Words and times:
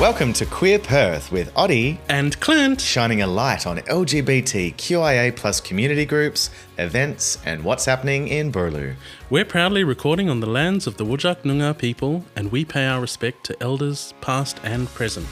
Welcome 0.00 0.32
to 0.34 0.46
Queer 0.46 0.78
Perth 0.78 1.30
with 1.30 1.52
Oddy, 1.54 2.00
And 2.08 2.40
Clint. 2.40 2.80
shining 2.80 3.20
a 3.20 3.26
light 3.26 3.66
on 3.66 3.76
LGBTQIA 3.80 5.36
plus 5.36 5.60
community 5.60 6.06
groups, 6.06 6.48
events, 6.78 7.36
and 7.44 7.62
what's 7.62 7.84
happening 7.84 8.28
in 8.28 8.50
Boorloo. 8.50 8.94
We're 9.28 9.44
proudly 9.44 9.84
recording 9.84 10.30
on 10.30 10.40
the 10.40 10.46
lands 10.46 10.86
of 10.86 10.96
the 10.96 11.04
Wadjuk 11.04 11.42
Noongar 11.42 11.76
people, 11.76 12.24
and 12.34 12.50
we 12.50 12.64
pay 12.64 12.86
our 12.86 12.98
respect 12.98 13.44
to 13.44 13.62
elders 13.62 14.14
past 14.22 14.58
and 14.64 14.88
present. 14.88 15.28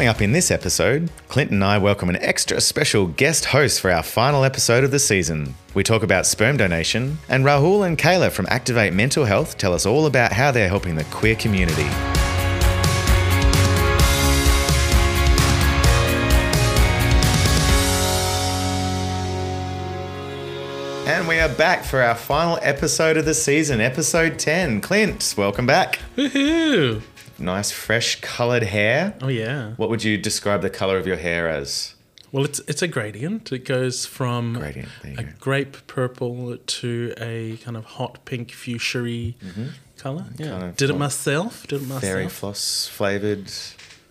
Coming 0.00 0.08
up 0.08 0.22
in 0.22 0.32
this 0.32 0.50
episode, 0.50 1.10
Clint 1.28 1.50
and 1.50 1.62
I 1.62 1.76
welcome 1.76 2.08
an 2.08 2.16
extra 2.22 2.58
special 2.62 3.08
guest 3.08 3.44
host 3.44 3.82
for 3.82 3.90
our 3.90 4.02
final 4.02 4.44
episode 4.44 4.82
of 4.82 4.92
the 4.92 4.98
season. 4.98 5.54
We 5.74 5.82
talk 5.82 6.02
about 6.02 6.24
sperm 6.24 6.56
donation, 6.56 7.18
and 7.28 7.44
Rahul 7.44 7.86
and 7.86 7.98
Kayla 7.98 8.30
from 8.30 8.46
Activate 8.48 8.94
Mental 8.94 9.26
Health 9.26 9.58
tell 9.58 9.74
us 9.74 9.84
all 9.84 10.06
about 10.06 10.32
how 10.32 10.52
they're 10.52 10.70
helping 10.70 10.94
the 10.94 11.04
queer 11.10 11.36
community. 11.36 11.82
And 21.06 21.28
we 21.28 21.38
are 21.40 21.50
back 21.50 21.84
for 21.84 22.00
our 22.00 22.14
final 22.14 22.58
episode 22.62 23.18
of 23.18 23.26
the 23.26 23.34
season, 23.34 23.82
episode 23.82 24.38
10. 24.38 24.80
Clint, 24.80 25.34
welcome 25.36 25.66
back. 25.66 25.98
Woohoo! 26.16 27.02
Nice, 27.40 27.70
fresh 27.70 28.20
coloured 28.20 28.64
hair. 28.64 29.14
Oh 29.20 29.28
yeah. 29.28 29.72
What 29.76 29.88
would 29.90 30.04
you 30.04 30.18
describe 30.18 30.62
the 30.62 30.70
color 30.70 30.98
of 30.98 31.06
your 31.06 31.16
hair 31.16 31.48
as? 31.48 31.94
Well, 32.32 32.44
it's 32.44 32.60
it's 32.68 32.82
a 32.82 32.88
gradient. 32.88 33.50
It 33.50 33.64
goes 33.64 34.06
from 34.06 34.54
Gradient, 34.54 34.88
a 35.04 35.22
go. 35.24 35.28
grape 35.40 35.76
purple 35.88 36.56
to 36.56 37.14
a 37.18 37.56
kind 37.58 37.76
of 37.76 37.84
hot 37.84 38.24
pink 38.24 38.52
fuchsia 38.52 39.34
color. 39.98 40.26
Yeah. 40.36 40.46
Mm-hmm. 40.46 40.50
Kind 40.50 40.62
of 40.64 40.76
Did 40.76 40.90
it 40.90 40.96
myself. 40.96 41.66
Did 41.66 41.82
it 41.82 41.86
myself. 41.86 42.02
Fairy 42.02 42.28
floss 42.28 42.86
flavored. 42.86 43.50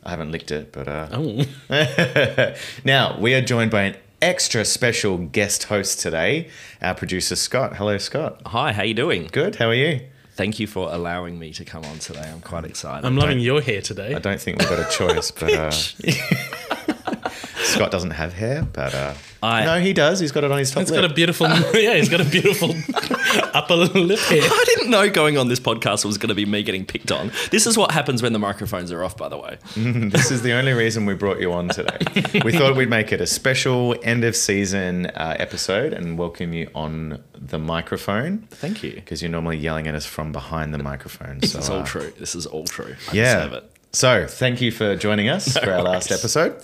I 0.03 0.09
haven't 0.11 0.31
licked 0.31 0.51
it, 0.51 0.71
but 0.71 0.87
uh. 0.87 1.07
Oh. 1.11 2.55
now 2.83 3.17
we 3.19 3.33
are 3.35 3.41
joined 3.41 3.71
by 3.71 3.83
an 3.83 3.95
extra 4.21 4.65
special 4.65 5.17
guest 5.17 5.65
host 5.65 5.99
today, 5.99 6.49
our 6.81 6.95
producer 6.95 7.35
Scott. 7.35 7.77
Hello, 7.77 7.97
Scott. 7.97 8.41
Hi, 8.47 8.73
how 8.73 8.81
are 8.81 8.85
you 8.85 8.93
doing? 8.93 9.29
Good. 9.31 9.55
How 9.57 9.67
are 9.67 9.73
you? 9.73 10.01
Thank 10.39 10.57
you 10.57 10.67
for 10.67 10.87
allowing 10.93 11.37
me 11.37 11.51
to 11.51 11.65
come 11.65 11.83
on 11.83 11.99
today. 11.99 12.21
I'm 12.25 12.39
quite 12.39 12.63
excited. 12.63 13.05
I'm 13.05 13.17
loving 13.17 13.39
your 13.41 13.59
hair 13.59 13.81
today. 13.81 14.15
I 14.15 14.19
don't 14.19 14.39
think 14.39 14.57
we've 14.59 14.69
got 14.69 14.79
a 14.79 14.89
choice, 14.89 15.31
but 15.31 15.51
uh, 15.51 15.69
Scott 17.63 17.91
doesn't 17.91 18.11
have 18.11 18.31
hair, 18.31 18.65
but 18.71 18.95
uh, 18.95 19.13
I- 19.43 19.65
no, 19.65 19.79
he 19.81 19.91
does. 19.91 20.21
He's 20.21 20.31
got 20.31 20.45
it 20.45 20.51
on 20.51 20.57
his 20.57 20.71
top 20.71 20.79
He's 20.83 20.91
lip. 20.91 21.01
got 21.01 21.11
a 21.11 21.13
beautiful, 21.13 21.47
yeah. 21.77 21.95
He's 21.95 22.07
got 22.07 22.21
a 22.21 22.23
beautiful 22.23 22.69
upper 23.53 23.75
lip 23.75 24.19
hair. 24.19 24.41
I 24.43 24.63
didn't 24.67 24.89
know 24.89 25.09
going 25.09 25.37
on 25.37 25.47
this 25.47 25.59
podcast 25.59 26.05
was 26.05 26.17
going 26.17 26.29
to 26.29 26.35
be 26.35 26.45
me 26.45 26.63
getting 26.63 26.85
picked 26.85 27.11
on. 27.11 27.31
This 27.51 27.67
is 27.67 27.77
what 27.77 27.91
happens 27.91 28.21
when 28.21 28.33
the 28.33 28.39
microphones 28.39 28.91
are 28.91 29.03
off, 29.03 29.17
by 29.17 29.29
the 29.29 29.37
way. 29.37 29.57
this 29.75 30.31
is 30.31 30.41
the 30.41 30.53
only 30.53 30.73
reason 30.73 31.05
we 31.05 31.13
brought 31.13 31.39
you 31.39 31.51
on 31.53 31.69
today. 31.69 31.97
we 32.43 32.51
thought 32.51 32.75
we'd 32.75 32.89
make 32.89 33.11
it 33.11 33.21
a 33.21 33.27
special 33.27 33.95
end 34.03 34.23
of 34.23 34.35
season 34.35 35.07
uh, 35.07 35.35
episode 35.39 35.93
and 35.93 36.17
welcome 36.17 36.53
you 36.53 36.69
on 36.75 37.23
the 37.33 37.59
microphone. 37.59 38.39
Thank 38.51 38.83
you. 38.83 38.93
Because 38.93 39.21
you're 39.21 39.31
normally 39.31 39.57
yelling 39.57 39.87
at 39.87 39.95
us 39.95 40.05
from 40.05 40.31
behind 40.31 40.73
the 40.73 40.79
microphone. 40.79 41.41
So, 41.41 41.59
It's 41.59 41.69
all 41.69 41.79
uh, 41.79 41.85
true. 41.85 42.13
This 42.19 42.35
is 42.35 42.45
all 42.45 42.65
true. 42.65 42.95
I 43.09 43.13
Yeah. 43.13 43.59
So, 43.91 44.27
thank 44.27 44.61
you 44.61 44.71
for 44.71 44.95
joining 44.95 45.29
us 45.29 45.57
for 45.57 45.73
our 45.73 45.81
last 45.81 46.11
episode. 46.11 46.61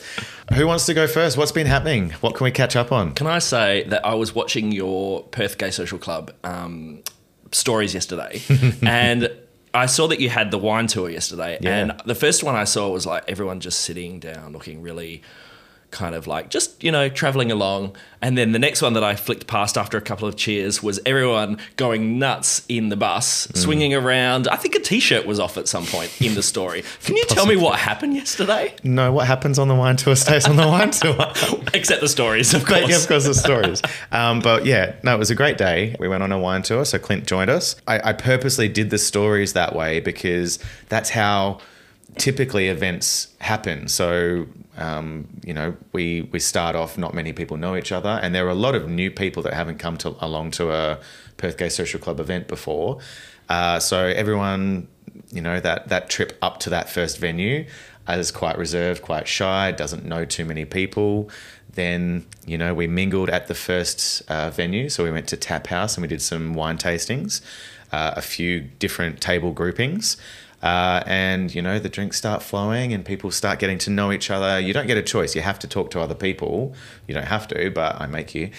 Who 0.53 0.67
wants 0.67 0.85
to 0.85 0.93
go 0.93 1.07
first? 1.07 1.37
What's 1.37 1.51
been 1.51 1.65
happening? 1.65 2.11
What 2.21 2.35
can 2.35 2.43
we 2.43 2.51
catch 2.51 2.75
up 2.75 2.91
on? 2.91 3.13
Can 3.13 3.25
I 3.25 3.39
say 3.39 3.83
that 3.85 4.05
I 4.05 4.13
was 4.13 4.35
watching 4.35 4.71
your 4.71 5.23
Perth 5.23 5.57
Gay 5.57 5.71
Social 5.71 5.97
Club 5.97 6.31
um, 6.43 7.01
stories 7.51 7.95
yesterday, 7.95 8.41
and 8.83 9.31
I 9.73 9.87
saw 9.87 10.07
that 10.07 10.19
you 10.19 10.29
had 10.29 10.51
the 10.51 10.59
wine 10.59 10.85
tour 10.85 11.09
yesterday. 11.09 11.57
Yeah. 11.61 11.77
And 11.77 12.01
the 12.05 12.15
first 12.15 12.43
one 12.43 12.55
I 12.55 12.63
saw 12.63 12.89
was 12.89 13.07
like 13.07 13.23
everyone 13.27 13.59
just 13.59 13.81
sitting 13.81 14.19
down, 14.19 14.53
looking 14.53 14.83
really 14.83 15.23
kind 15.91 16.15
of 16.15 16.27
like 16.27 16.49
just 16.49 16.83
you 16.83 16.91
know 16.91 17.07
traveling 17.07 17.51
along 17.51 17.95
and 18.21 18.37
then 18.37 18.51
the 18.51 18.59
next 18.59 18.81
one 18.81 18.93
that 18.93 19.03
i 19.03 19.15
flicked 19.15 19.47
past 19.47 19.77
after 19.77 19.97
a 19.97 20.01
couple 20.01 20.27
of 20.27 20.35
cheers 20.35 20.83
was 20.83 20.99
everyone 21.05 21.57
going 21.77 22.19
nuts 22.19 22.65
in 22.67 22.89
the 22.89 22.95
bus 22.97 23.47
Mm. 23.47 23.57
swinging 23.57 23.93
around 23.93 24.47
i 24.49 24.55
think 24.57 24.75
a 24.75 24.79
t-shirt 24.79 25.25
was 25.25 25.39
off 25.39 25.57
at 25.57 25.67
some 25.69 25.85
point 25.85 26.11
in 26.21 26.33
the 26.35 26.43
story 26.43 26.83
can 27.03 27.15
you 27.15 27.23
tell 27.25 27.45
me 27.45 27.55
what 27.55 27.79
happened 27.79 28.13
yesterday 28.13 28.73
No, 28.83 29.11
what 29.13 29.27
happens 29.27 29.57
on 29.57 29.67
the 29.69 29.75
wine 29.75 29.95
tour 29.95 30.15
stays 30.15 30.45
on 30.47 30.55
the 30.57 30.67
wine 30.67 30.91
tour. 30.91 31.15
except 31.73 32.01
the 32.01 32.09
stories 32.09 32.53
of 32.53 32.65
course 32.65 32.81
But 32.81 32.89
yeah, 32.89 32.97
of 32.97 33.07
course, 33.07 33.25
the 33.25 33.33
stories. 33.33 33.81
Um, 34.11 34.39
but 34.41 34.65
yeah, 34.65 34.95
no, 35.03 35.15
it 35.15 35.19
was 35.19 35.31
a 35.31 35.35
great 35.35 35.57
day. 35.57 35.95
We 35.99 36.07
went 36.07 36.23
on 36.23 36.31
a 36.31 36.39
wine 36.39 36.61
tour, 36.63 36.83
so 36.85 36.99
Clint 36.99 37.25
joined 37.27 37.49
us. 37.49 37.75
I, 37.87 38.09
I 38.09 38.13
purposely 38.13 38.67
did 38.67 38.89
the 38.89 38.97
stories 38.97 39.53
that 39.53 39.75
way 39.75 39.99
because 40.01 40.59
that's 40.89 41.09
how 41.09 41.59
typically 42.17 42.67
events 42.67 43.33
happen. 43.39 43.87
So, 43.87 44.47
um, 44.77 45.27
you 45.43 45.53
know, 45.53 45.75
we 45.93 46.21
we 46.31 46.39
start 46.39 46.75
off, 46.75 46.97
not 46.97 47.13
many 47.13 47.33
people 47.33 47.57
know 47.57 47.75
each 47.75 47.91
other, 47.91 48.19
and 48.21 48.33
there 48.33 48.45
are 48.45 48.49
a 48.49 48.55
lot 48.55 48.75
of 48.75 48.89
new 48.89 49.11
people 49.11 49.43
that 49.43 49.53
haven't 49.53 49.77
come 49.77 49.97
to 49.97 50.15
along 50.19 50.51
to 50.51 50.71
a 50.71 50.99
Perth 51.37 51.57
Gay 51.57 51.69
Social 51.69 51.99
Club 51.99 52.19
event 52.19 52.47
before. 52.47 52.99
Uh, 53.49 53.79
so 53.79 54.05
everyone, 54.07 54.87
you 55.31 55.41
know, 55.41 55.59
that 55.59 55.89
that 55.89 56.09
trip 56.09 56.37
up 56.41 56.59
to 56.61 56.69
that 56.69 56.89
first 56.89 57.17
venue 57.17 57.65
is 58.07 58.31
quite 58.31 58.57
reserved, 58.57 59.01
quite 59.01 59.27
shy, 59.27 59.71
doesn't 59.71 60.05
know 60.05 60.25
too 60.25 60.45
many 60.45 60.65
people. 60.65 61.29
Then, 61.73 62.25
you 62.45 62.57
know, 62.57 62.73
we 62.73 62.87
mingled 62.87 63.29
at 63.29 63.47
the 63.47 63.55
first 63.55 64.21
uh, 64.29 64.49
venue. 64.49 64.89
So 64.89 65.03
we 65.03 65.11
went 65.11 65.27
to 65.29 65.37
Tap 65.37 65.67
House 65.67 65.97
and 65.97 66.01
we 66.03 66.07
did 66.07 66.21
some 66.21 66.53
wine 66.53 66.77
tastings, 66.77 67.41
uh, 67.91 68.13
a 68.15 68.21
few 68.21 68.61
different 68.79 69.21
table 69.21 69.51
groupings. 69.51 70.17
Uh, 70.65 71.03
and, 71.05 71.53
you 71.53 71.61
know, 71.61 71.77
the 71.77 71.89
drinks 71.89 72.17
start 72.17 72.41
flowing 72.41 72.91
and 72.91 73.05
people 73.05 73.29
start 73.29 73.59
getting 73.59 73.77
to 73.77 73.91
know 73.91 74.11
each 74.11 74.31
other. 74.31 74.59
You 74.59 74.73
don't 74.73 74.87
get 74.87 74.97
a 74.97 75.03
choice. 75.03 75.35
You 75.35 75.41
have 75.41 75.59
to 75.59 75.67
talk 75.67 75.91
to 75.91 76.01
other 76.01 76.15
people. 76.15 76.73
You 77.07 77.13
don't 77.13 77.27
have 77.27 77.47
to, 77.49 77.69
but 77.69 78.01
I 78.01 78.07
make 78.07 78.33
you 78.33 78.49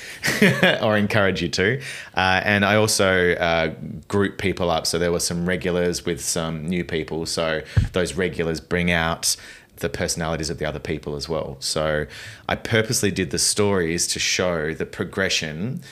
or 0.82 0.96
encourage 0.96 1.42
you 1.42 1.48
to. 1.48 1.80
Uh, 2.16 2.40
and 2.44 2.64
I 2.64 2.76
also 2.76 3.32
uh, 3.32 3.74
group 4.06 4.38
people 4.38 4.70
up. 4.70 4.86
So 4.86 5.00
there 5.00 5.10
were 5.10 5.20
some 5.20 5.48
regulars 5.48 6.06
with 6.06 6.20
some 6.20 6.64
new 6.66 6.84
people. 6.84 7.26
So 7.26 7.62
those 7.92 8.14
regulars 8.14 8.60
bring 8.60 8.92
out 8.92 9.36
the 9.78 9.88
personalities 9.88 10.48
of 10.48 10.58
the 10.58 10.64
other 10.64 10.78
people 10.78 11.16
as 11.16 11.28
well. 11.28 11.56
So 11.58 12.06
I 12.48 12.54
purposely 12.54 13.10
did 13.10 13.30
the 13.30 13.38
stories 13.38 14.06
to 14.08 14.20
show 14.20 14.72
the 14.74 14.86
progression 14.86 15.82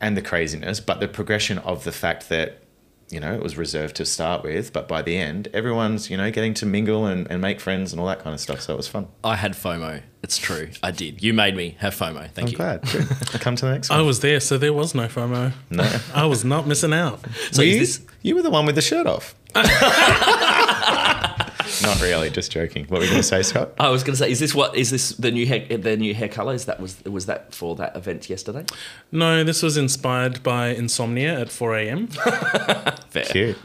and 0.00 0.16
the 0.16 0.22
craziness, 0.22 0.80
but 0.80 1.00
the 1.00 1.08
progression 1.08 1.58
of 1.58 1.84
the 1.84 1.92
fact 1.92 2.28
that, 2.28 2.62
you 3.10 3.18
know, 3.20 3.34
it 3.34 3.42
was 3.42 3.56
reserved 3.56 3.96
to 3.96 4.04
start 4.06 4.42
with, 4.42 4.72
but 4.72 4.86
by 4.88 5.02
the 5.02 5.16
end, 5.16 5.48
everyone's, 5.52 6.10
you 6.10 6.16
know, 6.16 6.30
getting 6.30 6.54
to 6.54 6.66
mingle 6.66 7.06
and, 7.06 7.30
and 7.30 7.40
make 7.40 7.60
friends 7.60 7.92
and 7.92 8.00
all 8.00 8.06
that 8.06 8.20
kind 8.20 8.32
of 8.34 8.40
stuff. 8.40 8.60
So 8.60 8.72
it 8.74 8.76
was 8.76 8.88
fun. 8.88 9.08
i 9.22 9.36
had 9.36 9.52
fomo 9.52 10.00
it's 10.22 10.38
true 10.38 10.70
i 10.82 10.90
did 10.90 11.22
you 11.22 11.34
made 11.34 11.54
me 11.54 11.76
have 11.80 11.94
fomo 11.94 12.30
thank 12.30 12.46
I'm 12.46 12.52
you 12.52 12.56
glad. 12.56 12.82
Come 13.44 13.56
to 13.56 13.66
the 13.66 13.72
next 13.72 13.90
one. 13.90 13.98
I 13.98 14.02
was 14.02 14.20
there, 14.20 14.40
so 14.40 14.56
there 14.56 14.72
was 14.72 14.94
no 14.94 15.06
FOMO. 15.06 15.52
No. 15.70 15.98
I 16.14 16.24
was 16.24 16.44
not 16.46 16.66
missing 16.66 16.94
out. 16.94 17.20
so 17.50 17.60
Were 17.60 17.66
you, 17.66 17.80
this 17.80 18.00
you 18.22 18.34
were 18.34 18.42
the 18.42 18.50
one 18.50 18.64
with 18.64 18.74
the 18.76 18.80
shirt 18.82 19.06
off. 19.06 19.34
Not 21.84 22.00
really, 22.02 22.30
just 22.30 22.50
joking. 22.50 22.84
What 22.86 22.98
were 22.98 23.04
you 23.04 23.10
going 23.10 23.22
to 23.22 23.26
say, 23.28 23.42
Scott? 23.42 23.72
I 23.78 23.88
was 23.90 24.02
going 24.02 24.14
to 24.14 24.18
say, 24.18 24.30
is 24.30 24.40
this 24.40 24.54
what 24.54 24.76
is 24.76 24.90
this 24.90 25.10
the 25.10 25.30
new 25.30 25.46
hair 25.46 25.76
the 25.76 25.96
new 25.96 26.14
hair 26.14 26.28
color? 26.28 26.54
Is 26.54 26.64
that 26.66 26.80
was 26.80 27.02
was 27.04 27.26
that 27.26 27.54
for 27.54 27.76
that 27.76 27.96
event 27.96 28.28
yesterday? 28.30 28.64
No, 29.12 29.44
this 29.44 29.62
was 29.62 29.76
inspired 29.76 30.42
by 30.42 30.68
insomnia 30.68 31.40
at 31.40 31.50
4 31.50 31.76
a.m. 31.78 32.06
Fair. 33.10 33.24
Cute. 33.24 33.58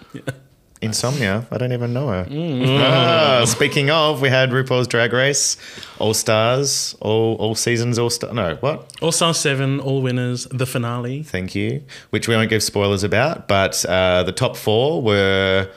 Insomnia. 0.81 1.45
I 1.51 1.57
don't 1.57 1.73
even 1.73 1.91
know 1.91 2.07
her. 2.07 2.25
Ah, 2.31 3.43
speaking 3.45 3.89
of, 3.89 4.21
we 4.21 4.29
had 4.29 4.49
RuPaul's 4.51 4.87
Drag 4.87 5.11
Race, 5.11 5.57
All 5.99 6.13
Stars, 6.13 6.95
all 7.01 7.35
all 7.35 7.53
seasons, 7.53 7.99
all 7.99 8.09
star. 8.09 8.33
No, 8.33 8.55
what? 8.61 8.89
All 9.01 9.11
Star 9.11 9.33
7, 9.33 9.81
all 9.81 10.01
winners, 10.01 10.45
the 10.51 10.65
finale. 10.65 11.23
Thank 11.23 11.53
you. 11.53 11.83
Which 12.11 12.29
we 12.29 12.35
won't 12.35 12.49
give 12.49 12.63
spoilers 12.63 13.03
about, 13.03 13.47
but 13.49 13.83
uh, 13.85 14.23
the 14.23 14.31
top 14.31 14.55
four 14.55 15.01
were 15.01 15.69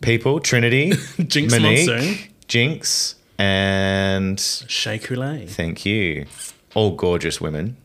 people: 0.00 0.40
Trinity, 0.40 0.90
Jinkx 1.18 1.50
Monique, 1.50 1.88
Monsoon. 1.88 2.18
Jinkx, 2.48 3.14
and 3.38 4.38
Shea 4.40 4.98
Coulee. 4.98 5.46
thank 5.46 5.84
you. 5.86 6.26
All 6.74 6.94
gorgeous 6.94 7.40
women. 7.40 7.76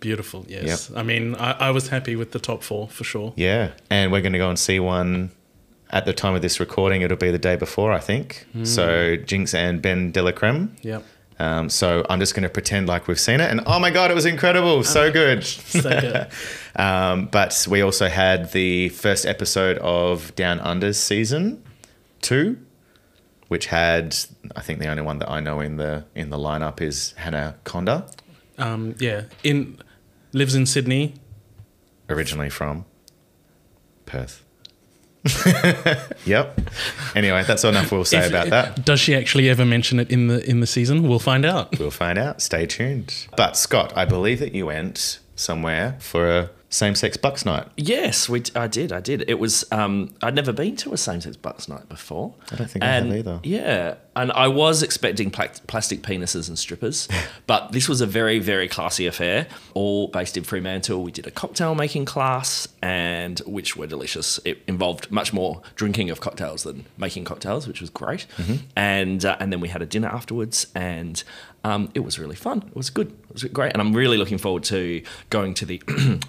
Beautiful, 0.00 0.44
yes. 0.48 0.90
I 0.94 1.02
mean, 1.02 1.34
I, 1.36 1.52
I 1.52 1.70
was 1.70 1.88
happy 1.88 2.16
with 2.16 2.32
the 2.32 2.38
top 2.38 2.62
four 2.62 2.88
for 2.88 3.04
sure. 3.04 3.32
Yeah, 3.36 3.70
and 3.90 4.10
we're 4.10 4.22
going 4.22 4.32
to 4.32 4.38
go 4.38 4.48
and 4.48 4.58
see 4.58 4.80
one 4.80 5.30
at 5.90 6.04
the 6.04 6.12
time 6.12 6.34
of 6.34 6.42
this 6.42 6.58
recording. 6.58 7.02
It'll 7.02 7.16
be 7.16 7.30
the 7.30 7.38
day 7.38 7.54
before, 7.56 7.92
I 7.92 8.00
think. 8.00 8.46
Hmm. 8.52 8.64
So 8.64 9.16
Jinkx 9.16 9.54
and 9.54 9.80
BenDeLaCreme. 9.82 10.70
Yep. 10.82 11.04
Um, 11.38 11.68
so 11.68 12.06
I'm 12.08 12.20
just 12.20 12.34
going 12.34 12.44
to 12.44 12.48
pretend 12.48 12.86
like 12.86 13.08
we've 13.08 13.18
seen 13.18 13.40
it, 13.40 13.50
and 13.50 13.60
oh 13.66 13.78
my 13.80 13.90
god, 13.90 14.10
it 14.10 14.14
was 14.14 14.24
incredible, 14.26 14.84
so 14.84 15.10
good. 15.10 15.44
So 15.44 15.82
good. 15.82 16.28
um, 16.76 17.26
but 17.26 17.66
we 17.68 17.80
also 17.80 18.08
had 18.08 18.52
the 18.52 18.90
first 18.90 19.26
episode 19.26 19.78
of 19.78 20.34
Down 20.36 20.60
Under's 20.60 20.98
season 20.98 21.62
two, 22.20 22.58
which 23.48 23.66
had 23.66 24.16
I 24.54 24.60
think 24.60 24.78
the 24.78 24.86
only 24.88 25.02
one 25.02 25.18
that 25.18 25.30
I 25.30 25.40
know 25.40 25.60
in 25.60 25.76
the 25.76 26.04
in 26.14 26.30
the 26.30 26.38
lineup 26.38 26.80
is 26.80 27.12
Hannah 27.16 27.56
Conda. 27.64 28.08
Um, 28.56 28.94
yeah, 29.00 29.22
in 29.42 29.78
lives 30.32 30.54
in 30.54 30.66
Sydney. 30.66 31.14
originally 32.08 32.50
from 32.50 32.84
Perth. 34.06 34.43
yep. 36.26 36.60
Anyway, 37.14 37.42
that's 37.44 37.64
enough 37.64 37.90
we'll 37.90 38.04
say 38.04 38.18
If- 38.18 38.28
about 38.30 38.50
that. 38.50 38.84
Does 38.84 39.00
she 39.00 39.14
actually 39.14 39.48
ever 39.48 39.64
mention 39.64 39.98
it 40.00 40.10
in 40.10 40.26
the 40.28 40.48
in 40.48 40.60
the 40.60 40.66
season? 40.66 41.08
We'll 41.08 41.18
find 41.18 41.44
out. 41.44 41.78
We'll 41.78 41.90
find 41.90 42.18
out. 42.18 42.40
Stay 42.42 42.66
tuned. 42.66 43.26
But 43.36 43.56
Scott, 43.56 43.92
I 43.96 44.04
believe 44.04 44.38
that 44.40 44.54
you 44.54 44.66
went 44.66 45.18
somewhere 45.36 45.96
for 46.00 46.28
a 46.30 46.50
same-sex 46.74 47.16
bucks 47.16 47.44
night. 47.44 47.68
Yes, 47.76 48.28
we, 48.28 48.42
I 48.56 48.66
did. 48.66 48.92
I 48.92 49.00
did. 49.00 49.24
It 49.28 49.38
was. 49.38 49.64
Um, 49.70 50.12
I'd 50.22 50.34
never 50.34 50.52
been 50.52 50.74
to 50.76 50.92
a 50.92 50.96
same-sex 50.96 51.36
bucks 51.36 51.68
night 51.68 51.88
before. 51.88 52.34
I 52.50 52.56
don't 52.56 52.68
think 52.68 52.84
I 52.84 52.88
have 52.94 53.06
either. 53.06 53.40
Yeah, 53.44 53.94
and 54.16 54.32
I 54.32 54.48
was 54.48 54.82
expecting 54.82 55.30
pla- 55.30 55.48
plastic 55.68 56.02
penises 56.02 56.48
and 56.48 56.58
strippers, 56.58 57.08
but 57.46 57.70
this 57.70 57.88
was 57.88 58.00
a 58.00 58.06
very, 58.06 58.40
very 58.40 58.68
classy 58.68 59.06
affair, 59.06 59.46
all 59.74 60.08
based 60.08 60.36
in 60.36 60.42
Fremantle. 60.42 61.02
We 61.02 61.12
did 61.12 61.28
a 61.28 61.30
cocktail 61.30 61.76
making 61.76 62.06
class, 62.06 62.66
and 62.82 63.38
which 63.40 63.76
were 63.76 63.86
delicious. 63.86 64.40
It 64.44 64.62
involved 64.66 65.12
much 65.12 65.32
more 65.32 65.62
drinking 65.76 66.10
of 66.10 66.20
cocktails 66.20 66.64
than 66.64 66.86
making 66.98 67.24
cocktails, 67.24 67.68
which 67.68 67.80
was 67.80 67.90
great. 67.90 68.26
Mm-hmm. 68.36 68.66
And 68.74 69.24
uh, 69.24 69.36
and 69.38 69.52
then 69.52 69.60
we 69.60 69.68
had 69.68 69.80
a 69.80 69.86
dinner 69.86 70.08
afterwards, 70.08 70.66
and 70.74 71.22
um, 71.64 71.90
it 71.94 72.00
was 72.00 72.18
really 72.18 72.36
fun. 72.36 72.62
It 72.66 72.76
was 72.76 72.90
good. 72.90 73.08
It 73.08 73.32
was 73.32 73.44
great, 73.44 73.72
and 73.72 73.80
I'm 73.80 73.94
really 73.94 74.18
looking 74.18 74.38
forward 74.38 74.64
to 74.64 75.02
going 75.30 75.54
to 75.54 75.66
the 75.66 75.82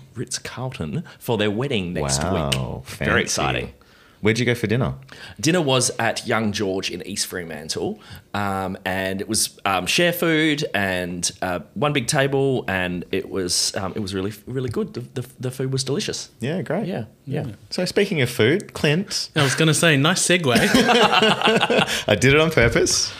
Ritz 0.16 0.40
Carlton 0.40 1.04
for 1.20 1.38
their 1.38 1.52
wedding 1.52 1.94
next 1.94 2.24
wow, 2.24 2.80
week. 2.80 2.86
fancy. 2.86 3.06
Very 3.06 3.22
exciting. 3.22 3.74
Where'd 4.22 4.40
you 4.40 4.46
go 4.46 4.56
for 4.56 4.66
dinner? 4.66 4.96
Dinner 5.40 5.62
was 5.62 5.92
at 6.00 6.26
Young 6.26 6.52
George 6.52 6.90
in 6.90 7.06
East 7.06 7.28
Fremantle, 7.28 8.00
um, 8.34 8.76
and 8.84 9.22
it 9.22 9.28
was 9.28 9.60
um, 9.66 9.86
share 9.86 10.14
food 10.14 10.66
and 10.74 11.30
uh, 11.44 11.60
one 11.76 11.94
big 11.94 12.08
table, 12.08 12.66
and 12.68 13.06
it 13.12 13.30
was 13.30 13.76
um, 13.76 13.94
it 13.96 14.00
was 14.00 14.16
really 14.16 14.34
really 14.48 14.70
good. 14.70 14.96
The, 14.96 15.02
the, 15.22 15.28
the 15.40 15.52
food 15.52 15.72
was 15.72 15.84
delicious. 15.84 16.32
Yeah, 16.40 16.62
great. 16.64 16.88
Yeah, 16.88 17.06
yeah. 17.26 17.46
So 17.70 17.86
speaking 17.86 18.22
of 18.22 18.30
food, 18.30 18.74
Clint, 18.74 19.30
I 19.36 19.44
was 19.44 19.54
going 19.54 19.68
to 19.68 19.76
say, 19.76 19.96
nice 19.98 20.26
segue. 20.26 20.56
I 22.08 22.16
did 22.16 22.34
it 22.34 22.40
on 22.40 22.50
purpose. 22.50 23.14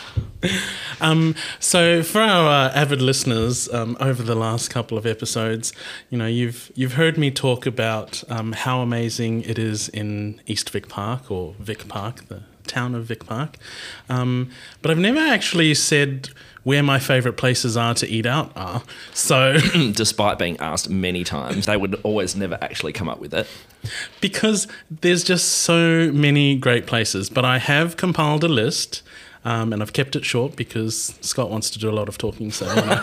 Um, 1.00 1.34
so 1.60 2.02
for 2.02 2.20
our 2.20 2.68
uh, 2.68 2.72
avid 2.72 3.02
listeners, 3.02 3.68
um, 3.72 3.96
over 4.00 4.22
the 4.22 4.34
last 4.34 4.70
couple 4.70 4.96
of 4.96 5.04
episodes, 5.04 5.72
you 6.08 6.16
know, 6.16 6.26
you've 6.26 6.70
you've 6.74 6.94
heard 6.94 7.18
me 7.18 7.30
talk 7.30 7.66
about 7.66 8.24
um, 8.30 8.52
how 8.52 8.80
amazing 8.80 9.42
it 9.42 9.58
is 9.58 9.88
in 9.90 10.40
East 10.46 10.70
Vic 10.70 10.88
Park 10.88 11.30
or 11.30 11.54
Vic 11.58 11.86
Park, 11.88 12.28
the 12.28 12.42
town 12.66 12.94
of 12.94 13.04
Vic 13.04 13.26
Park. 13.26 13.56
Um, 14.08 14.50
but 14.82 14.90
I've 14.90 14.98
never 14.98 15.20
actually 15.20 15.74
said 15.74 16.30
where 16.64 16.82
my 16.82 16.98
favourite 16.98 17.36
places 17.36 17.76
are 17.76 17.94
to 17.94 18.08
eat 18.08 18.26
out 18.26 18.50
are. 18.56 18.82
So 19.14 19.58
Despite 19.92 20.36
being 20.38 20.56
asked 20.58 20.90
many 20.90 21.22
times, 21.22 21.66
they 21.66 21.76
would 21.76 21.94
always 22.02 22.34
never 22.34 22.58
actually 22.60 22.92
come 22.92 23.08
up 23.08 23.20
with 23.20 23.32
it. 23.34 23.46
because 24.20 24.66
there's 24.90 25.22
just 25.22 25.46
so 25.46 26.10
many 26.12 26.56
great 26.56 26.86
places. 26.86 27.30
But 27.30 27.44
I 27.44 27.58
have 27.58 27.96
compiled 27.96 28.42
a 28.42 28.48
list, 28.48 29.02
um, 29.46 29.72
and 29.72 29.80
I've 29.82 29.92
kept 29.92 30.16
it 30.16 30.24
short 30.24 30.56
because 30.56 31.14
Scott 31.20 31.48
wants 31.50 31.70
to 31.70 31.78
do 31.78 31.88
a 31.88 31.96
lot 32.00 32.08
of 32.08 32.18
talking, 32.18 32.50
so 32.52 32.66
know, 32.66 33.02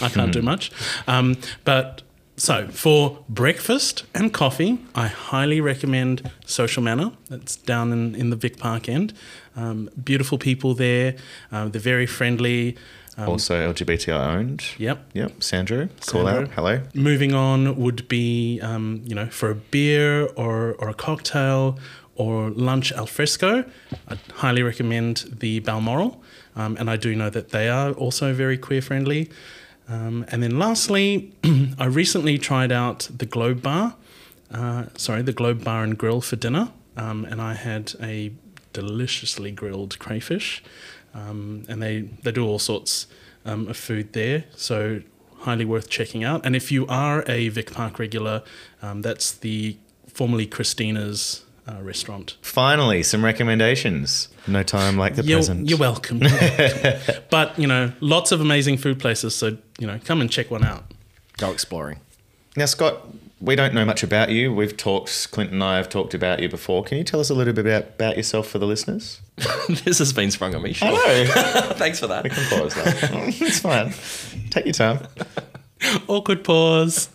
I 0.00 0.08
can't 0.08 0.32
do 0.32 0.42
much. 0.42 0.70
Um, 1.06 1.36
but 1.64 2.02
so 2.36 2.66
for 2.68 3.24
breakfast 3.28 4.04
and 4.14 4.32
coffee, 4.32 4.78
I 4.94 5.06
highly 5.06 5.60
recommend 5.60 6.30
Social 6.46 6.82
Manor. 6.82 7.12
It's 7.30 7.56
down 7.56 7.92
in, 7.92 8.14
in 8.14 8.30
the 8.30 8.36
Vic 8.36 8.58
Park 8.58 8.88
end. 8.88 9.12
Um, 9.56 9.88
beautiful 10.02 10.36
people 10.38 10.74
there. 10.74 11.14
Uh, 11.52 11.68
they're 11.68 11.80
very 11.94 12.06
friendly. 12.06 12.76
Um, 13.16 13.28
Also 13.28 13.54
LGBTI 13.72 14.34
owned. 14.36 14.64
Yep. 14.78 15.10
Yep. 15.14 15.42
Sandro, 15.44 15.86
call 16.06 16.24
Sandro. 16.26 16.42
out. 16.42 16.48
Hello. 16.56 16.82
Moving 16.94 17.32
on 17.32 17.76
would 17.76 18.08
be, 18.08 18.58
um, 18.60 19.02
you 19.06 19.14
know, 19.14 19.26
for 19.26 19.50
a 19.50 19.54
beer 19.54 20.26
or, 20.34 20.74
or 20.80 20.88
a 20.88 20.94
cocktail 20.94 21.78
or 22.16 22.50
lunch 22.50 22.92
al 22.92 23.06
fresco. 23.06 23.64
I'd 24.08 24.18
highly 24.34 24.62
recommend 24.62 25.36
the 25.38 25.60
Balmoral. 25.60 26.22
Um, 26.56 26.76
and 26.78 26.88
I 26.88 26.96
do 26.96 27.14
know 27.14 27.30
that 27.30 27.50
they 27.50 27.68
are 27.68 27.92
also 27.92 28.32
very 28.32 28.56
queer 28.56 28.80
friendly. 28.80 29.30
Um, 29.88 30.24
and 30.28 30.42
then 30.42 30.58
lastly, 30.58 31.32
I 31.78 31.86
recently 31.86 32.38
tried 32.38 32.72
out 32.72 33.08
the 33.14 33.26
Globe 33.26 33.62
Bar. 33.62 33.96
Uh, 34.50 34.84
sorry, 34.96 35.22
the 35.22 35.32
Globe 35.32 35.64
Bar 35.64 35.82
and 35.82 35.98
Grill 35.98 36.20
for 36.20 36.36
dinner. 36.36 36.70
Um, 36.96 37.24
and 37.24 37.40
I 37.40 37.54
had 37.54 37.94
a 38.00 38.32
deliciously 38.72 39.50
grilled 39.50 39.98
crayfish. 39.98 40.62
Um, 41.12 41.64
and 41.68 41.82
they, 41.82 42.02
they 42.22 42.32
do 42.32 42.46
all 42.46 42.58
sorts 42.58 43.06
um, 43.44 43.68
of 43.68 43.76
food 43.76 44.12
there. 44.12 44.44
So 44.56 45.02
highly 45.40 45.64
worth 45.64 45.90
checking 45.90 46.24
out. 46.24 46.44
And 46.44 46.56
if 46.56 46.72
you 46.72 46.86
are 46.86 47.24
a 47.28 47.48
Vic 47.48 47.72
Park 47.72 47.98
regular, 47.98 48.42
um, 48.80 49.02
that's 49.02 49.32
the 49.32 49.76
formerly 50.08 50.46
Christina's 50.46 51.43
uh, 51.68 51.80
restaurant. 51.82 52.36
Finally, 52.42 53.02
some 53.02 53.24
recommendations. 53.24 54.28
No 54.46 54.62
time 54.62 54.96
like 54.96 55.16
the 55.16 55.22
You're, 55.22 55.38
present. 55.38 55.68
you're 55.68 55.78
welcome. 55.78 56.18
but 57.30 57.58
you 57.58 57.66
know, 57.66 57.92
lots 58.00 58.32
of 58.32 58.40
amazing 58.40 58.76
food 58.76 58.98
places. 58.98 59.34
So 59.34 59.56
you 59.78 59.86
know, 59.86 59.98
come 60.04 60.20
and 60.20 60.30
check 60.30 60.50
one 60.50 60.64
out. 60.64 60.84
Go 61.38 61.50
exploring. 61.50 62.00
Now, 62.56 62.66
Scott, 62.66 63.06
we 63.40 63.56
don't 63.56 63.74
know 63.74 63.84
much 63.84 64.02
about 64.02 64.30
you. 64.30 64.52
We've 64.54 64.76
talked, 64.76 65.32
Clint 65.32 65.50
and 65.50 65.62
I 65.62 65.76
have 65.76 65.88
talked 65.88 66.14
about 66.14 66.40
you 66.40 66.48
before. 66.48 66.84
Can 66.84 66.98
you 66.98 67.04
tell 67.04 67.20
us 67.20 67.30
a 67.30 67.34
little 67.34 67.52
bit 67.52 67.66
about, 67.66 67.82
about 67.94 68.16
yourself 68.16 68.46
for 68.46 68.58
the 68.58 68.66
listeners? 68.66 69.20
this 69.84 69.98
has 69.98 70.12
been 70.12 70.30
sprung 70.30 70.54
on 70.54 70.62
me. 70.62 70.72
Sure. 70.72 70.88
Hello. 70.90 71.72
Thanks 71.74 71.98
for 71.98 72.06
that. 72.06 72.24
We 72.24 72.30
can 72.30 72.44
pause 72.48 72.74
that. 72.74 73.10
it's 73.40 73.58
fine. 73.60 73.92
Take 74.50 74.66
your 74.66 74.72
time. 74.72 75.06
Awkward 76.06 76.44
pause. 76.44 77.08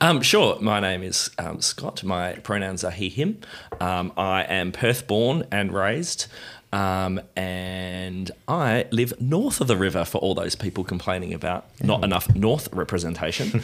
Um, 0.00 0.22
sure. 0.22 0.58
My 0.60 0.80
name 0.80 1.02
is 1.02 1.30
um, 1.38 1.60
Scott. 1.60 2.04
My 2.04 2.34
pronouns 2.34 2.84
are 2.84 2.90
he, 2.90 3.08
him. 3.08 3.40
Um, 3.80 4.12
I 4.16 4.42
am 4.42 4.72
Perth 4.72 5.06
born 5.06 5.46
and 5.50 5.72
raised. 5.72 6.26
Um, 6.72 7.20
and 7.34 8.30
I 8.46 8.86
live 8.92 9.20
north 9.20 9.60
of 9.60 9.66
the 9.66 9.76
river 9.76 10.04
for 10.04 10.18
all 10.18 10.34
those 10.34 10.54
people 10.54 10.84
complaining 10.84 11.34
about 11.34 11.66
not 11.82 12.04
enough 12.04 12.32
north 12.36 12.72
representation. 12.72 13.48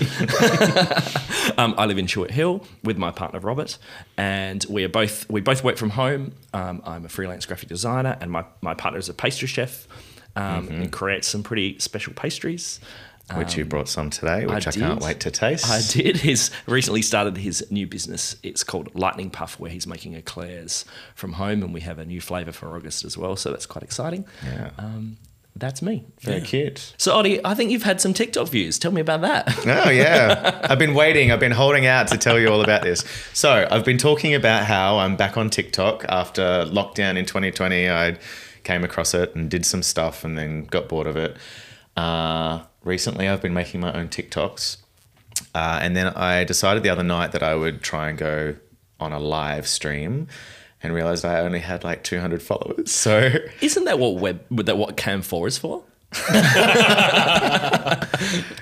um, 1.57 1.75
I 1.79 1.87
live 1.87 1.99
in 1.99 2.07
Tuart 2.07 2.33
Hill 2.33 2.67
with 2.83 2.99
my 2.99 3.13
partner 3.13 3.39
Robert, 3.39 3.79
and 4.17 4.67
we 4.69 4.83
are 4.83 4.89
both 4.89 5.29
we 5.31 5.41
both 5.41 5.63
work 5.63 5.77
from 5.77 5.91
home. 5.91 6.33
Um, 6.53 6.83
I'm 6.85 7.05
a 7.05 7.09
freelance 7.09 7.47
graphic 7.47 7.69
designer, 7.69 8.17
and 8.21 8.33
my, 8.33 8.45
my 8.61 8.75
partner 8.75 8.99
is 8.99 9.09
a 9.09 9.15
pastry 9.15 9.47
chef 9.47 9.87
um, 10.35 10.69
and 10.69 10.93
creates 10.93 11.29
some 11.29 11.43
pretty 11.43 11.79
special 11.79 12.13
pastries. 12.13 12.81
Which 13.35 13.57
you 13.57 13.65
brought 13.65 13.89
some 13.89 14.09
today, 14.11 14.47
which 14.47 14.69
I, 14.69 14.71
did. 14.71 14.81
can't 14.81 15.03
wait 15.03 15.19
to 15.21 15.33
taste. 15.33 15.69
I 15.69 15.81
did. 15.93 16.17
He's 16.21 16.53
recently 16.67 17.03
started 17.03 17.37
his 17.37 17.69
new 17.73 17.87
business. 17.87 18.37
It's 18.45 18.63
called 18.63 18.95
Lightning 18.95 19.31
Puff, 19.31 19.59
where 19.59 19.71
he's 19.71 19.85
making 19.85 20.15
eclairs 20.15 20.85
from 21.17 21.33
home, 21.33 21.65
and 21.65 21.75
we 21.75 21.81
have 21.81 21.99
a 21.99 22.05
new 22.05 22.21
flavour 22.21 22.53
for 22.53 22.77
August 22.77 23.05
as 23.05 23.19
well. 23.19 23.35
So 23.35 23.51
that's 23.51 23.67
quite 23.67 23.83
exciting. 23.83 24.27
Yeah. 24.45 24.71
Um, 24.79 25.19
that's 25.57 25.81
me. 25.81 26.05
Very 26.21 26.43
cute. 26.43 26.95
So, 26.99 27.15
Oddy, 27.15 27.41
I 27.45 27.55
think 27.55 27.71
you've 27.71 27.83
had 27.83 27.99
some 28.01 28.13
TikTok 28.13 28.49
views. 28.49 28.79
Tell 28.79 28.93
me 28.93 29.01
about 29.01 29.23
that. 29.23 29.67
Oh, 29.67 29.91
yeah. 29.91 30.61
I've 30.65 30.79
been 30.79 30.95
waiting. 30.95 31.33
I've 31.33 31.41
been 31.41 31.51
holding 31.51 31.87
out 31.87 32.09
to 32.09 32.19
tell 32.19 32.39
you 32.39 32.49
all 32.49 32.61
about 32.61 32.83
this. 32.83 33.05
So, 33.33 33.67
I've 33.71 33.85
been 33.85 33.97
talking 33.97 34.35
about 34.35 34.67
how 34.67 34.99
I'm 34.99 35.17
back 35.17 35.39
on 35.39 35.49
TikTok 35.49 36.05
after 36.09 36.43
lockdown 36.67 37.17
in 37.17 37.25
2020. 37.25 37.89
I 37.89 38.19
came 38.65 38.85
across 38.85 39.15
it 39.15 39.35
and 39.35 39.51
did 39.51 39.65
some 39.65 39.83
stuff 39.83 40.25
and 40.25 40.37
then 40.37 40.67
got 40.67 40.89
bored 40.91 41.07
of 41.07 41.17
it. 41.17 41.37
Uh, 41.97 42.63
recently, 42.87 43.29
I've 43.29 43.43
been 43.43 43.55
making 43.55 43.81
my 43.81 43.93
own 43.93 44.09
TikToks. 44.09 44.79
Uh, 45.55 45.79
and 45.83 45.95
then 45.95 46.09
I 46.09 46.45
decided 46.45 46.83
the 46.83 46.89
other 46.89 47.03
night 47.03 47.33
that 47.33 47.43
I 47.43 47.55
would 47.55 47.83
try 47.83 48.09
and 48.09 48.17
go 48.17 48.57
on 48.99 49.13
a 49.13 49.19
live 49.19 49.67
stream 49.67 50.29
and 50.83 50.95
realized 50.95 51.25
I 51.25 51.41
only 51.41 51.61
had 51.61 51.85
like 51.85 52.05
200 52.05 52.43
followers. 52.43 52.91
So, 52.93 53.33
Isn't 53.61 53.85
that 53.85 53.99
what 53.99 54.17
web? 54.17 54.45
That 54.51 54.79
what 54.79 54.97
Cam 54.97 55.21
Four 55.23 55.47
is 55.47 55.59
for? 55.59 55.85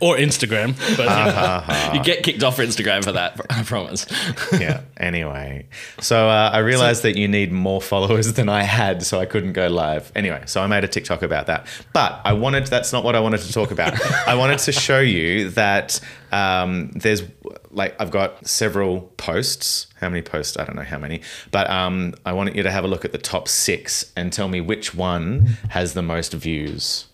Or 0.01 0.17
Instagram. 0.17 0.77
But 0.97 1.05
you 1.05 1.07
know. 1.07 1.93
You 1.95 2.03
get 2.03 2.23
kicked 2.23 2.43
off 2.43 2.57
for 2.57 2.63
Instagram 2.63 3.05
for 3.05 3.13
that. 3.13 3.41
I 3.49 3.63
promise. 3.63 4.07
yeah. 4.53 4.83
Anyway, 4.97 5.67
so 6.01 6.29
uh, 6.29 6.51
I 6.53 6.59
realized 6.59 7.03
that 7.05 7.17
you 7.17 7.29
need 7.29 7.53
more 7.53 7.81
followers 7.81 8.33
than 8.35 8.49
I 8.49 8.63
had, 8.63 9.03
so 9.03 9.21
I 9.21 9.27
couldn't 9.27 9.53
go 9.53 9.69
live. 9.69 10.11
Anyway, 10.15 10.43
so 10.47 10.63
I 10.63 10.67
made 10.67 10.85
a 10.85 10.89
TikTok 10.89 11.23
about 11.23 11.47
that. 11.47 11.67
But 11.93 12.21
I 12.25 12.33
wanted, 12.33 12.67
that's 12.67 12.93
not 12.93 13.05
what 13.05 13.15
I 13.15 13.21
wanted 13.21 13.41
to 13.43 13.53
talk 13.53 13.71
about. 13.71 13.99
I 14.29 14.35
wanted 14.35 14.59
to 14.61 14.73
show 14.73 15.01
you 15.01 15.51
that 15.51 16.01
um, 16.33 16.91
there's 16.95 17.23
like, 17.71 17.99
I've 18.01 18.11
got 18.11 18.47
several 18.47 19.03
posts. 19.17 19.87
How 20.01 20.09
many 20.09 20.23
posts? 20.23 20.57
I 20.59 20.65
don't 20.65 20.77
know 20.77 20.83
how 20.83 20.99
many. 20.99 21.23
But 21.51 21.71
um, 21.71 22.15
I 22.27 22.33
want 22.33 22.55
you 22.55 22.63
to 22.63 22.71
have 22.71 22.85
a 22.85 22.89
look 22.89 23.05
at 23.05 23.13
the 23.13 23.19
top 23.19 23.49
six 23.49 24.13
and 24.17 24.33
tell 24.33 24.49
me 24.49 24.61
which 24.61 24.95
one 24.95 25.57
has 25.71 25.95
the 25.95 26.03
most 26.03 26.33
views. 26.35 27.07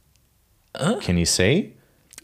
Can 1.00 1.18
you 1.18 1.26
see? 1.26 1.72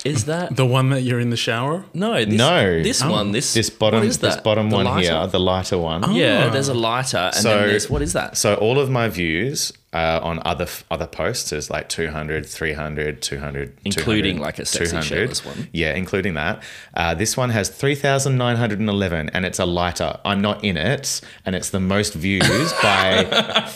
Is 0.05 0.26
that 0.26 0.55
the 0.55 0.65
one 0.67 0.91
that 0.91 1.03
you're 1.03 1.19
in 1.19 1.31
the 1.31 1.37
shower. 1.37 1.85
no? 1.95 2.15
This, 2.25 2.38
No. 2.38 2.83
This 2.83 3.03
Oh. 3.03 3.11
one. 3.11 3.33
This 3.33 3.55
This 3.55 3.71
bottom, 3.71 4.00
What 4.00 4.07
is 4.09 4.19
this 4.19 4.37
bottom 4.37 4.71
The 4.71 4.76
one 4.76 4.85
lighter? 4.85 5.12
here, 5.19 5.26
the 5.26 5.41
lighter 5.41 5.79
one. 5.79 6.05
Oh. 6.05 6.11
Yeah, 6.12 6.47
Ah. 6.47 6.50
there's 6.53 6.69
a 6.69 6.75
lighter, 6.75 7.17
and 7.35 7.35
So- 7.35 7.49
then 7.49 7.69
there's 7.69 7.91
what 7.91 8.03
is 8.03 8.12
that? 8.12 8.37
So 8.37 8.55
all 8.55 8.79
of 8.79 8.88
my 8.91 9.09
views 9.09 9.73
uh, 9.97 10.21
on 10.23 10.43
other 10.45 10.67
other 10.91 11.07
posts 11.07 11.53
is 11.53 11.71
like 11.71 11.88
200, 11.88 12.45
300, 12.45 13.23
200, 13.23 13.79
Including 13.85 14.37
200, 14.37 14.43
like 14.43 14.59
a 14.59 14.67
sexy 14.67 15.00
shirtless 15.00 15.43
one. 15.43 15.69
Yeah, 15.73 15.95
including 15.95 16.35
that. 16.35 16.62
Uh, 16.93 17.15
this 17.15 17.35
one 17.35 17.49
has 17.49 17.71
3,911 17.71 19.31
and 19.31 19.47
it's 19.47 19.59
a 19.59 19.65
lighter. 19.65 20.21
I'm 20.23 20.43
not 20.43 20.62
in 20.62 20.76
it 20.76 21.23
and 21.47 21.57
it's 21.57 21.71
the 21.71 21.81
most 21.81 22.12
views 22.12 22.73
by 22.83 23.25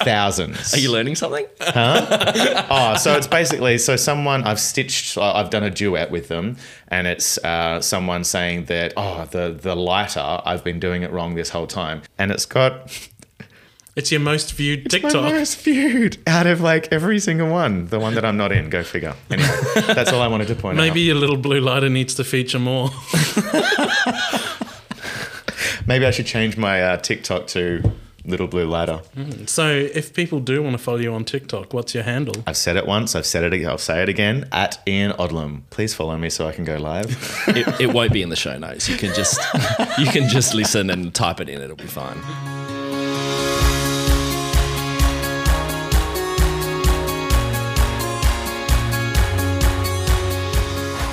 thousands. 0.04 0.74
Are 0.74 0.78
you 0.78 0.92
learning 0.92 1.14
something? 1.14 1.46
Huh? 1.58 2.66
oh, 2.68 2.96
so 2.96 3.16
it's 3.16 3.26
basically 3.26 3.78
so 3.78 3.96
someone 3.96 4.44
I've 4.44 4.60
stitched. 4.60 5.16
I've 5.16 5.48
done 5.48 5.62
a 5.64 5.70
duet 5.70 6.10
with 6.10 6.28
them, 6.28 6.56
and 6.88 7.06
it's 7.06 7.38
uh, 7.38 7.80
someone 7.80 8.24
saying 8.24 8.66
that 8.66 8.92
oh 8.96 9.26
the 9.30 9.56
the 9.58 9.74
lighter 9.74 10.40
I've 10.44 10.64
been 10.64 10.80
doing 10.80 11.02
it 11.02 11.10
wrong 11.12 11.34
this 11.34 11.48
whole 11.48 11.66
time, 11.66 12.02
and 12.18 12.30
it's 12.30 12.46
got 12.46 12.90
It's 13.96 14.12
your 14.12 14.20
most 14.20 14.52
viewed 14.54 14.84
my 14.84 14.88
TikTok. 14.88 15.32
most 15.32 15.60
viewed 15.62 16.18
out 16.26 16.46
of 16.46 16.60
like 16.60 16.92
every 16.92 17.18
single 17.18 17.48
one. 17.48 17.86
The 17.86 17.98
one 17.98 18.14
that 18.14 18.24
I'm 18.24 18.36
not 18.36 18.52
in. 18.52 18.70
Go 18.70 18.82
figure. 18.82 19.14
Anyway, 19.30 19.48
that's 19.74 20.12
all 20.12 20.22
I 20.22 20.28
wanted 20.28 20.48
to 20.48 20.54
point 20.54 20.78
out. 20.78 20.82
Maybe 20.82 21.00
your 21.00 21.16
little 21.16 21.36
blue 21.36 21.60
lighter 21.60 21.88
needs 21.88 22.14
to 22.14 22.24
feature 22.24 22.58
more. 22.58 22.90
maybe 25.86 26.06
I 26.06 26.10
should 26.12 26.26
change 26.26 26.56
my 26.56 26.82
uh, 26.82 26.96
TikTok 26.98 27.48
to 27.48 27.92
Little 28.24 28.46
Blue 28.46 28.68
Ladder. 28.68 29.00
so, 29.46 29.68
if 29.68 30.14
people 30.14 30.40
do 30.40 30.62
want 30.62 30.74
to 30.74 30.78
follow 30.78 30.98
you 30.98 31.12
on 31.12 31.24
TikTok, 31.24 31.72
what's 31.72 31.94
your 31.94 32.04
handle? 32.04 32.34
I've 32.46 32.56
said 32.56 32.76
it 32.76 32.86
once. 32.86 33.16
I've 33.16 33.26
said 33.26 33.44
it. 33.44 33.52
again. 33.52 33.68
I'll 33.68 33.78
say 33.78 34.02
it 34.02 34.08
again. 34.08 34.48
At 34.52 34.80
Ian 34.86 35.12
Odlum. 35.12 35.62
Please 35.70 35.94
follow 35.94 36.16
me 36.16 36.30
so 36.30 36.46
I 36.46 36.52
can 36.52 36.64
go 36.64 36.76
live. 36.76 37.06
it, 37.48 37.80
it 37.80 37.92
won't 37.92 38.12
be 38.12 38.22
in 38.22 38.28
the 38.28 38.36
show 38.36 38.56
notes. 38.56 38.88
You 38.88 38.96
can 38.96 39.12
just 39.14 39.40
you 39.98 40.06
can 40.06 40.28
just 40.28 40.54
listen 40.54 40.90
and 40.90 41.12
type 41.14 41.40
it 41.40 41.48
in. 41.48 41.60
It'll 41.60 41.76
be 41.76 41.86
fine. 41.86 42.18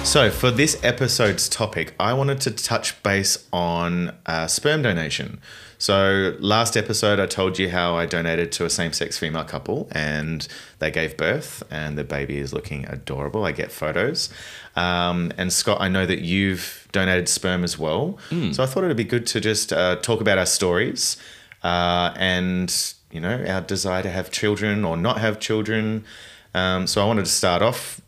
So, 0.07 0.31
for 0.31 0.51
this 0.51 0.81
episode's 0.85 1.49
topic, 1.49 1.93
I 1.99 2.13
wanted 2.13 2.39
to 2.41 2.51
touch 2.51 3.03
base 3.03 3.45
on 3.51 4.15
uh, 4.25 4.47
sperm 4.47 4.81
donation. 4.81 5.41
So, 5.79 6.33
last 6.39 6.77
episode, 6.77 7.19
I 7.19 7.25
told 7.25 7.59
you 7.59 7.69
how 7.69 7.95
I 7.95 8.05
donated 8.05 8.53
to 8.53 8.65
a 8.65 8.69
same 8.69 8.93
sex 8.93 9.17
female 9.17 9.43
couple 9.43 9.89
and 9.91 10.47
they 10.79 10.91
gave 10.91 11.17
birth, 11.17 11.61
and 11.69 11.97
the 11.97 12.05
baby 12.05 12.37
is 12.37 12.53
looking 12.53 12.85
adorable. 12.85 13.43
I 13.43 13.51
get 13.51 13.69
photos. 13.69 14.29
Um, 14.77 15.33
and, 15.37 15.51
Scott, 15.51 15.81
I 15.81 15.89
know 15.89 16.05
that 16.05 16.19
you've 16.19 16.87
donated 16.93 17.27
sperm 17.27 17.65
as 17.65 17.77
well. 17.77 18.17
So, 18.53 18.63
I 18.63 18.65
thought 18.65 18.85
it'd 18.85 18.95
be 18.95 19.03
good 19.03 19.27
to 19.27 19.41
just 19.41 19.73
uh, 19.73 19.97
talk 19.97 20.21
about 20.21 20.37
our 20.37 20.45
stories 20.45 21.17
uh, 21.63 22.13
and, 22.15 22.73
you 23.11 23.19
know, 23.19 23.43
our 23.45 23.59
desire 23.59 24.03
to 24.03 24.09
have 24.09 24.31
children 24.31 24.85
or 24.85 24.95
not 24.95 25.19
have 25.19 25.41
children. 25.41 26.05
Um, 26.53 26.87
so, 26.87 27.03
I 27.03 27.05
wanted 27.05 27.25
to 27.25 27.31
start 27.31 27.61
off 27.61 27.99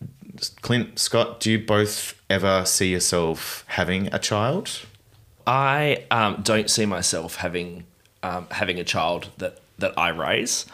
Clint, 0.62 1.00
Scott, 1.00 1.40
do 1.40 1.52
you 1.52 1.60
both 1.60 2.20
ever 2.30 2.66
see 2.66 2.92
yourself 2.92 3.64
having 3.68 4.14
a 4.14 4.20
child? 4.20 4.86
I 5.46 6.06
um, 6.12 6.42
don't 6.44 6.70
see 6.70 6.86
myself 6.86 7.36
having 7.36 7.86
um, 8.22 8.48
having 8.52 8.80
a 8.80 8.84
child 8.84 9.30
that 9.38 9.60
that 9.80 9.98
I 9.98 10.10
raise, 10.10 10.66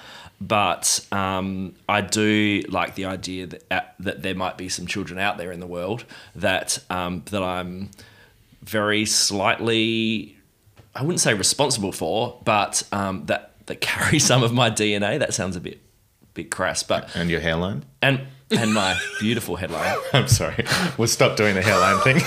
but 0.41 1.05
um, 1.11 1.75
I 1.87 2.01
do 2.01 2.63
like 2.69 2.95
the 2.95 3.05
idea 3.05 3.47
that 3.47 3.63
uh, 3.71 3.81
that 3.99 4.21
there 4.21 4.35
might 4.35 4.57
be 4.57 4.67
some 4.69 4.87
children 4.87 5.19
out 5.19 5.37
there 5.37 5.51
in 5.51 5.59
the 5.59 5.67
world 5.67 6.05
that 6.35 6.79
um, 6.89 7.23
that 7.31 7.43
I'm 7.43 7.91
very 8.63 9.05
slightly 9.05 10.35
I 10.95 11.01
wouldn't 11.01 11.19
say 11.19 11.33
responsible 11.33 11.91
for, 11.91 12.39
but 12.43 12.83
um, 12.91 13.25
that 13.27 13.53
that 13.67 13.81
carry 13.81 14.19
some 14.19 14.43
of 14.43 14.53
my 14.53 14.69
DNA. 14.69 15.19
That 15.19 15.33
sounds 15.33 15.55
a 15.55 15.61
bit 15.61 15.81
bit 16.33 16.51
crass, 16.51 16.83
but 16.83 17.15
And 17.15 17.29
your 17.29 17.39
hairline? 17.39 17.85
and 18.01 18.21
and 18.51 18.73
my 18.73 18.99
beautiful 19.19 19.55
headline. 19.55 19.97
I'm 20.13 20.27
sorry. 20.27 20.65
We'll 20.97 21.07
stop 21.07 21.37
doing 21.37 21.55
the 21.55 21.61
hairline 21.61 21.99
thing. 22.03 22.21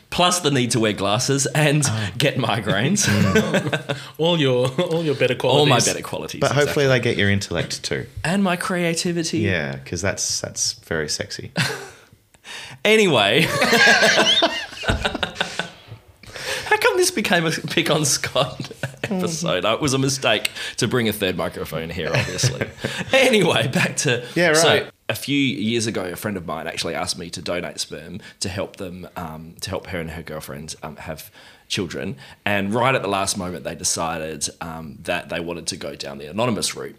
Plus 0.10 0.40
the 0.40 0.50
need 0.50 0.72
to 0.72 0.80
wear 0.80 0.92
glasses 0.92 1.46
and 1.46 1.82
ah. 1.86 2.12
get 2.16 2.36
migraines. 2.36 3.06
Mm. 3.06 3.98
All 4.18 4.38
your 4.38 4.68
all 4.68 5.02
your 5.02 5.14
better 5.14 5.34
qualities. 5.34 5.60
All 5.60 5.66
my 5.66 5.80
better 5.80 6.02
qualities. 6.02 6.40
but 6.40 6.52
hopefully 6.52 6.84
exactly. 6.84 6.98
they 6.98 7.00
get 7.00 7.16
your 7.16 7.30
intellect 7.30 7.82
too. 7.82 8.06
and 8.22 8.44
my 8.44 8.56
creativity. 8.56 9.38
Yeah, 9.38 9.76
because 9.76 10.02
that's 10.02 10.40
that's 10.40 10.74
very 10.74 11.08
sexy. 11.08 11.52
Anyway. 12.84 13.46
How 17.00 17.04
come 17.04 17.06
this 17.06 17.10
became 17.10 17.46
a 17.46 17.50
pick 17.50 17.90
on 17.90 18.04
Scott 18.04 18.72
episode? 19.04 19.64
Uh, 19.64 19.72
It 19.74 19.80
was 19.80 19.94
a 19.94 19.98
mistake 19.98 20.50
to 20.76 20.86
bring 20.86 21.08
a 21.08 21.12
third 21.12 21.36
microphone 21.36 21.88
here, 21.88 22.10
obviously. 22.14 22.68
anyway, 23.12 23.68
back 23.68 23.96
to 23.98 24.26
Yeah, 24.34 24.48
right. 24.48 24.56
So 24.56 24.68
right. 24.68 24.90
a 25.08 25.14
few 25.14 25.38
years 25.38 25.86
ago, 25.86 26.04
a 26.04 26.16
friend 26.16 26.36
of 26.36 26.46
mine 26.46 26.66
actually 26.66 26.94
asked 26.94 27.16
me 27.18 27.30
to 27.30 27.40
donate 27.40 27.80
sperm 27.80 28.20
to 28.40 28.48
help 28.50 28.76
them, 28.76 29.08
um, 29.16 29.54
to 29.62 29.70
help 29.70 29.86
her 29.86 29.98
and 29.98 30.10
her 30.10 30.22
girlfriend 30.22 30.74
um, 30.82 30.96
have 30.96 31.30
children. 31.68 32.16
And 32.44 32.74
right 32.74 32.94
at 32.94 33.00
the 33.00 33.08
last 33.08 33.38
moment, 33.38 33.64
they 33.64 33.74
decided 33.74 34.46
um, 34.60 34.98
that 35.04 35.30
they 35.30 35.40
wanted 35.40 35.66
to 35.68 35.76
go 35.78 35.94
down 35.94 36.18
the 36.18 36.26
anonymous 36.26 36.76
route. 36.76 36.98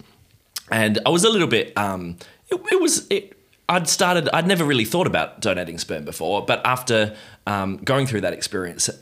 And 0.72 0.98
I 1.06 1.10
was 1.10 1.24
a 1.24 1.30
little 1.30 1.48
bit. 1.48 1.78
Um, 1.78 2.18
it, 2.50 2.60
it 2.72 2.82
was. 2.82 3.06
It, 3.12 3.38
I'd 3.70 3.88
started. 3.88 4.30
I'd 4.34 4.48
never 4.48 4.64
really 4.66 4.86
thought 4.86 5.06
about 5.08 5.42
donating 5.42 5.78
sperm 5.78 6.06
before, 6.06 6.44
but 6.46 6.66
after 6.66 7.16
um, 7.46 7.78
going 7.78 8.08
through 8.08 8.22
that 8.22 8.34
experience, 8.34 8.90
it 8.90 8.96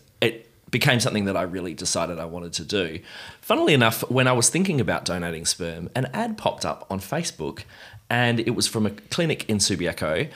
became 0.70 1.00
something 1.00 1.26
that 1.26 1.38
I 1.38 1.44
really 1.44 1.74
decided 1.74 2.20
I 2.20 2.26
wanted 2.26 2.54
to 2.54 2.66
do. 2.66 3.00
Funnily 3.42 3.74
enough, 3.74 4.10
when 4.10 4.28
I 4.28 4.34
was 4.34 4.50
thinking 4.50 4.80
about 4.80 5.06
donating 5.06 5.46
sperm, 5.46 5.90
an 5.96 6.06
ad 6.14 6.38
popped 6.38 6.66
up 6.66 6.86
on 6.90 7.00
Facebook, 7.00 7.64
and 8.10 8.40
it 8.40 8.56
was 8.56 8.68
from 8.68 8.86
a 8.86 8.90
clinic 8.90 9.48
in 9.48 9.58
Subiaco, 9.58 10.30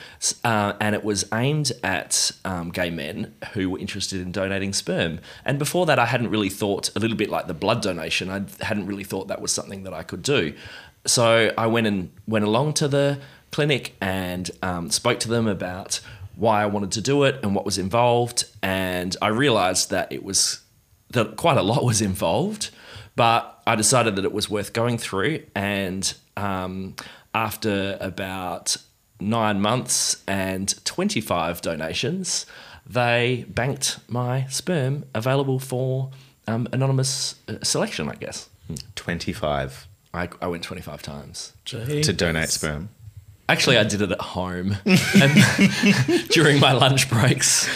uh, 0.44 0.72
and 0.80 0.94
it 0.94 1.02
was 1.02 1.24
aimed 1.32 1.72
at 1.82 2.30
um, 2.44 2.70
gay 2.70 2.90
men 2.90 3.34
who 3.52 3.70
were 3.70 3.78
interested 3.78 4.20
in 4.20 4.30
donating 4.30 4.72
sperm. 4.72 5.18
And 5.44 5.58
before 5.58 5.84
that, 5.86 5.98
I 5.98 6.06
hadn't 6.06 6.30
really 6.30 6.50
thought 6.50 6.94
a 6.94 7.00
little 7.00 7.16
bit 7.16 7.30
like 7.30 7.48
the 7.48 7.54
blood 7.54 7.82
donation. 7.82 8.30
I 8.30 8.44
hadn't 8.64 8.86
really 8.86 9.04
thought 9.04 9.26
that 9.28 9.40
was 9.40 9.50
something 9.50 9.82
that 9.84 9.92
I 9.92 10.04
could 10.04 10.22
do. 10.22 10.54
So 11.06 11.52
I 11.58 11.66
went 11.66 11.86
and 11.86 12.10
went 12.26 12.44
along 12.44 12.74
to 12.74 12.88
the 12.88 13.18
clinic 13.50 13.94
and 14.00 14.50
um, 14.62 14.90
spoke 14.90 15.18
to 15.20 15.28
them 15.28 15.46
about 15.46 16.00
why 16.36 16.62
I 16.62 16.66
wanted 16.66 16.92
to 16.92 17.00
do 17.00 17.24
it 17.24 17.40
and 17.42 17.54
what 17.54 17.64
was 17.64 17.78
involved. 17.78 18.44
And 18.62 19.16
I 19.22 19.28
realized 19.28 19.90
that 19.90 20.12
it 20.12 20.24
was 20.24 20.60
that 21.10 21.36
quite 21.36 21.56
a 21.56 21.62
lot 21.62 21.84
was 21.84 22.02
involved, 22.02 22.70
but 23.16 23.62
I 23.66 23.76
decided 23.76 24.16
that 24.16 24.24
it 24.24 24.32
was 24.32 24.50
worth 24.50 24.72
going 24.72 24.98
through. 24.98 25.42
And 25.54 26.12
um, 26.36 26.96
after 27.34 27.96
about 28.00 28.76
nine 29.20 29.60
months 29.60 30.22
and 30.26 30.74
25 30.84 31.60
donations, 31.60 32.46
they 32.86 33.46
banked 33.48 33.98
my 34.08 34.46
sperm 34.46 35.04
available 35.14 35.58
for 35.58 36.10
um, 36.46 36.68
anonymous 36.72 37.36
uh, 37.48 37.54
selection, 37.62 38.08
I 38.08 38.16
guess. 38.16 38.48
25 38.96 39.86
I, 40.14 40.28
I 40.40 40.46
went 40.46 40.62
25 40.62 41.02
times. 41.02 41.52
Gee. 41.64 42.02
to 42.02 42.12
donate 42.12 42.48
sperm. 42.48 42.88
Actually, 43.48 43.76
I 43.76 43.84
did 43.84 44.00
it 44.00 44.10
at 44.10 44.20
home 44.20 44.76
and 44.86 46.28
during 46.30 46.60
my 46.60 46.72
lunch 46.72 47.10
breaks. 47.10 47.68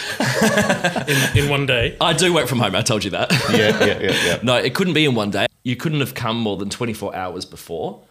in, 1.07 1.37
in 1.43 1.49
one 1.49 1.65
day. 1.67 1.95
I 2.01 2.13
do 2.13 2.33
work 2.33 2.47
from 2.47 2.59
home. 2.59 2.75
I 2.75 2.81
told 2.81 3.03
you 3.03 3.11
that. 3.11 3.31
Yeah, 3.51 3.85
yeah, 3.85 3.99
yeah, 3.99 4.25
yeah. 4.25 4.39
No, 4.43 4.55
it 4.55 4.73
couldn't 4.73 4.93
be 4.95 5.05
in 5.05 5.13
one 5.13 5.29
day. 5.29 5.45
You 5.63 5.75
couldn't 5.75 5.99
have 5.99 6.15
come 6.15 6.39
more 6.39 6.57
than 6.57 6.69
24 6.69 7.15
hours 7.15 7.45
before, 7.45 8.01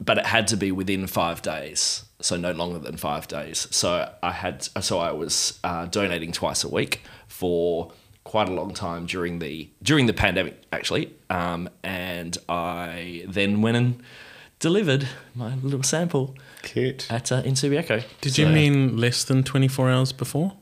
but 0.00 0.16
it 0.16 0.24
had 0.26 0.46
to 0.48 0.56
be 0.56 0.72
within 0.72 1.06
five 1.06 1.42
days. 1.42 2.04
So 2.20 2.36
no 2.36 2.52
longer 2.52 2.78
than 2.78 2.96
five 2.96 3.28
days. 3.28 3.68
So 3.70 4.10
I 4.22 4.32
had, 4.32 4.62
so 4.62 4.98
I 4.98 5.12
was 5.12 5.58
uh, 5.64 5.86
donating 5.86 6.32
twice 6.32 6.64
a 6.64 6.68
week 6.68 7.02
for 7.28 7.92
quite 8.24 8.48
a 8.48 8.52
long 8.52 8.72
time 8.72 9.04
during 9.04 9.40
the 9.40 9.68
during 9.82 10.06
the 10.06 10.12
pandemic, 10.14 10.62
actually. 10.72 11.12
Um, 11.28 11.68
and 11.82 12.38
I 12.48 13.24
then 13.28 13.60
went 13.60 13.76
and 13.76 14.02
delivered 14.60 15.08
my 15.34 15.56
little 15.56 15.82
sample 15.82 16.36
Cute. 16.62 17.06
at 17.10 17.30
uh, 17.32 17.42
in 17.44 17.54
Subiaco. 17.54 18.02
Did 18.20 18.38
you 18.38 18.46
So 18.46 18.52
mean 18.52 18.96
less 18.96 19.24
than 19.24 19.42
24 19.42 19.90
hours 19.90 20.12
before? 20.12 20.52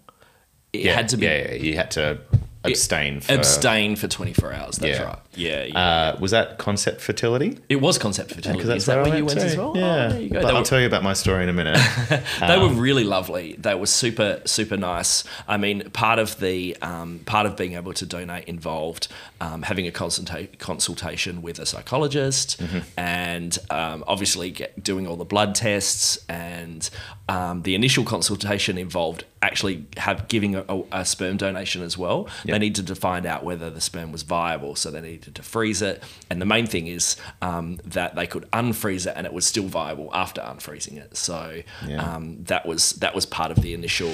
it 0.73 0.83
Yeah, 0.83 0.95
had 0.95 1.09
to 1.11 1.17
be 1.17 1.27
Yeah, 1.27 1.49
yeah, 1.49 1.53
you 1.55 1.77
had 1.77 1.91
to 1.93 2.19
abstain. 2.65 3.21
For, 3.21 3.33
abstain 3.35 3.97
for 3.97 4.09
24 4.09 4.53
hours? 4.53 4.77
That's 4.77 4.99
Yeah. 4.99 5.05
right. 5.05 5.19
Yeah, 5.37 5.65
yeah. 5.65 5.79
Uh, 5.79 6.17
was 6.21 6.33
that 6.33 6.59
concept 6.59 7.01
fertility? 7.01 7.59
it 7.69 7.77
was 7.77 7.99
concept 7.99 8.31
fertility. 8.31 8.59
Because 8.59 8.69
that's 8.69 8.79
Is 8.83 8.87
that 8.87 9.07
where 9.07 9.17
you 9.17 9.25
went 9.25 9.39
as 9.39 9.57
well? 9.57 9.77
Yeah. 9.77 9.83
Oh, 10.07 10.09
there 10.11 10.21
you 10.21 10.29
go. 10.31 10.41
I'll 10.41 10.59
were- 10.59 10.65
tell 10.65 10.81
you 10.81 10.87
about 10.87 11.03
my 11.03 11.13
story 11.13 11.45
in 11.45 11.49
a 11.49 11.53
minute. 11.53 11.79
they 12.41 12.59
were 12.59 12.69
really 12.69 13.05
lovely. 13.05 13.55
They 13.59 13.75
were 13.75 13.87
super, 13.87 14.43
super 14.45 14.77
nice. 14.77 15.25
I 15.47 15.57
mean, 15.57 15.89
part 15.91 16.19
of 16.19 16.39
the 16.41 16.77
um, 16.83 17.21
part 17.27 17.47
of 17.47 17.57
being 17.57 17.75
able 17.75 17.93
to 17.95 18.05
donate 18.07 18.45
involved 18.47 19.07
um, 19.41 19.63
having 19.63 19.87
a 19.87 19.91
consulta- 19.93 20.59
consultation 20.59 21.43
with 21.43 21.59
a 21.61 21.67
psychologist, 21.67 22.61
and 22.97 23.57
um, 23.71 24.05
obviously 24.07 24.51
get, 24.51 24.83
doing 24.83 25.07
all 25.07 25.17
the 25.17 25.25
blood 25.25 25.55
tests. 25.55 26.19
And 26.29 26.89
um, 27.31 27.63
the 27.63 27.75
initial 27.75 28.05
consultation 28.05 28.77
involved 28.77 29.25
actually 29.41 29.87
have 29.97 30.27
giving 30.29 30.57
a, 30.57 30.65
a, 30.69 30.83
a 31.01 31.05
sperm 31.05 31.37
donation 31.37 31.81
as 31.83 31.97
well. 31.97 32.29
Yep. 32.45 32.53
They 32.55 32.59
needed 32.59 32.87
to 32.89 32.95
find 32.95 33.25
out 33.25 33.45
whether 33.45 33.71
the 33.71 33.81
sperm 33.81 34.11
was 34.11 34.23
viable, 34.23 34.75
so 34.75 34.91
they 34.91 35.01
needed 35.01 35.35
to 35.37 35.43
freeze 35.43 35.81
it. 35.81 36.03
And 36.29 36.41
the 36.43 36.47
main 36.47 36.67
thing 36.67 36.87
is 36.89 37.17
um, 37.41 37.79
that 37.85 38.17
they 38.17 38.27
could 38.27 38.51
unfreeze 38.51 39.07
it 39.07 39.15
and 39.17 39.27
it 39.27 39.33
was 39.33 39.47
still 39.47 39.69
viable 39.69 40.11
after 40.13 40.41
unfreezing 40.41 40.97
it. 40.97 41.17
So 41.17 41.63
Yeah. 41.87 42.03
um, 42.17 42.43
that 42.45 42.67
was 42.67 42.83
that 43.05 43.15
was 43.15 43.27
part 43.27 43.51
of 43.53 43.59
the 43.63 43.75
initial 43.75 44.13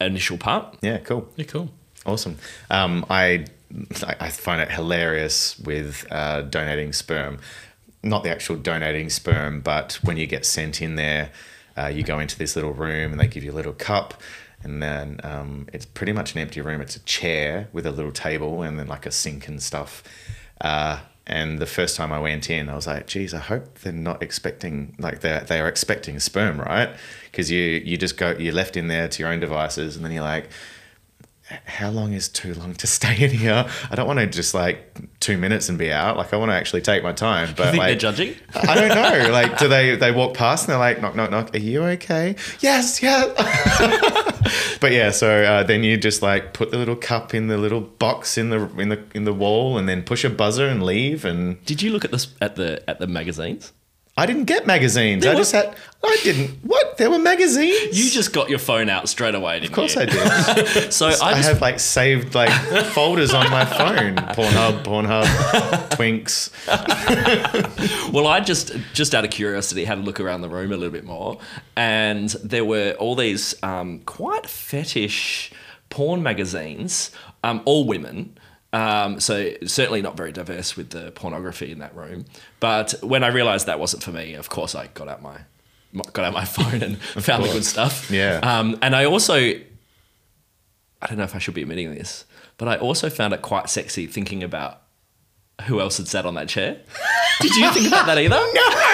initial 0.00 0.36
part. 0.38 0.76
Yeah, 0.82 0.98
cool. 0.98 1.28
Yeah, 1.36 1.44
cool. 1.46 1.70
Awesome. 2.06 2.36
Um, 2.70 3.04
I 3.10 3.44
I 4.04 4.14
I 4.26 4.28
find 4.30 4.60
it 4.60 4.70
hilarious 4.70 5.58
with 5.60 6.06
uh, 6.10 6.42
donating 6.42 6.92
sperm. 6.92 7.38
Not 8.02 8.22
the 8.24 8.30
actual 8.30 8.56
donating 8.56 9.10
sperm, 9.10 9.60
but 9.60 9.98
when 10.02 10.16
you 10.16 10.26
get 10.26 10.44
sent 10.46 10.80
in 10.80 10.94
there, 10.96 11.30
uh, 11.78 11.86
you 11.88 12.02
go 12.02 12.18
into 12.18 12.36
this 12.36 12.56
little 12.56 12.72
room 12.72 13.12
and 13.12 13.20
they 13.20 13.26
give 13.26 13.44
you 13.44 13.52
a 13.52 13.54
little 13.54 13.72
cup. 13.72 14.14
And 14.62 14.82
then 14.82 15.20
um, 15.22 15.68
it's 15.72 15.86
pretty 15.86 16.12
much 16.12 16.34
an 16.34 16.40
empty 16.40 16.60
room. 16.60 16.80
It's 16.80 16.96
a 16.96 17.00
chair 17.00 17.68
with 17.72 17.86
a 17.86 17.92
little 17.92 18.10
table 18.10 18.62
and 18.62 18.78
then 18.78 18.88
like 18.88 19.06
a 19.06 19.12
sink 19.12 19.46
and 19.46 19.62
stuff. 19.62 20.02
Uh, 20.60 21.00
and 21.26 21.58
the 21.58 21.66
first 21.66 21.94
time 21.94 22.12
I 22.12 22.18
went 22.18 22.48
in, 22.48 22.68
I 22.70 22.74
was 22.74 22.86
like, 22.86 23.06
"Geez, 23.06 23.34
I 23.34 23.38
hope 23.38 23.80
they're 23.80 23.92
not 23.92 24.22
expecting 24.22 24.96
like 24.98 25.20
they 25.20 25.38
they 25.46 25.60
are 25.60 25.68
expecting 25.68 26.18
sperm, 26.20 26.58
right? 26.58 26.88
Because 27.30 27.50
you 27.50 27.60
you 27.60 27.98
just 27.98 28.16
go 28.16 28.34
you're 28.38 28.54
left 28.54 28.78
in 28.78 28.88
there 28.88 29.08
to 29.08 29.22
your 29.22 29.30
own 29.30 29.38
devices, 29.38 29.94
and 29.94 30.04
then 30.04 30.10
you're 30.10 30.22
like, 30.22 30.48
how 31.64 31.90
long 31.90 32.12
is 32.12 32.28
too 32.28 32.54
long 32.54 32.74
to 32.74 32.86
stay 32.98 33.16
in 33.22 33.30
here? 33.30 33.66
I 33.90 33.94
don't 33.94 34.06
want 34.06 34.18
to 34.18 34.26
just 34.26 34.54
like 34.54 34.98
two 35.20 35.38
minutes 35.38 35.68
and 35.68 35.78
be 35.78 35.92
out. 35.92 36.16
Like 36.16 36.32
I 36.32 36.36
want 36.36 36.50
to 36.50 36.54
actually 36.54 36.82
take 36.82 37.02
my 37.02 37.12
time. 37.12 37.54
But 37.56 37.74
like, 37.74 37.88
they're 37.88 37.96
judging. 37.96 38.34
I 38.54 38.74
don't 38.74 38.88
know. 38.88 39.28
Like, 39.38 39.58
do 39.58 39.68
they 39.68 39.94
they 39.94 40.10
walk 40.10 40.34
past 40.34 40.64
and 40.64 40.72
they're 40.72 40.78
like, 40.78 41.00
knock, 41.00 41.14
knock, 41.14 41.30
knock. 41.30 41.54
Are 41.54 41.58
you 41.58 41.82
okay? 41.84 42.34
Yes, 42.60 43.02
yeah. 43.02 43.26
but 44.80 44.90
yeah, 44.90 45.10
so 45.10 45.44
uh, 45.44 45.62
then 45.62 45.84
you 45.84 45.96
just 45.96 46.22
like 46.22 46.54
put 46.54 46.70
the 46.70 46.78
little 46.78 46.96
cup 46.96 47.34
in 47.34 47.46
the 47.48 47.56
little 47.58 47.80
box 47.80 48.36
in 48.38 48.50
the 48.50 48.68
in 48.78 48.88
the 48.88 49.02
in 49.14 49.24
the 49.24 49.34
wall, 49.34 49.78
and 49.78 49.88
then 49.88 50.02
push 50.02 50.24
a 50.24 50.30
buzzer 50.30 50.66
and 50.66 50.82
leave. 50.82 51.24
And 51.24 51.64
Did 51.64 51.82
you 51.82 51.90
look 51.92 52.04
at 52.04 52.10
this 52.10 52.34
at 52.40 52.56
the 52.56 52.82
at 52.88 52.98
the 52.98 53.06
magazines? 53.06 53.72
I 54.18 54.26
didn't 54.26 54.46
get 54.46 54.66
magazines. 54.66 55.22
There 55.22 55.32
I 55.32 55.36
just 55.36 55.52
had. 55.52 55.76
I 56.02 56.16
didn't. 56.24 56.50
What? 56.64 56.96
There 56.96 57.08
were 57.08 57.20
magazines. 57.20 57.96
You 57.96 58.10
just 58.10 58.32
got 58.32 58.50
your 58.50 58.58
phone 58.58 58.88
out 58.88 59.08
straight 59.08 59.36
away, 59.36 59.60
didn't 59.60 59.70
Of 59.70 59.76
course 59.76 59.94
you? 59.94 60.02
I 60.02 60.04
did. 60.06 60.92
So 60.92 61.06
I, 61.06 61.10
I 61.10 61.34
just 61.34 61.48
have 61.48 61.60
like 61.60 61.78
saved 61.78 62.34
like 62.34 62.50
folders 62.86 63.32
on 63.32 63.48
my 63.48 63.64
phone. 63.64 64.16
Pornhub, 64.34 64.82
Pornhub, 64.82 65.24
Twinks. 65.90 66.50
Well, 68.12 68.26
I 68.26 68.40
just 68.40 68.72
just 68.92 69.14
out 69.14 69.24
of 69.24 69.30
curiosity 69.30 69.84
had 69.84 69.98
a 69.98 70.00
look 70.00 70.18
around 70.18 70.40
the 70.40 70.48
room 70.48 70.72
a 70.72 70.76
little 70.76 70.92
bit 70.92 71.04
more, 71.04 71.38
and 71.76 72.30
there 72.42 72.64
were 72.64 72.96
all 72.98 73.14
these 73.14 73.54
um, 73.62 74.00
quite 74.00 74.46
fetish 74.46 75.52
porn 75.90 76.22
magazines, 76.22 77.10
um, 77.44 77.62
all 77.66 77.86
women. 77.86 78.36
Um, 78.72 79.18
so 79.18 79.52
certainly 79.64 80.02
not 80.02 80.16
very 80.16 80.32
diverse 80.32 80.76
with 80.76 80.90
the 80.90 81.10
pornography 81.12 81.72
in 81.72 81.78
that 81.78 81.94
room. 81.96 82.26
But 82.60 82.94
when 83.02 83.24
I 83.24 83.28
realised 83.28 83.66
that 83.66 83.80
wasn't 83.80 84.02
for 84.02 84.12
me, 84.12 84.34
of 84.34 84.48
course 84.50 84.74
I 84.74 84.88
got 84.88 85.08
out 85.08 85.22
my 85.22 85.38
got 86.12 86.26
out 86.26 86.34
my 86.34 86.44
phone 86.44 86.82
and 86.82 86.98
found 87.00 87.44
the 87.44 87.48
good 87.48 87.64
stuff. 87.64 88.10
Yeah. 88.10 88.40
Um, 88.42 88.78
and 88.82 88.94
I 88.94 89.06
also 89.06 89.36
I 89.36 91.06
don't 91.06 91.16
know 91.16 91.24
if 91.24 91.34
I 91.34 91.38
should 91.38 91.54
be 91.54 91.62
admitting 91.62 91.94
this, 91.94 92.24
but 92.56 92.68
I 92.68 92.76
also 92.76 93.08
found 93.08 93.32
it 93.32 93.42
quite 93.42 93.70
sexy 93.70 94.06
thinking 94.06 94.42
about 94.42 94.82
who 95.66 95.80
else 95.80 95.96
had 95.96 96.08
sat 96.08 96.24
on 96.24 96.34
that 96.34 96.48
chair. 96.48 96.78
Did 97.40 97.54
you 97.56 97.72
think 97.72 97.88
about 97.88 98.06
that 98.06 98.18
either? 98.18 98.38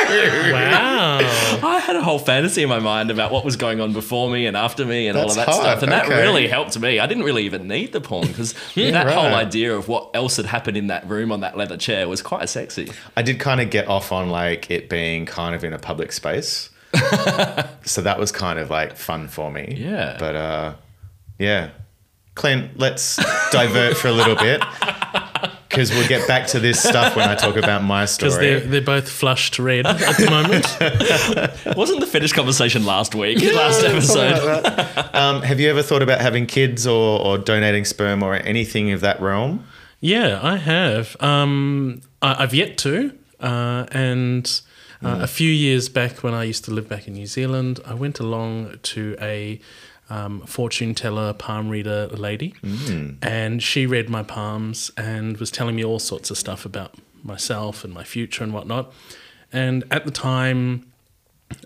No. 0.04 0.52
Wow. 0.52 1.18
I 1.62 1.78
had 1.78 1.97
a 1.97 2.02
whole 2.02 2.18
fantasy 2.18 2.62
in 2.62 2.68
my 2.68 2.78
mind 2.78 3.11
about 3.11 3.33
what 3.33 3.42
was 3.44 3.56
going 3.56 3.80
on 3.80 3.94
before 3.94 4.30
me 4.30 4.47
and 4.47 4.54
after 4.56 4.85
me 4.85 5.09
and 5.09 5.16
all 5.16 5.30
of 5.30 5.35
that 5.37 5.52
stuff. 5.52 5.83
And 5.83 5.90
that 5.92 6.09
really 6.09 6.47
helped 6.47 6.78
me. 6.78 7.00
I 7.00 7.06
didn't 7.06 7.25
really 7.25 7.44
even 7.44 7.66
need 7.66 7.92
the 7.92 8.02
porn 8.02 8.26
because 8.26 8.52
that 8.75 9.06
whole 9.09 9.35
idea 9.35 9.75
of 9.75 9.88
what 9.88 10.11
else 10.14 10.37
had 10.37 10.44
happened 10.47 10.76
in 10.76 10.88
that 10.88 11.09
room 11.09 11.33
on 11.33 11.40
that 11.40 11.56
leather 11.56 11.78
chair 11.78 12.06
was 12.06 12.21
quite 12.21 12.49
sexy. 12.50 12.90
I 13.16 13.23
did 13.23 13.40
kind 13.40 13.61
of 13.62 13.71
get 13.71 13.88
off 13.88 14.12
on 14.12 14.28
like 14.28 14.71
it 14.71 14.90
being 14.90 15.25
kind 15.25 15.54
of 15.54 15.64
in 15.64 15.73
a 15.73 15.78
public 15.78 16.12
space. 16.12 16.68
so 17.85 18.02
that 18.02 18.16
was 18.18 18.30
kind 18.30 18.58
of 18.58 18.69
like 18.69 18.97
fun 18.97 19.28
for 19.28 19.50
me. 19.50 19.75
Yeah. 19.78 20.17
But 20.19 20.36
uh 20.36 20.75
yeah. 21.39 21.71
Clint, 22.34 22.78
let's 22.78 23.17
divert 23.52 23.97
for 23.97 24.08
a 24.08 24.12
little 24.12 24.36
bit. 24.36 24.60
Because 25.75 25.91
we'll 25.91 26.06
get 26.08 26.28
back 26.28 26.47
to 26.49 26.60
this 26.60 26.80
stuff 26.80 27.17
when 27.17 27.28
I 27.28 27.34
talk 27.34 27.56
about 27.56 27.82
my 27.82 28.04
story. 28.06 28.30
Because 28.30 28.39
they're, 28.39 28.60
they're 28.60 28.80
both 28.80 29.08
flushed 29.08 29.58
red 29.58 29.87
at 29.87 30.17
the 30.17 30.30
moment. 30.30 31.76
Wasn't 31.76 32.00
the 32.00 32.06
fetish 32.06 32.32
conversation 32.32 32.87
last 32.87 33.15
week, 33.15 33.43
last 33.43 33.82
episode? 33.84 35.04
Um, 35.15 35.43
have 35.43 35.60
you 35.60 35.71
ever 35.71 35.82
thought 35.82 36.02
about 36.02 36.21
having 36.21 36.45
kids 36.45 36.87
or, 36.87 37.21
or 37.21 37.39
donating 37.39 37.84
sperm 37.84 38.23
or 38.23 38.34
anything 38.34 38.91
of 38.91 39.00
that 39.02 39.21
realm? 39.21 39.65
Yeah, 40.00 40.41
I 40.43 40.56
have. 40.56 41.17
Um, 41.21 42.02
I, 42.21 42.43
I've 42.43 42.52
yet 42.54 42.76
to. 42.78 43.17
Uh, 43.39 43.87
and 43.93 44.60
uh, 45.02 45.19
a 45.21 45.26
few 45.26 45.50
years 45.50 45.89
back, 45.89 46.23
when 46.23 46.34
I 46.34 46.45
used 46.45 46.65
to 46.65 46.73
live 46.73 46.89
back 46.89 47.06
in 47.06 47.15
New 47.15 47.26
Zealand, 47.26 47.80
I 47.87 47.95
went 47.95 48.21
along 48.21 48.78
to 48.82 49.17
a 49.21 49.60
um, 50.10 50.40
fortune 50.47 50.95
teller, 50.95 51.32
palm 51.32 51.69
reader 51.69 52.08
lady, 52.08 52.54
and 53.23 53.62
she 53.62 53.86
read 53.86 54.08
my 54.08 54.23
palms 54.23 54.90
and 54.97 55.36
was 55.38 55.50
telling 55.50 55.76
me 55.76 55.84
all 55.84 55.99
sorts 55.99 56.30
of 56.30 56.38
stuff 56.38 56.64
about 56.64 56.95
myself 57.23 57.84
and 57.84 57.93
my 57.95 58.04
future 58.04 58.45
and 58.45 58.52
whatnot. 58.52 58.93
And 59.52 59.84
at 59.90 60.04
the 60.04 60.10
time, 60.10 60.86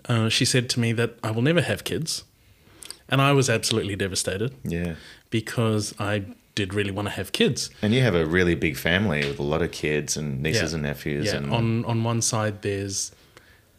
uh, 0.07 0.29
she 0.29 0.45
said 0.45 0.69
to 0.71 0.79
me 0.79 0.91
that 0.93 1.17
I 1.23 1.31
will 1.31 1.41
never 1.41 1.61
have 1.61 1.83
kids. 1.83 2.23
And 3.11 3.21
I 3.21 3.31
was 3.31 3.49
absolutely 3.49 3.95
devastated 3.95 4.53
Yeah. 4.63 4.95
because 5.31 5.95
I 5.99 6.23
did 6.53 6.73
really 6.75 6.91
want 6.91 7.07
to 7.07 7.11
have 7.13 7.31
kids. 7.31 7.71
And 7.81 7.93
you 7.93 8.01
have 8.01 8.13
a 8.15 8.25
really 8.25 8.53
big 8.53 8.77
family 8.77 9.27
with 9.27 9.39
a 9.39 9.43
lot 9.43 9.61
of 9.63 9.71
kids 9.71 10.15
and 10.15 10.43
nieces 10.43 10.71
Yeah. 10.71 10.75
and 10.75 10.83
nephews. 10.83 11.25
Yeah, 11.25 11.37
and 11.37 11.51
on 11.51 11.85
on 11.85 12.03
one 12.03 12.21
side 12.21 12.61
there's 12.61 13.11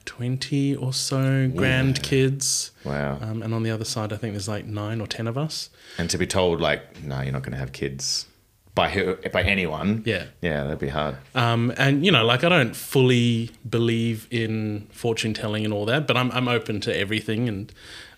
twenty 0.04 0.74
or 0.74 0.92
so 0.92 1.48
grandkids, 1.48 2.70
wow. 2.84 3.18
um, 3.20 3.42
and 3.42 3.54
on 3.54 3.62
the 3.62 3.70
other 3.70 3.84
side 3.84 4.12
I 4.12 4.16
think 4.16 4.34
there's 4.34 4.48
like 4.48 4.66
nine 4.66 5.00
or 5.00 5.06
ten 5.06 5.26
of 5.26 5.36
us. 5.38 5.70
and 5.98 6.08
to 6.10 6.18
be 6.18 6.26
told 6.26 6.60
like, 6.60 7.02
no, 7.02 7.20
you're 7.20 7.32
not 7.32 7.42
going 7.42 7.52
to 7.52 7.58
have 7.58 7.72
kids 7.72 8.26
by 8.74 8.88
who, 8.88 9.16
by 9.32 9.42
anyone. 9.42 10.02
Yeah. 10.06 10.26
Yeah, 10.40 10.64
that'd 10.64 10.78
be 10.78 10.88
hard. 10.88 11.16
Um, 11.34 11.72
and 11.76 12.04
you 12.04 12.12
know, 12.12 12.24
like 12.24 12.44
I 12.44 12.48
don't 12.48 12.74
fully 12.74 13.50
believe 13.68 14.26
in 14.30 14.86
fortune 14.90 15.34
telling 15.34 15.64
and 15.64 15.74
all 15.74 15.84
that, 15.86 16.06
but 16.06 16.16
I'm 16.16 16.30
I'm 16.32 16.48
open 16.48 16.80
to 16.82 16.96
everything, 16.96 17.48
and 17.48 17.72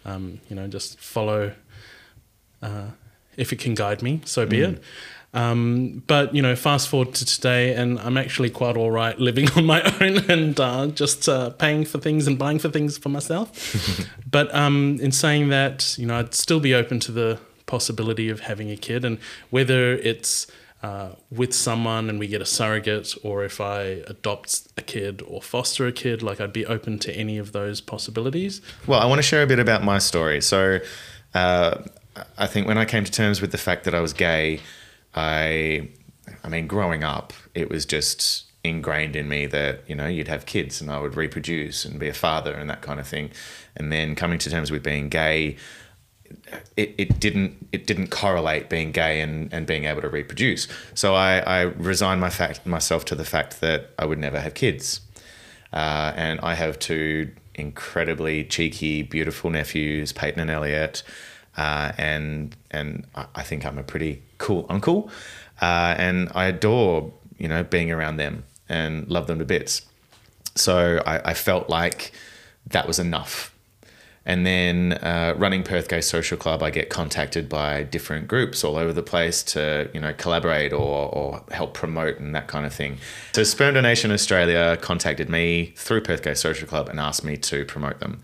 um, 0.05 0.41
you 0.49 0.57
know, 0.57 0.67
just 0.69 0.99
follow. 0.99 1.55
Uh, 2.61 2.91
if 3.37 3.53
it 3.53 3.59
can 3.59 3.75
guide 3.75 4.03
me, 4.03 4.21
so 4.25 4.45
be 4.45 4.61
it. 4.61 4.83
Um, 5.35 6.03
but 6.07 6.35
you 6.35 6.43
know, 6.43 6.55
fast 6.55 6.89
forward 6.89 7.15
to 7.15 7.25
today, 7.25 7.75
and 7.75 7.99
I'm 8.01 8.17
actually 8.17 8.51
quite 8.51 8.77
all 8.77 8.91
right 8.91 9.19
living 9.19 9.51
on 9.57 9.65
my 9.65 9.83
own 10.01 10.31
and 10.31 10.59
uh, 10.59 10.89
just 10.89 11.29
uh, 11.29 11.51
paying 11.51 11.85
for 11.85 11.99
things 11.99 12.27
and 12.27 12.39
buying 12.39 12.59
for 12.59 12.69
things 12.69 12.99
for 12.99 13.09
myself. 13.09 14.09
but 14.31 14.55
um, 14.55 14.99
in 15.01 15.13
saying 15.13 15.49
that, 15.49 15.97
you 15.99 16.07
know, 16.07 16.19
I'd 16.19 16.35
still 16.35 16.61
be 16.61 16.75
open 16.75 17.01
to 17.01 17.13
the 17.13 17.39
possibility 17.67 18.29
of 18.29 18.41
having 18.41 18.71
a 18.71 18.77
kid, 18.77 19.05
and 19.05 19.19
whether 19.51 19.95
it's 19.95 20.47
uh, 20.83 21.11
with 21.31 21.55
someone 21.55 22.11
and 22.11 22.19
we 22.19 22.27
get 22.27 22.43
a 22.43 22.47
surrogate, 22.47 23.15
or 23.23 23.45
if 23.45 23.61
I 23.61 24.03
adopt 24.09 24.69
a 24.77 24.83
kid 24.83 25.23
or 25.27 25.41
foster 25.41 25.87
a 25.87 25.93
kid, 25.93 26.23
like 26.23 26.41
I'd 26.41 26.53
be 26.53 26.67
open 26.67 26.99
to 27.01 27.13
any 27.15 27.39
of 27.39 27.53
those 27.53 27.81
possibilities. 27.81 28.61
Well, 28.87 29.01
I 29.01 29.07
want 29.07 29.21
to 29.21 29.23
share 29.23 29.43
a 29.43 29.47
bit 29.47 29.61
about 29.61 29.83
my 29.83 29.99
story. 29.99 30.41
So, 30.43 30.81
uh, 31.35 31.83
I 32.37 32.47
think 32.47 32.67
when 32.67 32.77
I 32.77 32.85
came 32.85 33.05
to 33.05 33.13
terms 33.13 33.41
with 33.41 33.53
the 33.53 33.59
fact 33.59 33.85
that 33.85 33.95
I 33.95 34.01
was 34.01 34.13
gay, 34.13 34.61
I, 35.15 35.89
I 36.43 36.49
mean, 36.49 36.67
growing 36.67 37.05
up, 37.05 37.33
it 37.55 37.71
was 37.71 37.85
just 37.87 38.45
ingrained 38.65 39.17
in 39.17 39.29
me 39.29 39.45
that 39.47 39.81
you 39.89 39.95
know 39.95 40.07
you'd 40.07 40.29
have 40.29 40.47
kids 40.47 40.81
and 40.81 40.89
I 40.89 41.01
would 41.01 41.17
reproduce 41.17 41.85
and 41.85 41.99
be 41.99 42.09
a 42.09 42.15
father 42.15 42.55
and 42.55 42.71
that 42.71 42.83
kind 42.83 43.01
of 43.01 43.07
thing. 43.07 43.31
And 43.77 43.91
then 43.93 44.15
coming 44.15 44.39
to 44.39 44.51
terms 44.51 44.71
with 44.71 44.83
being 44.83 45.09
gay, 45.09 45.57
it, 46.77 46.95
it 46.99 47.21
didn't 47.21 47.69
it 47.73 47.87
didn't 47.87 48.09
correlate 48.09 48.69
being 48.69 48.93
gay 48.93 49.21
and, 49.21 49.53
and 49.53 49.67
being 49.67 49.85
able 49.85 50.03
to 50.03 50.09
reproduce. 50.09 50.69
So 50.95 51.15
I, 51.15 51.39
I 51.41 51.61
resigned 51.63 52.21
my 52.21 52.31
fact 52.31 52.67
myself 52.67 53.05
to 53.07 53.15
the 53.15 53.25
fact 53.25 53.61
that 53.61 53.91
I 53.99 54.07
would 54.07 54.19
never 54.19 54.41
have 54.41 54.55
kids. 54.55 55.01
Uh, 55.73 56.13
and 56.17 56.39
I 56.41 56.55
have 56.55 56.79
two 56.79 57.33
incredibly 57.55 58.45
cheeky, 58.45 59.03
beautiful 59.03 59.51
nephews, 59.51 60.13
Peyton 60.13 60.41
and 60.41 60.51
Elliot, 60.51 61.03
uh, 61.57 61.93
and 61.97 62.55
and 62.71 63.07
I 63.15 63.27
I 63.35 63.43
think 63.43 63.65
I'm 63.65 63.79
a 63.79 63.83
pretty 63.83 64.23
cool 64.43 64.67
uncle, 64.69 65.11
uh, 65.61 65.95
and 65.97 66.29
I 66.35 66.47
adore 66.47 67.13
you 67.39 67.49
know 67.49 67.63
being 67.63 67.91
around 67.91 68.17
them 68.17 68.45
and 68.69 69.09
love 69.09 69.27
them 69.27 69.39
to 69.39 69.45
bits. 69.45 69.83
So 70.55 71.03
I, 71.07 71.31
I 71.31 71.35
felt 71.35 71.71
like 71.71 72.13
that 72.67 72.87
was 72.87 72.99
enough. 72.99 73.49
And 74.25 74.47
then 74.47 74.93
uh, 74.93 75.35
running 75.37 75.65
Perth 75.65 75.89
Gay 75.89 76.01
Social 76.01 76.39
Club, 76.39 76.63
I 76.63 76.71
get 76.71 76.91
contacted 76.91 77.49
by 77.49 77.83
different 77.83 78.29
groups 78.29 78.63
all 78.63 78.77
over 78.77 78.93
the 78.93 79.03
place 79.03 79.43
to, 79.55 79.91
you 79.93 80.01
know, 80.01 80.13
collaborate 80.13 80.73
or, 80.73 81.13
or 81.13 81.43
help 81.51 81.75
promote 81.75 82.21
and 82.21 82.33
that 82.35 82.47
kind 82.47 82.65
of 82.65 82.73
thing. 82.73 82.99
So 83.33 83.43
Sperm 83.43 83.75
Donation 83.75 84.13
Australia 84.13 84.79
contacted 84.81 85.29
me 85.29 85.73
through 85.77 86.03
Perth 86.03 86.23
Gay 86.23 86.35
Social 86.35 86.69
Club 86.69 86.89
and 86.89 87.01
asked 87.01 87.25
me 87.25 87.37
to 87.39 87.65
promote 87.65 87.99
them. 87.99 88.23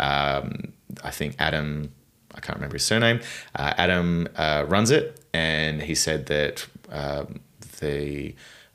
Um, 0.00 0.72
I 1.04 1.12
think 1.12 1.36
Adam, 1.38 1.92
I 2.34 2.40
can't 2.40 2.56
remember 2.56 2.74
his 2.74 2.84
surname, 2.84 3.20
uh, 3.54 3.72
Adam 3.76 4.26
uh, 4.34 4.64
runs 4.66 4.90
it 4.90 5.25
and 5.36 5.82
he 5.82 5.94
said 5.94 6.26
that 6.26 6.66
um, 6.88 7.40
the 7.80 8.34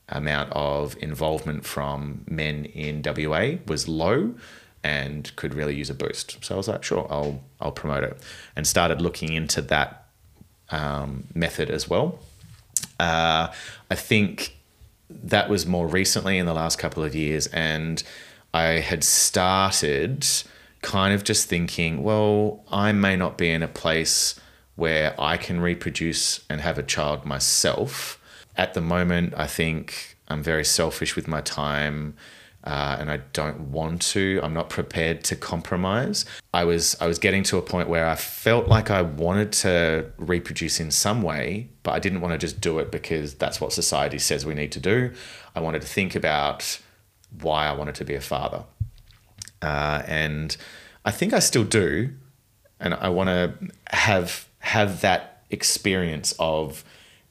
amount 0.09 0.51
of 0.51 0.95
involvement 1.01 1.65
from 1.65 2.23
men 2.29 2.65
in 2.65 3.01
WA 3.03 3.53
was 3.65 3.87
low 3.87 4.35
and 4.83 5.35
could 5.37 5.55
really 5.55 5.75
use 5.75 5.89
a 5.89 5.95
boost. 5.95 6.37
So 6.45 6.53
I 6.53 6.57
was 6.57 6.67
like, 6.67 6.83
sure, 6.83 7.07
I'll 7.09 7.41
I'll 7.59 7.71
promote 7.71 8.03
it, 8.03 8.15
and 8.55 8.67
started 8.67 9.01
looking 9.01 9.33
into 9.33 9.61
that 9.73 10.05
um, 10.69 11.27
method 11.33 11.71
as 11.71 11.89
well. 11.89 12.19
Uh, 12.99 13.47
I 13.89 13.95
think 13.95 14.55
that 15.09 15.49
was 15.49 15.65
more 15.65 15.87
recently 15.87 16.37
in 16.37 16.45
the 16.45 16.53
last 16.53 16.77
couple 16.77 17.03
of 17.03 17.15
years, 17.15 17.47
and 17.47 18.03
I 18.53 18.81
had 18.89 19.03
started 19.03 20.27
kind 20.83 21.13
of 21.15 21.23
just 21.23 21.47
thinking, 21.47 22.03
well, 22.03 22.63
I 22.71 22.91
may 22.91 23.15
not 23.15 23.35
be 23.37 23.49
in 23.49 23.63
a 23.63 23.67
place 23.67 24.39
where 24.81 25.13
I 25.21 25.37
can 25.37 25.61
reproduce 25.61 26.43
and 26.49 26.59
have 26.59 26.79
a 26.79 26.83
child 26.83 27.23
myself. 27.23 28.19
At 28.57 28.73
the 28.73 28.81
moment, 28.81 29.35
I 29.37 29.45
think 29.45 30.17
I'm 30.27 30.41
very 30.41 30.65
selfish 30.65 31.15
with 31.15 31.27
my 31.27 31.41
time. 31.41 32.15
Uh, 32.63 32.97
and 32.99 33.09
I 33.09 33.17
don't 33.33 33.71
want 33.71 34.01
to. 34.13 34.39
I'm 34.43 34.53
not 34.53 34.69
prepared 34.69 35.23
to 35.25 35.35
compromise. 35.35 36.25
I 36.53 36.63
was 36.63 36.95
I 37.01 37.07
was 37.07 37.17
getting 37.17 37.41
to 37.45 37.57
a 37.57 37.61
point 37.61 37.89
where 37.89 38.07
I 38.07 38.15
felt 38.15 38.67
like 38.67 38.91
I 38.91 39.01
wanted 39.01 39.51
to 39.63 40.11
reproduce 40.17 40.79
in 40.79 40.91
some 40.91 41.23
way, 41.23 41.69
but 41.81 41.91
I 41.93 41.99
didn't 41.99 42.21
want 42.21 42.33
to 42.33 42.37
just 42.37 42.61
do 42.61 42.77
it 42.77 42.91
because 42.91 43.33
that's 43.33 43.59
what 43.59 43.73
society 43.73 44.19
says 44.19 44.45
we 44.45 44.53
need 44.53 44.71
to 44.73 44.79
do. 44.79 45.11
I 45.55 45.59
wanted 45.59 45.81
to 45.81 45.87
think 45.87 46.13
about 46.13 46.79
why 47.41 47.65
I 47.65 47.71
wanted 47.71 47.95
to 47.95 48.05
be 48.05 48.13
a 48.13 48.21
father, 48.21 48.63
uh, 49.63 50.03
and 50.05 50.55
I 51.03 51.09
think 51.09 51.33
I 51.33 51.39
still 51.39 51.63
do, 51.63 52.11
and 52.79 52.93
I 52.93 53.09
want 53.09 53.29
to 53.29 53.53
have 53.87 54.47
have 54.61 55.01
that 55.01 55.43
experience 55.49 56.33
of 56.39 56.83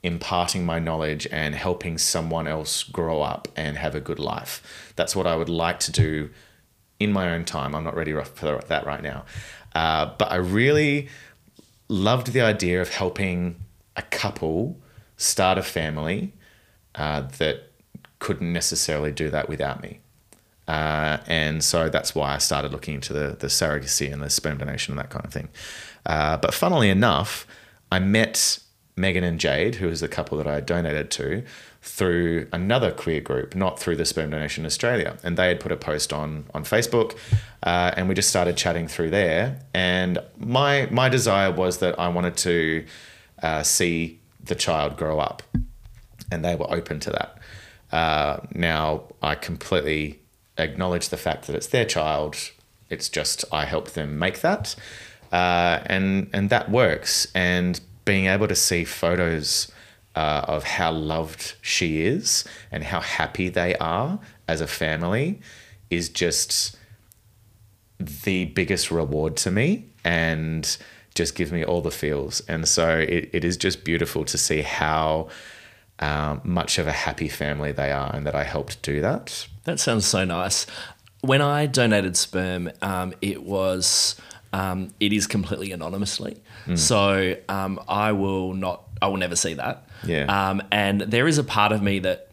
imparting 0.03 0.65
my 0.65 0.79
knowledge 0.79 1.27
and 1.31 1.55
helping 1.55 1.99
someone 1.99 2.47
else 2.47 2.83
grow 2.85 3.23
up 3.23 3.49
and 3.57 3.77
have 3.77 3.95
a 3.95 4.01
good 4.01 4.19
life. 4.19 4.93
That's 4.97 5.15
what 5.15 5.27
I 5.27 5.37
would 5.37 5.49
like 5.49 5.81
to 5.81 5.93
do 5.93 6.31
in 6.99 7.13
my 7.13 7.33
own 7.33 7.45
time. 7.45 7.75
I'm 7.75 7.85
not 7.85 7.97
ready 7.97 8.13
for 8.13 8.61
that 8.69 8.87
right 8.87 9.03
now. 9.03 9.25
Uh, 9.75 10.13
but 10.19 10.31
I 10.31 10.37
really 10.37 11.09
loved 11.89 12.33
the 12.33 12.41
idea 12.41 12.81
of 12.81 12.95
helping 12.95 13.57
a 13.97 14.03
couple 14.03 14.79
start 15.17 15.59
a 15.59 15.63
family 15.63 16.33
uh, 16.95 17.23
that 17.39 17.71
couldn't 18.19 18.53
necessarily 18.53 19.13
do 19.13 19.31
that 19.31 19.49
without 19.49 19.83
me. 19.83 20.01
Uh, 20.69 21.19
and 21.27 21.65
so 21.65 21.89
that's 21.89 22.15
why 22.15 22.35
I 22.35 22.39
started 22.39 22.73
looking 22.73 22.95
into 22.95 23.13
the, 23.13 23.37
the 23.39 23.49
surrogacy 23.49 24.13
and 24.13 24.23
the 24.23 24.31
sperm 24.31 24.59
donation 24.59 24.93
and 24.93 24.99
that 25.01 25.11
kind 25.11 25.27
of 25.27 25.33
thing. 25.33 25.49
Uh, 26.07 26.37
but 26.37 26.55
funnily 26.55 26.91
enough, 26.91 27.47
I 27.93 27.99
met 27.99 28.61
Megan 28.97 29.25
and 29.25 29.41
Jade, 29.41 29.77
who 29.77 29.89
was 29.89 30.01
the 30.01 30.09
couple 30.09 30.39
that 30.39 30.47
I 30.47 30.61
donated 30.61 31.11
to, 31.13 31.43
through 31.83 32.47
another 32.53 32.91
queer 32.91 33.21
group, 33.21 33.55
not 33.55 33.81
through 33.81 33.97
the 33.97 34.05
Sperm 34.05 34.31
Donation 34.31 34.67
Australia. 34.67 35.17
And 35.23 35.37
they 35.37 35.49
had 35.49 35.61
put 35.61 35.73
a 35.73 35.77
post 35.77 36.13
on 36.13 36.45
on 36.55 36.65
Facebook, 36.65 37.17
uh, 37.63 37.93
and 37.97 38.09
we 38.09 38.15
just 38.15 38.29
started 38.29 38.57
chatting 38.57 38.89
through 38.89 39.11
there. 39.11 39.61
And 39.75 40.19
my 40.39 40.89
my 40.91 41.09
desire 41.09 41.51
was 41.51 41.79
that 41.79 41.99
I 41.99 42.09
wanted 42.09 42.37
to 42.39 42.85
uh, 43.43 43.63
see 43.63 44.21
the 44.43 44.55
child 44.55 44.97
grow 44.97 45.19
up, 45.19 45.43
and 46.31 46.45
they 46.45 46.55
were 46.55 46.71
open 46.71 47.01
to 47.01 47.11
that. 47.11 47.39
Uh, 47.93 48.41
now 48.55 49.05
I 49.23 49.35
completely 49.35 50.21
acknowledge 50.59 51.09
the 51.09 51.17
fact 51.17 51.47
that 51.47 51.57
it's 51.57 51.69
their 51.69 51.85
child. 51.85 52.37
It's 52.89 53.09
just 53.09 53.45
I 53.53 53.65
helped 53.65 53.95
them 53.95 54.19
make 54.19 54.41
that, 54.41 54.75
uh, 55.33 55.81
and 55.87 56.29
and 56.33 56.51
that 56.51 56.71
works. 56.71 57.27
And 57.35 57.81
being 58.05 58.27
able 58.27 58.49
to 58.49 58.57
see 58.57 58.85
photos 58.85 59.71
uh, 60.17 60.45
of 60.49 60.65
how 60.65 60.91
loved 60.93 61.55
she 61.63 62.03
is 62.03 62.45
and 62.73 62.83
how 62.83 63.01
happy 63.01 63.49
they 63.49 63.77
are 63.77 64.19
as 64.49 64.61
a 64.61 64.67
family 64.67 65.41
is 65.91 66.09
just 66.09 66.77
the 67.99 68.47
biggest 68.47 68.91
reward 68.91 69.37
to 69.37 69.51
me 69.51 69.87
and 70.05 70.79
just 71.15 71.35
gives 71.35 71.53
me 71.53 71.65
all 71.65 71.81
the 71.83 71.91
feels. 71.91 72.41
And 72.49 72.67
so 72.67 72.99
it, 72.99 73.31
it 73.33 73.45
is 73.45 73.57
just 73.57 73.85
beautiful 73.85 74.25
to 74.25 74.39
see 74.39 74.63
how 74.63 75.29
um, 75.99 76.41
much 76.45 76.79
of 76.79 76.87
a 76.87 76.93
happy 76.93 77.29
family 77.29 77.73
they 77.73 77.93
are 77.93 78.15
and 78.15 78.27
that 78.27 78.35
I 78.35 78.45
helped 78.45 78.81
do 78.83 79.01
that. 79.03 79.47
That 79.65 79.79
sounds 79.79 80.07
so 80.07 80.25
nice. 80.25 80.67
When 81.21 81.43
I 81.43 81.67
donated 81.67 82.17
sperm, 82.17 82.71
um, 82.81 83.13
it 83.21 83.43
was 83.43 84.17
um, 84.53 84.93
it 85.01 85.13
is 85.13 85.27
completely 85.27 85.73
anonymously. 85.73 86.43
Mm. 86.67 86.79
So 86.79 87.37
um, 87.49 87.81
I 87.89 88.13
will 88.13 88.55
not, 88.55 88.85
I 89.01 89.09
will 89.09 89.17
never 89.17 89.37
see 89.37 89.55
that. 89.55 89.87
Yeah. 90.05 90.25
Um, 90.25 90.63
and 90.71 91.03
there 91.03 91.29
is 91.29 91.39
a 91.39 91.45
part 91.45 91.73
of 91.73 91.83
me 91.83 91.99
that 92.01 92.31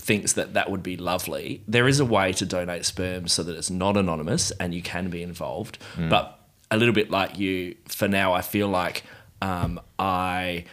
thinks 0.00 0.34
that 0.34 0.54
that 0.54 0.70
would 0.70 0.82
be 0.82 0.96
lovely. 0.96 1.62
There 1.66 1.88
is 1.88 2.00
a 2.00 2.04
way 2.04 2.32
to 2.34 2.46
donate 2.46 2.84
sperm 2.84 3.28
so 3.28 3.42
that 3.42 3.56
it's 3.56 3.70
not 3.70 3.96
anonymous 3.96 4.50
and 4.52 4.72
you 4.72 4.82
can 4.82 5.10
be 5.10 5.22
involved. 5.22 5.78
Mm. 5.96 6.10
But 6.10 6.38
a 6.70 6.76
little 6.76 6.94
bit 6.94 7.10
like 7.10 7.38
you, 7.38 7.76
for 7.86 8.08
now, 8.08 8.32
I 8.32 8.42
feel 8.42 8.68
like 8.68 9.02
um, 9.42 9.80
I 9.98 10.64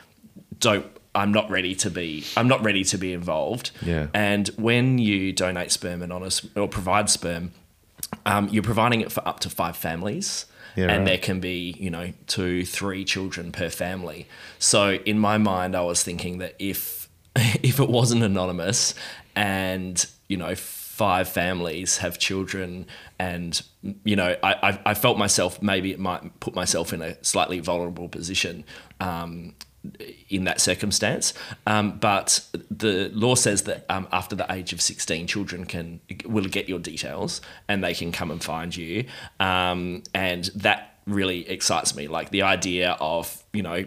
don't 0.59 0.85
I'm 1.15 1.31
not 1.31 1.49
ready 1.49 1.73
to 1.75 1.89
be 1.89 2.25
I'm 2.35 2.47
not 2.47 2.63
ready 2.63 2.83
to 2.85 2.97
be 2.97 3.13
involved. 3.13 3.71
Yeah. 3.81 4.07
And 4.13 4.49
when 4.57 4.97
you 4.97 5.31
donate 5.31 5.71
sperm 5.71 6.01
anonymous 6.01 6.45
or 6.55 6.67
provide 6.67 7.09
sperm, 7.09 7.53
um, 8.25 8.49
you're 8.49 8.63
providing 8.63 9.01
it 9.01 9.11
for 9.11 9.25
up 9.27 9.39
to 9.41 9.49
five 9.49 9.77
families. 9.77 10.45
Yeah, 10.75 10.87
and 10.87 10.99
right. 10.99 11.05
there 11.05 11.17
can 11.17 11.39
be, 11.39 11.75
you 11.79 11.89
know, 11.89 12.11
two, 12.27 12.65
three 12.65 13.05
children 13.05 13.51
per 13.51 13.69
family. 13.69 14.27
So 14.59 14.93
in 14.93 15.19
my 15.19 15.37
mind, 15.37 15.75
I 15.75 15.81
was 15.81 16.03
thinking 16.03 16.39
that 16.39 16.55
if 16.59 17.09
if 17.35 17.79
it 17.79 17.89
wasn't 17.89 18.23
anonymous 18.23 18.95
and 19.35 20.05
you 20.27 20.37
know 20.37 20.55
five 20.55 21.27
families 21.27 21.97
have 21.97 22.17
children 22.17 22.87
and 23.19 23.61
you 24.05 24.15
know 24.15 24.35
I, 24.41 24.79
I, 24.85 24.93
felt 24.93 25.17
myself 25.17 25.61
maybe 25.61 25.91
it 25.91 25.99
might 25.99 26.39
put 26.39 26.55
myself 26.55 26.93
in 26.93 27.01
a 27.01 27.21
slightly 27.21 27.59
vulnerable 27.59 28.07
position 28.07 28.63
um, 29.01 29.53
in 30.29 30.43
that 30.45 30.61
circumstance. 30.61 31.33
Um, 31.67 31.97
but 31.99 32.45
the 32.69 33.09
law 33.13 33.35
says 33.35 33.63
that 33.63 33.85
um, 33.89 34.07
after 34.11 34.35
the 34.35 34.51
age 34.51 34.73
of 34.73 34.81
16, 34.81 35.27
children 35.27 35.65
can 35.65 35.99
will 36.25 36.45
get 36.45 36.69
your 36.69 36.79
details 36.79 37.41
and 37.67 37.83
they 37.83 37.93
can 37.93 38.11
come 38.11 38.31
and 38.31 38.43
find 38.43 38.75
you. 38.75 39.05
Um, 39.39 40.03
and 40.13 40.45
that 40.55 40.99
really 41.05 41.47
excites 41.49 41.95
me. 41.95 42.07
Like 42.07 42.31
the 42.31 42.41
idea 42.41 42.97
of, 42.99 43.43
you 43.53 43.63
know, 43.63 43.85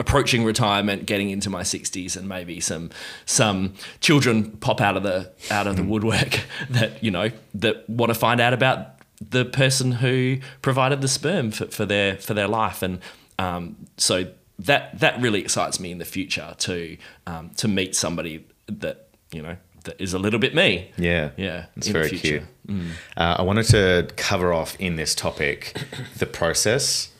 approaching 0.00 0.44
retirement, 0.44 1.06
getting 1.06 1.30
into 1.30 1.48
my 1.48 1.62
60s 1.62 2.16
and 2.16 2.28
maybe 2.28 2.60
some 2.60 2.90
some 3.26 3.74
children 4.00 4.50
pop 4.58 4.80
out 4.80 4.96
of 4.96 5.02
the 5.02 5.30
out 5.50 5.66
of 5.66 5.76
the 5.76 5.82
woodwork 5.82 6.40
that, 6.70 7.02
you 7.02 7.10
know, 7.10 7.30
that 7.54 7.88
want 7.88 8.10
to 8.10 8.18
find 8.18 8.40
out 8.40 8.52
about 8.52 8.98
the 9.30 9.44
person 9.44 9.92
who 9.92 10.38
provided 10.62 11.00
the 11.00 11.08
sperm 11.08 11.50
for, 11.50 11.66
for 11.66 11.86
their 11.86 12.16
for 12.16 12.34
their 12.34 12.48
life. 12.48 12.82
And 12.82 13.00
um, 13.38 13.76
so 13.96 14.26
that 14.58 14.98
that 15.00 15.20
really 15.20 15.40
excites 15.40 15.80
me 15.80 15.90
in 15.90 15.98
the 15.98 16.04
future 16.04 16.54
to 16.58 16.96
um, 17.26 17.50
to 17.56 17.68
meet 17.68 17.94
somebody 17.94 18.46
that 18.66 19.08
you 19.32 19.42
know 19.42 19.56
that 19.84 20.00
is 20.00 20.14
a 20.14 20.18
little 20.18 20.40
bit 20.40 20.54
me. 20.54 20.90
Yeah, 20.96 21.30
yeah, 21.36 21.66
it's 21.76 21.88
very 21.88 22.10
cute. 22.10 22.42
Mm. 22.66 22.90
Uh, 23.16 23.36
I 23.38 23.42
wanted 23.42 23.66
to 23.66 24.08
cover 24.16 24.52
off 24.52 24.76
in 24.80 24.96
this 24.96 25.14
topic 25.14 25.76
the 26.18 26.26
process 26.26 27.10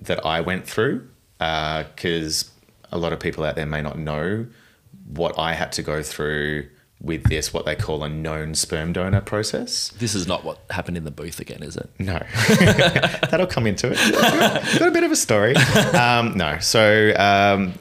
that 0.00 0.24
I 0.24 0.40
went 0.40 0.66
through 0.66 1.08
because 1.38 2.50
uh, 2.92 2.96
a 2.96 2.98
lot 2.98 3.12
of 3.12 3.20
people 3.20 3.44
out 3.44 3.56
there 3.56 3.66
may 3.66 3.82
not 3.82 3.98
know 3.98 4.46
what 5.06 5.38
I 5.38 5.54
had 5.54 5.72
to 5.72 5.82
go 5.82 6.02
through 6.02 6.68
with 7.00 7.24
this 7.24 7.52
what 7.52 7.64
they 7.64 7.76
call 7.76 8.02
a 8.02 8.08
known 8.08 8.54
sperm 8.54 8.92
donor 8.92 9.20
process. 9.20 9.90
This 9.98 10.14
is 10.14 10.26
not 10.26 10.44
what 10.44 10.58
happened 10.70 10.96
in 10.96 11.04
the 11.04 11.10
booth 11.10 11.40
again, 11.40 11.62
is 11.62 11.76
it? 11.76 11.88
No, 11.98 12.20
that'll 13.30 13.46
come 13.46 13.66
into 13.66 13.92
it. 13.92 14.12
Got, 14.12 14.78
got 14.78 14.88
a 14.88 14.90
bit 14.90 15.04
of 15.04 15.12
a 15.12 15.16
story. 15.16 15.54
Um, 15.94 16.36
no, 16.36 16.58
so 16.58 17.14
um, 17.16 17.74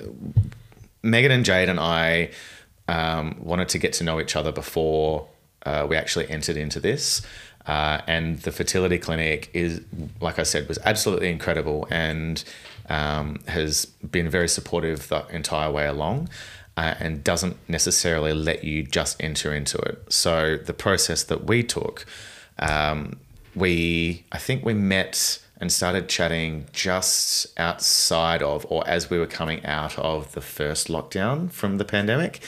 Megan 1.02 1.32
and 1.32 1.46
Jade 1.46 1.70
and 1.70 1.80
I 1.80 2.32
um, 2.88 3.38
wanted 3.40 3.70
to 3.70 3.78
get 3.78 3.94
to 3.94 4.04
know 4.04 4.20
each 4.20 4.36
other 4.36 4.52
before 4.52 5.28
uh, 5.66 5.88
we 5.90 5.96
actually 5.96 6.30
entered 6.30 6.58
into 6.58 6.80
this. 6.80 7.22
Uh, 7.66 8.02
and 8.06 8.40
the 8.40 8.52
fertility 8.52 9.00
clinic 9.00 9.50
is, 9.54 9.82
like 10.22 10.38
I 10.38 10.44
said, 10.44 10.68
was 10.68 10.78
absolutely 10.86 11.30
incredible 11.30 11.88
and 11.90 12.44
um, 12.90 13.40
has 13.48 13.86
been 13.86 14.30
very 14.30 14.48
supportive 14.48 15.08
the 15.08 15.26
entire 15.28 15.72
way 15.72 15.88
along 15.88 16.30
uh, 16.78 16.96
and 17.00 17.24
doesn't 17.24 17.58
necessarily 17.68 18.34
let 18.34 18.64
you 18.64 18.84
just 18.84 19.22
enter 19.24 19.54
into 19.54 19.78
it. 19.78 20.12
So 20.12 20.58
the 20.58 20.74
process 20.74 21.24
that 21.24 21.46
we 21.46 21.64
took, 21.64 22.06
um, 22.60 23.20
we 23.56 24.24
I 24.32 24.38
think 24.38 24.66
we 24.66 24.74
met 24.74 25.40
and 25.62 25.72
started 25.72 26.10
chatting 26.10 26.66
just 26.74 27.48
outside 27.58 28.44
of 28.44 28.66
or 28.70 28.86
as 28.88 29.10
we 29.10 29.18
were 29.18 29.26
coming 29.28 29.66
out 29.66 29.98
of 29.98 30.34
the 30.34 30.42
first 30.42 30.90
lockdown 30.90 31.50
from 31.50 31.78
the 31.78 31.86
pandemic, 31.86 32.42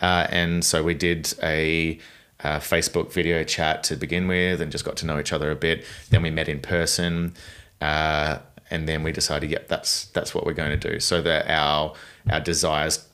uh, 0.00 0.26
and 0.30 0.64
so 0.64 0.82
we 0.82 0.94
did 0.94 1.34
a. 1.42 1.98
Uh, 2.44 2.60
Facebook 2.60 3.10
video 3.10 3.42
chat 3.42 3.82
to 3.82 3.96
begin 3.96 4.28
with, 4.28 4.60
and 4.60 4.70
just 4.70 4.84
got 4.84 4.94
to 4.94 5.06
know 5.06 5.18
each 5.18 5.32
other 5.32 5.50
a 5.50 5.56
bit. 5.56 5.86
Then 6.10 6.20
we 6.20 6.30
met 6.30 6.50
in 6.50 6.60
person, 6.60 7.32
uh, 7.80 8.40
and 8.70 8.86
then 8.86 9.02
we 9.02 9.10
decided, 9.10 9.50
yep, 9.50 9.68
that's 9.68 10.04
that's 10.08 10.34
what 10.34 10.44
we're 10.44 10.52
going 10.52 10.78
to 10.78 10.90
do. 10.90 11.00
So 11.00 11.22
that 11.22 11.48
our 11.48 11.94
our 12.30 12.40
desires 12.40 13.05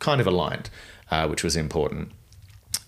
kind 0.00 0.20
of 0.20 0.26
aligned, 0.26 0.68
uh, 1.10 1.28
which 1.28 1.44
was 1.44 1.56
important. 1.56 2.10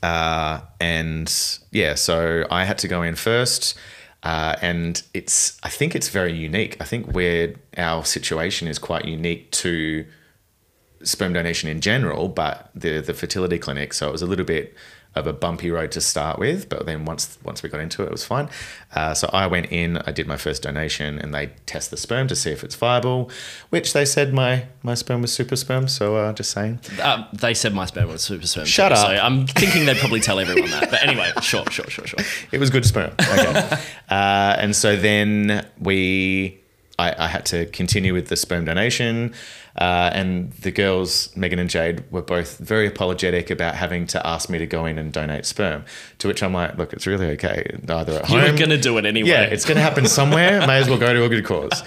Uh, 0.03 0.61
and 0.81 1.59
yeah, 1.71 1.95
so 1.95 2.45
I 2.51 2.65
had 2.65 2.79
to 2.79 2.89
go 2.89 3.03
in 3.03 3.15
first. 3.15 3.79
Uh, 4.25 4.57
and 4.61 5.03
it's, 5.15 5.59
I 5.63 5.69
think 5.69 5.95
it's 5.95 6.09
very 6.09 6.33
unique. 6.33 6.77
I 6.81 6.85
think 6.85 7.13
where 7.13 7.55
our 7.77 8.05
situation 8.05 8.69
is 8.69 8.79
quite 8.79 9.05
unique 9.05 9.51
to 9.53 10.05
sperm 11.03 11.33
donation 11.33 11.69
in 11.69 11.81
general, 11.81 12.29
but 12.29 12.71
the 12.75 13.01
the 13.01 13.15
fertility 13.15 13.59
clinic. 13.59 13.93
So 13.93 14.09
it 14.09 14.13
was 14.13 14.23
a 14.23 14.27
little 14.27 14.45
bit 14.45 14.75
of 15.15 15.27
a 15.27 15.33
bumpy 15.33 15.71
road 15.71 15.93
to 15.93 16.01
start 16.01 16.39
with, 16.39 16.69
but 16.69 16.87
then 16.87 17.05
once 17.05 17.39
once 17.45 17.63
we 17.63 17.69
got 17.69 17.81
into 17.81 18.03
it, 18.03 18.07
it 18.07 18.13
was 18.13 18.25
fine. 18.25 18.49
Uh, 18.95 19.13
so 19.13 19.29
I 19.33 19.47
went 19.47 19.67
in, 19.71 19.99
I 19.99 20.13
did 20.13 20.27
my 20.27 20.37
first 20.37 20.63
donation, 20.63 21.19
and 21.19 21.35
they 21.35 21.53
test 21.67 21.91
the 21.91 21.97
sperm 21.97 22.29
to 22.29 22.37
see 22.37 22.51
if 22.51 22.65
it's 22.65 22.75
viable, 22.75 23.31
which 23.71 23.93
they 23.93 24.05
said 24.05 24.33
my 24.33 24.67
my 24.83 24.95
sperm 24.95 25.21
was 25.21 25.33
super 25.33 25.57
sperm. 25.57 25.87
So 25.89 26.17
uh, 26.17 26.33
just 26.33 26.51
saying, 26.51 26.81
Um, 27.03 27.27
they 27.33 27.53
said 27.53 27.75
my 27.75 27.85
sperm 27.87 28.09
was 28.09 28.23
super 28.23 28.47
sperm. 28.47 28.65
Shut 28.65 28.91
too, 28.91 28.95
up. 28.99 29.07
So 29.07 29.13
I'm 29.13 29.47
thinking 29.47 29.85
they'd 29.85 29.99
probably 29.99 30.21
tell 30.21 30.39
everyone 30.41 30.71
that. 30.71 30.91
But 30.91 31.03
anyway, 31.03 31.31
sure, 31.43 31.65
sure, 31.71 31.89
sure, 31.89 32.07
sure. 32.07 32.21
it 32.51 32.59
was 32.59 32.71
good 32.71 32.87
sperm. 32.87 33.13
Okay, 33.21 33.77
uh, 34.11 34.57
and 34.59 34.75
so 34.75 34.97
then 34.97 35.67
we. 35.79 36.62
I, 37.03 37.25
I 37.25 37.29
had 37.29 37.45
to 37.47 37.67
continue 37.67 38.15
with 38.15 38.29
the 38.29 38.37
sperm 38.37 38.65
donation, 38.65 39.35
uh, 39.77 40.11
and 40.13 40.53
the 40.53 40.71
girls, 40.71 41.35
Megan 41.37 41.59
and 41.59 41.69
Jade, 41.69 42.05
were 42.13 42.23
both 42.23 42.59
very 42.59 42.87
apologetic 42.87 43.51
about 43.51 43.75
having 43.75 44.07
to 44.09 44.25
ask 44.27 44.49
me 44.49 44.59
to 44.59 44.67
go 44.67 44.87
in 44.87 44.99
and 44.99 45.13
donate 45.13 45.47
sperm. 45.47 45.85
To 46.19 46.29
which 46.29 46.43
I'm 46.43 46.53
like, 46.53 46.77
look, 46.79 46.93
it's 46.93 47.07
really 47.07 47.27
okay. 47.31 47.79
Either 47.89 48.13
at 48.13 48.29
You 48.29 48.39
home, 48.39 48.53
were 48.53 48.59
going 48.59 48.71
to 48.71 48.79
do 48.79 48.99
it 48.99 49.07
anyway. 49.07 49.31
Yeah, 49.31 49.43
it's 49.43 49.65
going 49.65 49.77
to 49.77 49.83
happen 49.83 50.07
somewhere. 50.07 50.65
May 50.67 50.79
as 50.79 50.89
well 50.89 50.99
go 50.99 51.13
to 51.13 51.25
a 51.25 51.29
good 51.29 51.45
cause. 51.45 51.83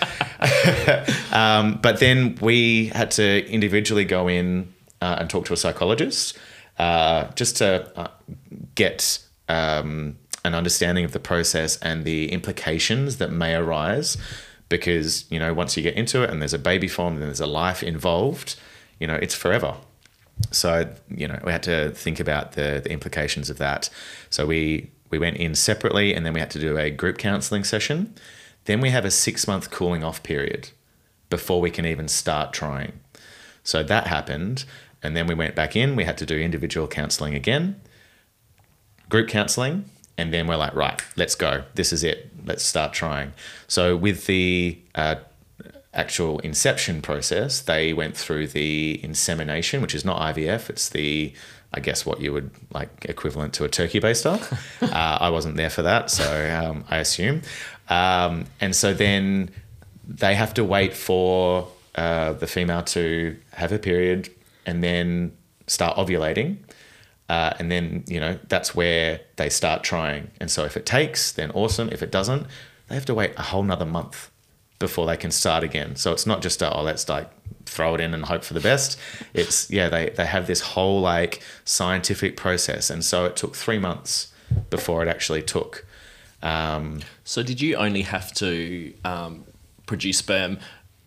um, 1.31 1.79
but 1.81 1.99
then 1.99 2.37
we 2.41 2.87
had 2.87 3.11
to 3.11 3.47
individually 3.47 4.05
go 4.05 4.27
in 4.27 4.73
uh, 5.01 5.17
and 5.19 5.29
talk 5.29 5.45
to 5.45 5.53
a 5.53 5.57
psychologist 5.57 6.37
uh, 6.77 7.31
just 7.35 7.57
to 7.57 7.89
uh, 7.95 8.07
get 8.73 9.19
um, 9.47 10.17
an 10.43 10.53
understanding 10.53 11.05
of 11.05 11.11
the 11.11 11.19
process 11.19 11.77
and 11.77 12.03
the 12.03 12.31
implications 12.31 13.17
that 13.17 13.31
may 13.31 13.55
arise. 13.55 14.17
Because, 14.69 15.29
you 15.31 15.39
know, 15.39 15.53
once 15.53 15.77
you 15.77 15.83
get 15.83 15.95
into 15.95 16.23
it 16.23 16.29
and 16.29 16.41
there's 16.41 16.53
a 16.53 16.59
baby 16.59 16.87
formed 16.87 17.17
and 17.17 17.27
there's 17.27 17.39
a 17.39 17.47
life 17.47 17.83
involved, 17.83 18.55
you 18.99 19.07
know, 19.07 19.15
it's 19.15 19.35
forever. 19.35 19.75
So, 20.51 20.89
you 21.09 21.27
know, 21.27 21.39
we 21.45 21.51
had 21.51 21.63
to 21.63 21.91
think 21.91 22.19
about 22.19 22.53
the, 22.53 22.81
the 22.83 22.91
implications 22.91 23.49
of 23.49 23.57
that. 23.57 23.89
So 24.29 24.45
we 24.45 24.89
we 25.09 25.19
went 25.19 25.37
in 25.37 25.55
separately 25.55 26.13
and 26.13 26.25
then 26.25 26.33
we 26.33 26.39
had 26.39 26.51
to 26.51 26.59
do 26.59 26.77
a 26.77 26.89
group 26.89 27.17
counseling 27.17 27.63
session. 27.63 28.13
Then 28.65 28.81
we 28.81 28.89
have 28.89 29.05
a 29.05 29.11
six 29.11 29.47
month 29.47 29.71
cooling 29.71 30.03
off 30.03 30.23
period 30.23 30.69
before 31.29 31.61
we 31.61 31.71
can 31.71 31.85
even 31.85 32.07
start 32.07 32.53
trying. 32.53 32.99
So 33.63 33.83
that 33.83 34.07
happened. 34.07 34.65
And 35.01 35.15
then 35.15 35.27
we 35.27 35.35
went 35.35 35.55
back 35.55 35.75
in, 35.75 35.95
we 35.95 36.03
had 36.03 36.17
to 36.17 36.25
do 36.25 36.37
individual 36.37 36.87
counseling 36.87 37.35
again, 37.35 37.79
group 39.07 39.29
counseling, 39.29 39.85
and 40.17 40.33
then 40.33 40.47
we're 40.47 40.55
like, 40.55 40.73
right, 40.73 41.01
let's 41.15 41.35
go. 41.35 41.63
This 41.75 41.93
is 41.93 42.03
it. 42.03 42.31
Let's 42.45 42.63
start 42.63 42.93
trying. 42.93 43.33
So 43.67 43.95
with 43.95 44.27
the 44.27 44.77
uh, 44.93 45.15
actual 45.93 46.39
inception 46.39 47.01
process, 47.01 47.61
they 47.61 47.93
went 47.93 48.15
through 48.15 48.47
the 48.47 48.99
insemination, 49.03 49.81
which 49.81 49.95
is 49.95 50.05
not 50.05 50.19
IVF. 50.35 50.69
It's 50.69 50.89
the, 50.89 51.33
I 51.73 51.79
guess, 51.79 52.05
what 52.05 52.21
you 52.21 52.33
would 52.33 52.51
like 52.71 53.05
equivalent 53.07 53.53
to 53.55 53.63
a 53.63 53.69
turkey 53.69 53.99
baster. 53.99 54.39
uh, 54.81 55.17
I 55.21 55.29
wasn't 55.29 55.57
there 55.57 55.69
for 55.69 55.81
that, 55.81 56.11
so 56.11 56.63
um, 56.63 56.85
I 56.89 56.97
assume. 56.97 57.41
Um, 57.89 58.45
and 58.59 58.75
so 58.75 58.93
then 58.93 59.51
they 60.07 60.35
have 60.35 60.53
to 60.55 60.63
wait 60.63 60.93
for 60.93 61.67
uh, 61.95 62.33
the 62.33 62.47
female 62.47 62.83
to 62.83 63.37
have 63.53 63.71
her 63.71 63.79
period 63.79 64.29
and 64.65 64.83
then 64.83 65.31
start 65.67 65.97
ovulating. 65.97 66.57
Uh, 67.27 67.53
and 67.59 67.71
then, 67.71 68.03
you 68.07 68.19
know, 68.19 68.37
that's 68.49 68.75
where 68.75 69.19
they 69.37 69.49
start 69.49 69.83
trying. 69.83 70.29
And 70.39 70.51
so 70.51 70.63
if 70.63 70.77
it 70.77 70.85
takes, 70.85 71.31
then 71.31 71.51
awesome. 71.51 71.89
If 71.91 72.03
it 72.03 72.11
doesn't, 72.11 72.45
they 72.87 72.95
have 72.95 73.05
to 73.05 73.15
wait 73.15 73.33
a 73.37 73.41
whole 73.41 73.63
nother 73.63 73.85
month 73.85 74.29
before 74.77 75.07
they 75.07 75.17
can 75.17 75.31
start 75.31 75.63
again. 75.63 75.95
So 75.95 76.11
it's 76.11 76.25
not 76.25 76.41
just 76.41 76.61
a, 76.61 76.71
oh, 76.71 76.83
let's 76.83 77.09
like 77.09 77.29
throw 77.65 77.95
it 77.95 78.01
in 78.01 78.13
and 78.13 78.25
hope 78.25 78.43
for 78.43 78.53
the 78.53 78.59
best. 78.59 78.99
It's 79.33 79.71
yeah, 79.71 79.89
they 79.89 80.09
they 80.09 80.25
have 80.25 80.47
this 80.47 80.61
whole 80.61 81.01
like 81.01 81.41
scientific 81.63 82.37
process, 82.37 82.89
and 82.89 83.03
so 83.03 83.25
it 83.25 83.35
took 83.35 83.55
three 83.55 83.79
months 83.79 84.33
before 84.69 85.01
it 85.01 85.09
actually 85.09 85.41
took. 85.41 85.85
Um, 86.43 87.01
So 87.23 87.41
did 87.41 87.59
you 87.61 87.75
only 87.77 88.03
have 88.03 88.33
to 88.35 88.93
um, 89.03 89.45
produce 89.87 90.19
sperm 90.19 90.59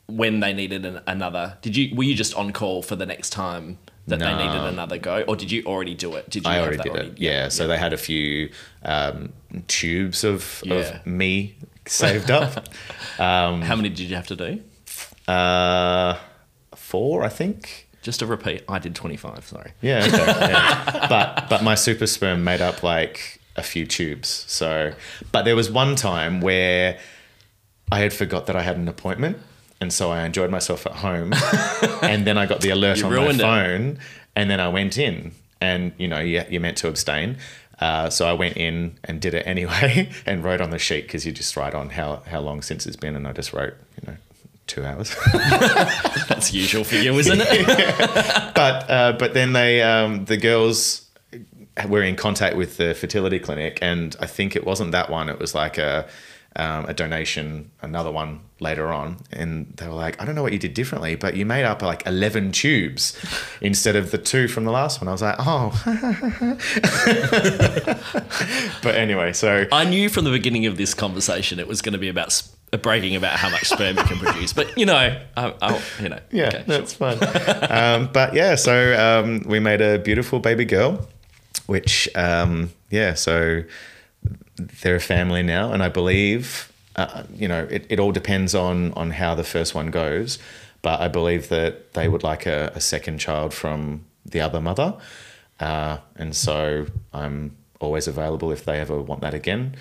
when 0.06 0.40
they 0.40 0.52
needed 0.52 0.84
an, 0.84 1.00
another? 1.06 1.58
Did 1.62 1.76
you 1.76 1.94
were 1.94 2.04
you 2.04 2.14
just 2.14 2.34
on 2.34 2.52
call 2.52 2.82
for 2.82 2.96
the 2.96 3.06
next 3.06 3.30
time 3.30 3.78
that 4.08 4.18
they 4.18 4.34
needed 4.34 4.62
another 4.64 4.98
go, 4.98 5.22
or 5.28 5.36
did 5.36 5.50
you 5.50 5.62
already 5.64 5.94
do 5.94 6.14
it? 6.16 6.28
Did 6.30 6.44
you? 6.44 6.50
I 6.50 6.60
already 6.60 6.78
did 6.78 6.94
it. 6.96 7.18
Yeah. 7.18 7.48
So 7.48 7.66
they 7.66 7.78
had 7.78 7.92
a 7.92 7.96
few 7.96 8.50
um, 8.82 9.32
tubes 9.68 10.24
of, 10.24 10.62
Yeah. 10.64 10.74
of 10.74 11.06
me 11.06 11.56
saved 11.86 12.30
up. 12.30 12.68
um, 13.18 13.62
How 13.62 13.76
many 13.76 13.88
did 13.88 14.00
you 14.00 14.16
have 14.16 14.26
to 14.28 14.36
do? 14.36 14.60
uh, 15.32 16.18
four, 16.74 17.24
I 17.24 17.28
think. 17.28 17.86
Just 18.02 18.20
to 18.20 18.26
repeat, 18.26 18.62
I 18.68 18.78
did 18.78 18.94
twenty 18.94 19.16
five. 19.16 19.44
Sorry. 19.46 19.72
Yeah, 19.82 20.04
okay, 20.06 20.16
yeah. 20.26 21.06
but 21.08 21.48
but 21.50 21.62
my 21.62 21.74
super 21.74 22.06
sperm 22.06 22.44
made 22.44 22.60
up 22.60 22.82
like 22.82 23.40
a 23.56 23.62
few 23.62 23.84
tubes. 23.86 24.28
So, 24.48 24.92
but 25.32 25.44
there 25.44 25.56
was 25.56 25.68
one 25.70 25.96
time 25.96 26.40
where 26.40 26.98
I 27.90 27.98
had 27.98 28.12
forgot 28.12 28.46
that 28.46 28.54
I 28.56 28.62
had 28.62 28.76
an 28.76 28.86
appointment, 28.88 29.38
and 29.80 29.92
so 29.92 30.10
I 30.10 30.24
enjoyed 30.24 30.50
myself 30.50 30.86
at 30.86 30.92
home, 30.92 31.32
and 32.02 32.26
then 32.26 32.38
I 32.38 32.46
got 32.46 32.60
the 32.60 32.70
alert 32.70 33.02
on 33.02 33.10
my 33.10 33.16
ruined 33.16 33.40
it. 33.40 33.42
phone, 33.42 33.98
and 34.34 34.50
then 34.50 34.60
I 34.60 34.68
went 34.68 34.98
in, 34.98 35.32
and 35.60 35.92
you 35.98 36.08
know 36.08 36.20
you, 36.20 36.42
you're 36.48 36.60
meant 36.60 36.76
to 36.78 36.88
abstain. 36.88 37.36
Uh, 37.80 38.10
so 38.10 38.26
I 38.26 38.32
went 38.32 38.56
in 38.56 38.98
and 39.04 39.20
did 39.20 39.34
it 39.34 39.46
anyway, 39.46 40.10
and 40.26 40.42
wrote 40.42 40.60
on 40.60 40.70
the 40.70 40.78
sheet 40.78 41.02
because 41.02 41.24
you 41.24 41.32
just 41.32 41.56
write 41.56 41.74
on 41.74 41.90
how 41.90 42.22
how 42.26 42.40
long 42.40 42.62
since 42.62 42.86
it's 42.86 42.96
been, 42.96 43.14
and 43.14 43.26
I 43.26 43.32
just 43.32 43.52
wrote 43.52 43.74
you 44.00 44.12
know 44.12 44.16
two 44.66 44.84
hours. 44.84 45.14
That's 46.28 46.52
usual 46.52 46.84
for 46.84 46.96
you, 46.96 47.14
isn't 47.18 47.40
it? 47.40 48.54
but 48.54 48.90
uh, 48.90 49.12
but 49.18 49.34
then 49.34 49.52
they 49.52 49.82
um, 49.82 50.24
the 50.24 50.36
girls 50.36 51.08
were 51.88 52.02
in 52.02 52.16
contact 52.16 52.56
with 52.56 52.76
the 52.76 52.94
fertility 52.94 53.38
clinic, 53.38 53.78
and 53.80 54.16
I 54.20 54.26
think 54.26 54.56
it 54.56 54.66
wasn't 54.66 54.92
that 54.92 55.10
one. 55.10 55.28
It 55.28 55.38
was 55.38 55.54
like 55.54 55.78
a 55.78 56.08
um, 56.58 56.86
a 56.86 56.94
donation, 56.94 57.70
another 57.82 58.10
one 58.10 58.40
later 58.60 58.88
on, 58.88 59.18
and 59.30 59.72
they 59.76 59.86
were 59.86 59.94
like, 59.94 60.20
I 60.20 60.24
don't 60.24 60.34
know 60.34 60.42
what 60.42 60.52
you 60.52 60.58
did 60.58 60.74
differently, 60.74 61.14
but 61.14 61.36
you 61.36 61.46
made 61.46 61.64
up 61.64 61.82
like 61.82 62.04
eleven 62.06 62.50
tubes 62.52 63.16
instead 63.60 63.96
of 63.96 64.10
the 64.10 64.18
two 64.18 64.48
from 64.48 64.64
the 64.64 64.72
last 64.72 65.00
one. 65.00 65.08
I 65.08 65.12
was 65.12 65.22
like, 65.22 65.36
oh. 65.38 65.70
but 68.82 68.94
anyway, 68.94 69.32
so 69.32 69.66
I 69.72 69.84
knew 69.84 70.08
from 70.08 70.24
the 70.24 70.30
beginning 70.30 70.66
of 70.66 70.76
this 70.76 70.94
conversation 70.94 71.58
it 71.58 71.66
was 71.68 71.82
going 71.82 71.92
to 71.92 71.98
be 71.98 72.08
about 72.08 72.32
sp- 72.34 72.54
bragging 72.82 73.16
about 73.16 73.38
how 73.38 73.48
much 73.50 73.64
sperm 73.64 73.96
you 73.96 74.04
can 74.04 74.18
produce, 74.18 74.52
but 74.52 74.76
you 74.76 74.84
know, 74.86 74.94
I, 74.94 75.26
I, 75.62 75.82
you 76.00 76.08
know, 76.10 76.18
Yeah, 76.30 76.48
okay, 76.48 76.64
that's 76.66 76.92
fun. 76.94 77.18
um, 77.70 78.10
but 78.12 78.34
yeah, 78.34 78.54
so 78.56 78.94
um, 78.98 79.42
we 79.46 79.58
made 79.58 79.80
a 79.80 79.98
beautiful 79.98 80.38
baby 80.38 80.64
girl, 80.66 81.08
which 81.66 82.08
um, 82.14 82.70
yeah, 82.90 83.14
so 83.14 83.62
they're 84.58 84.96
a 84.96 85.00
family 85.00 85.42
now, 85.42 85.72
and 85.72 85.82
I 85.82 85.88
believe 85.88 86.72
uh, 86.96 87.22
you 87.34 87.48
know 87.48 87.66
it, 87.70 87.86
it 87.88 88.00
all 88.00 88.12
depends 88.12 88.54
on 88.54 88.92
on 88.94 89.10
how 89.12 89.34
the 89.34 89.44
first 89.44 89.74
one 89.74 89.90
goes, 89.90 90.38
but 90.82 91.00
I 91.00 91.08
believe 91.08 91.48
that 91.48 91.94
they 91.94 92.08
would 92.08 92.22
like 92.22 92.46
a, 92.46 92.72
a 92.74 92.80
second 92.80 93.18
child 93.18 93.54
from 93.54 94.04
the 94.24 94.40
other 94.40 94.60
mother, 94.60 94.94
uh, 95.60 95.98
and 96.16 96.34
so 96.34 96.86
I'm 97.12 97.56
always 97.80 98.08
available 98.08 98.50
if 98.52 98.64
they 98.64 98.80
ever 98.80 99.00
want 99.00 99.20
that 99.22 99.34
again. 99.34 99.76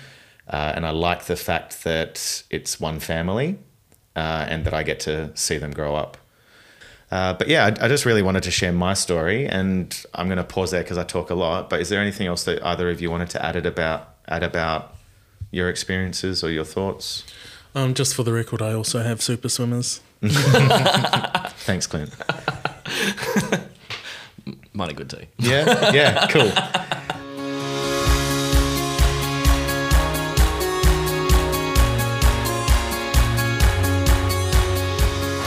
Uh, 0.48 0.72
and 0.74 0.86
I 0.86 0.90
like 0.90 1.24
the 1.24 1.36
fact 1.36 1.84
that 1.84 2.42
it's 2.48 2.80
one 2.80 3.00
family 3.00 3.58
uh, 4.16 4.46
and 4.48 4.64
that 4.64 4.72
I 4.72 4.82
get 4.82 5.00
to 5.00 5.30
see 5.36 5.58
them 5.58 5.72
grow 5.72 5.94
up. 5.94 6.16
Uh, 7.10 7.34
but 7.34 7.48
yeah, 7.48 7.66
I, 7.66 7.86
I 7.86 7.88
just 7.88 8.04
really 8.04 8.22
wanted 8.22 8.42
to 8.44 8.50
share 8.50 8.72
my 8.72 8.94
story, 8.94 9.46
and 9.46 10.04
I'm 10.14 10.26
going 10.26 10.38
to 10.38 10.44
pause 10.44 10.70
there 10.70 10.82
because 10.82 10.98
I 10.98 11.04
talk 11.04 11.30
a 11.30 11.34
lot. 11.34 11.70
But 11.70 11.80
is 11.80 11.88
there 11.88 12.00
anything 12.00 12.26
else 12.26 12.44
that 12.44 12.62
either 12.62 12.90
of 12.90 13.00
you 13.00 13.10
wanted 13.10 13.30
to 13.30 13.44
add 13.44 13.56
it 13.56 13.64
about 13.64 14.14
add 14.28 14.42
about 14.42 14.94
your 15.50 15.68
experiences 15.68 16.44
or 16.44 16.50
your 16.50 16.64
thoughts? 16.64 17.24
Um, 17.74 17.94
just 17.94 18.14
for 18.14 18.22
the 18.22 18.32
record, 18.32 18.62
I 18.62 18.72
also 18.72 19.02
have 19.02 19.22
super 19.22 19.48
swimmers. 19.48 20.00
Thanks, 20.22 21.86
Clint. 21.86 22.14
mine 24.72 24.90
are 24.90 24.92
good 24.92 25.10
too. 25.10 25.26
Yeah, 25.38 25.92
yeah, 25.92 26.26
cool. 26.28 26.50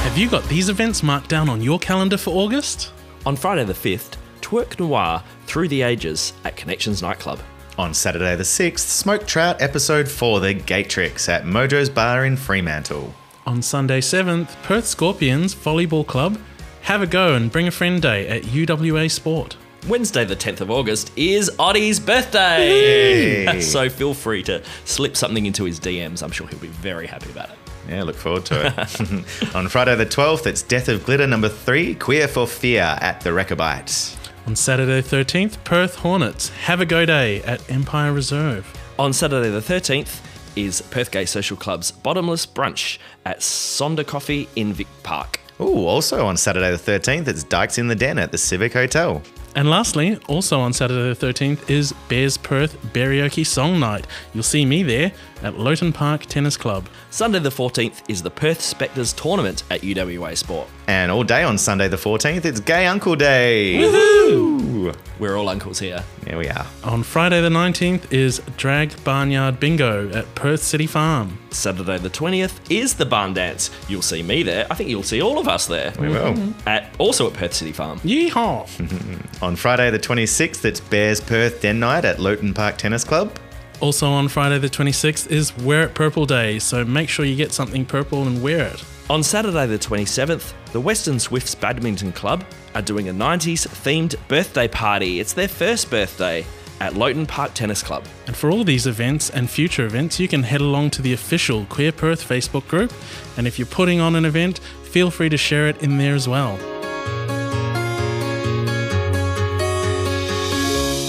Have 0.03 0.17
you 0.17 0.29
got 0.29 0.43
these 0.49 0.67
events 0.67 1.03
marked 1.03 1.29
down 1.29 1.47
on 1.47 1.61
your 1.61 1.79
calendar 1.79 2.17
for 2.17 2.31
August? 2.31 2.91
On 3.25 3.35
Friday 3.35 3.63
the 3.63 3.73
fifth, 3.73 4.17
Twerk 4.41 4.77
Noir 4.79 5.23
Through 5.45 5.69
the 5.69 5.83
Ages 5.83 6.33
at 6.43 6.57
Connections 6.57 7.01
Nightclub. 7.01 7.39
On 7.81 7.95
Saturday 7.95 8.35
the 8.35 8.45
sixth, 8.45 8.89
Smoke 8.89 9.25
Trout 9.25 9.59
episode 9.59 10.07
four, 10.07 10.39
The 10.39 10.53
Gate 10.53 10.87
Tricks 10.87 11.27
at 11.27 11.45
Mojo's 11.45 11.89
Bar 11.89 12.25
in 12.25 12.37
Fremantle. 12.37 13.11
On 13.47 13.63
Sunday 13.63 14.01
7th, 14.01 14.49
Perth 14.61 14.85
Scorpions 14.85 15.55
Volleyball 15.55 16.05
Club 16.05 16.39
have 16.83 17.01
a 17.01 17.07
go 17.07 17.33
and 17.33 17.51
bring 17.51 17.67
a 17.67 17.71
friend 17.71 17.99
day 17.99 18.27
at 18.27 18.43
UWA 18.43 19.09
Sport. 19.09 19.57
Wednesday, 19.87 20.23
the 20.23 20.35
10th 20.35 20.61
of 20.61 20.69
August, 20.69 21.11
is 21.15 21.49
Oddy's 21.57 21.99
birthday. 21.99 23.45
Hey. 23.47 23.61
so 23.61 23.89
feel 23.89 24.13
free 24.13 24.43
to 24.43 24.61
slip 24.85 25.17
something 25.17 25.47
into 25.47 25.63
his 25.63 25.79
DMs. 25.79 26.21
I'm 26.21 26.29
sure 26.29 26.45
he'll 26.45 26.59
be 26.59 26.67
very 26.67 27.07
happy 27.07 27.31
about 27.31 27.49
it. 27.49 27.57
Yeah, 27.89 28.03
look 28.03 28.15
forward 28.15 28.45
to 28.45 28.67
it. 28.77 29.55
On 29.55 29.67
Friday 29.67 29.95
the 29.95 30.05
12th, 30.05 30.45
it's 30.45 30.61
Death 30.61 30.87
of 30.87 31.03
Glitter 31.03 31.25
number 31.25 31.49
three, 31.49 31.95
Queer 31.95 32.27
for 32.27 32.45
Fear 32.45 32.99
at 33.01 33.21
the 33.21 33.31
Rechabite. 33.31 34.20
On 34.47 34.55
Saturday 34.55 35.01
13th, 35.01 35.63
Perth 35.63 35.95
Hornets 35.95 36.49
have 36.49 36.81
a 36.81 36.85
go 36.85 37.05
day 37.05 37.43
at 37.43 37.69
Empire 37.69 38.11
Reserve. 38.11 38.65
On 38.97 39.13
Saturday, 39.13 39.49
the 39.49 39.59
13th, 39.59 40.19
is 40.55 40.81
Perth 40.81 41.11
Gay 41.11 41.25
Social 41.25 41.55
Club's 41.55 41.91
Bottomless 41.91 42.45
Brunch 42.45 42.97
at 43.23 43.39
Sonder 43.39 44.05
Coffee 44.05 44.49
in 44.55 44.73
Vic 44.73 44.87
Park. 45.03 45.39
Ooh, 45.59 45.85
also 45.85 46.25
on 46.25 46.37
Saturday 46.37 46.71
the 46.71 46.77
13th, 46.77 47.27
it's 47.27 47.43
Dykes 47.43 47.77
in 47.77 47.87
the 47.87 47.95
Den 47.95 48.17
at 48.17 48.31
the 48.31 48.37
Civic 48.37 48.73
Hotel. 48.73 49.21
And 49.55 49.69
lastly, 49.69 50.17
also 50.27 50.59
on 50.59 50.73
Saturday 50.73 51.13
the 51.13 51.27
13th 51.27 51.69
is 51.69 51.93
Bears 52.09 52.37
Perth 52.37 52.81
Karaoke 52.93 53.45
Song 53.45 53.79
Night. 53.79 54.07
You'll 54.33 54.43
see 54.43 54.65
me 54.65 54.81
there 54.81 55.11
at 55.43 55.55
Loton 55.55 55.93
Park 55.93 56.25
Tennis 56.25 56.57
Club. 56.57 56.87
Sunday, 57.09 57.39
the 57.39 57.49
14th, 57.49 58.01
is 58.07 58.21
the 58.21 58.29
Perth 58.29 58.61
Spectres 58.61 59.13
Tournament 59.13 59.63
at 59.69 59.81
UWA 59.81 60.37
Sport. 60.37 60.67
And 60.87 61.11
all 61.11 61.23
day 61.23 61.43
on 61.43 61.57
Sunday 61.57 61.87
the 61.87 61.97
14th, 61.97 62.45
it's 62.45 62.59
Gay 62.59 62.85
Uncle 62.87 63.15
Day. 63.15 63.75
Woohoo! 63.77 64.95
We're 65.19 65.37
all 65.37 65.49
uncles 65.49 65.79
here. 65.79 66.03
Here 66.25 66.37
we 66.37 66.47
are. 66.49 66.65
On 66.83 67.03
Friday 67.03 67.41
the 67.41 67.49
19th 67.49 68.11
is 68.11 68.41
Drag 68.57 68.91
Barnyard 69.03 69.59
Bingo 69.59 70.09
at 70.09 70.33
Perth 70.35 70.63
City 70.63 70.87
Farm. 70.87 71.37
Saturday, 71.51 71.97
the 71.97 72.09
20th, 72.09 72.59
is 72.69 72.95
the 72.95 73.05
Barn 73.05 73.33
Dance. 73.33 73.69
You'll 73.87 74.01
see 74.01 74.23
me 74.23 74.41
there. 74.43 74.65
I 74.71 74.75
think 74.75 74.89
you'll 74.89 75.03
see 75.03 75.21
all 75.21 75.37
of 75.37 75.47
us 75.47 75.67
there. 75.67 75.93
We 75.99 76.09
will. 76.09 76.33
Mm-hmm. 76.33 76.67
At 76.67 76.93
Also 76.97 77.27
at 77.27 77.33
Perth 77.33 77.53
City 77.53 77.71
Farm. 77.71 77.99
Yeehaw! 77.99 79.41
On 79.43 79.55
Friday 79.55 79.91
the 79.91 79.99
26th, 79.99 80.65
it's 80.65 80.79
Bears 80.79 81.21
Perth 81.21 81.61
Den 81.61 81.79
Night 81.79 82.05
at 82.05 82.17
Loton 82.17 82.53
Park 82.53 82.77
Tennis 82.77 83.03
Club. 83.03 83.37
Also 83.81 84.07
on 84.11 84.27
Friday 84.27 84.59
the 84.59 84.69
26th 84.69 85.31
is 85.31 85.57
Wear 85.57 85.83
It 85.85 85.95
Purple 85.95 86.27
Day, 86.27 86.59
so 86.59 86.85
make 86.85 87.09
sure 87.09 87.25
you 87.25 87.35
get 87.35 87.51
something 87.51 87.83
purple 87.83 88.27
and 88.27 88.41
wear 88.43 88.67
it. 88.67 88.83
On 89.09 89.23
Saturday, 89.23 89.65
the 89.65 89.79
27th, 89.79 90.53
the 90.71 90.79
Western 90.79 91.19
Swifts 91.19 91.55
Badminton 91.55 92.11
Club 92.11 92.45
are 92.75 92.83
doing 92.83 93.09
a 93.09 93.13
90s 93.13 93.67
themed 93.67 94.15
birthday 94.27 94.67
party. 94.67 95.19
It's 95.19 95.33
their 95.33 95.47
first 95.47 95.89
birthday 95.89 96.45
at 96.79 96.93
Loton 96.93 97.27
Park 97.27 97.55
Tennis 97.55 97.81
Club. 97.81 98.05
And 98.27 98.35
for 98.35 98.51
all 98.51 98.63
these 98.63 98.85
events 98.85 99.31
and 99.31 99.49
future 99.49 99.85
events, 99.87 100.19
you 100.19 100.27
can 100.27 100.43
head 100.43 100.61
along 100.61 100.91
to 100.91 101.01
the 101.01 101.13
official 101.13 101.65
Queer 101.65 101.91
Perth 101.91 102.27
Facebook 102.27 102.67
group. 102.67 102.93
And 103.35 103.47
if 103.47 103.57
you're 103.57 103.65
putting 103.65 103.99
on 103.99 104.15
an 104.15 104.25
event, 104.25 104.59
feel 104.83 105.09
free 105.09 105.29
to 105.29 105.37
share 105.37 105.67
it 105.67 105.81
in 105.81 105.97
there 105.97 106.13
as 106.13 106.27
well. 106.27 106.59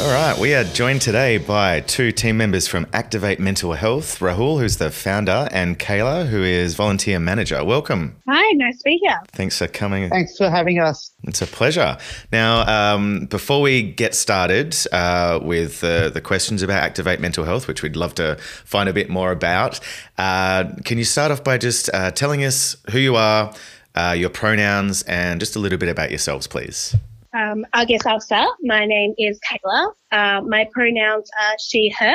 All 0.02 0.08
right, 0.08 0.36
we 0.36 0.52
are 0.52 0.64
joined 0.64 1.00
today 1.00 1.38
by 1.38 1.78
two 1.78 2.10
team 2.10 2.36
members 2.36 2.66
from 2.66 2.88
Activate 2.92 3.38
Mental 3.38 3.72
Health 3.74 4.18
Rahul, 4.18 4.58
who's 4.58 4.78
the 4.78 4.90
founder, 4.90 5.48
and 5.52 5.78
Kayla, 5.78 6.26
who 6.26 6.42
is 6.42 6.74
volunteer 6.74 7.20
manager. 7.20 7.64
Welcome. 7.64 8.16
Hi, 8.28 8.52
nice 8.54 8.78
to 8.78 8.82
be 8.84 8.98
here. 9.00 9.20
Thanks 9.28 9.58
for 9.58 9.68
coming. 9.68 10.10
Thanks 10.10 10.36
for 10.36 10.50
having 10.50 10.80
us. 10.80 11.12
It's 11.22 11.40
a 11.40 11.46
pleasure. 11.46 11.98
Now, 12.32 12.94
um, 12.94 13.26
before 13.26 13.60
we 13.60 13.92
get 13.92 14.16
started 14.16 14.76
uh, 14.90 15.38
with 15.40 15.84
uh, 15.84 16.08
the 16.08 16.20
questions 16.20 16.62
about 16.62 16.82
Activate 16.82 17.20
Mental 17.20 17.44
Health, 17.44 17.68
which 17.68 17.84
we'd 17.84 17.94
love 17.94 18.16
to 18.16 18.34
find 18.64 18.88
a 18.88 18.92
bit 18.92 19.08
more 19.08 19.30
about, 19.30 19.78
uh, 20.18 20.64
can 20.84 20.98
you 20.98 21.04
start 21.04 21.30
off 21.30 21.44
by 21.44 21.58
just 21.58 21.88
uh, 21.94 22.10
telling 22.10 22.42
us 22.44 22.74
who 22.90 22.98
you 22.98 23.14
are, 23.14 23.54
uh, 23.94 24.16
your 24.18 24.30
pronouns, 24.30 25.02
and 25.02 25.38
just 25.38 25.54
a 25.54 25.60
little 25.60 25.78
bit 25.78 25.88
about 25.88 26.10
yourselves, 26.10 26.48
please? 26.48 26.96
Um, 27.34 27.64
I 27.72 27.84
guess 27.84 28.04
I'll 28.04 28.20
start. 28.20 28.50
My 28.62 28.84
name 28.84 29.14
is 29.16 29.40
Kayla. 29.40 29.92
Uh, 30.10 30.42
my 30.42 30.68
pronouns 30.72 31.30
are 31.40 31.56
she, 31.58 31.90
her. 31.98 32.14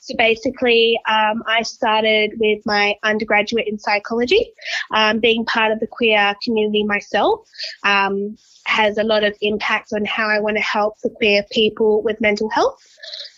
So 0.00 0.14
basically, 0.16 0.98
um, 1.08 1.42
I 1.46 1.62
started 1.62 2.32
with 2.38 2.62
my 2.64 2.94
undergraduate 3.02 3.68
in 3.68 3.78
psychology. 3.78 4.52
Um, 4.94 5.20
being 5.20 5.44
part 5.44 5.70
of 5.70 5.80
the 5.80 5.86
queer 5.86 6.34
community 6.42 6.84
myself 6.84 7.40
um, 7.84 8.36
has 8.66 8.96
a 8.96 9.04
lot 9.04 9.22
of 9.22 9.36
impact 9.42 9.92
on 9.92 10.04
how 10.06 10.28
I 10.28 10.40
want 10.40 10.56
to 10.56 10.62
help 10.62 10.94
the 11.02 11.10
queer 11.10 11.44
people 11.50 12.02
with 12.02 12.20
mental 12.20 12.48
health. 12.50 12.80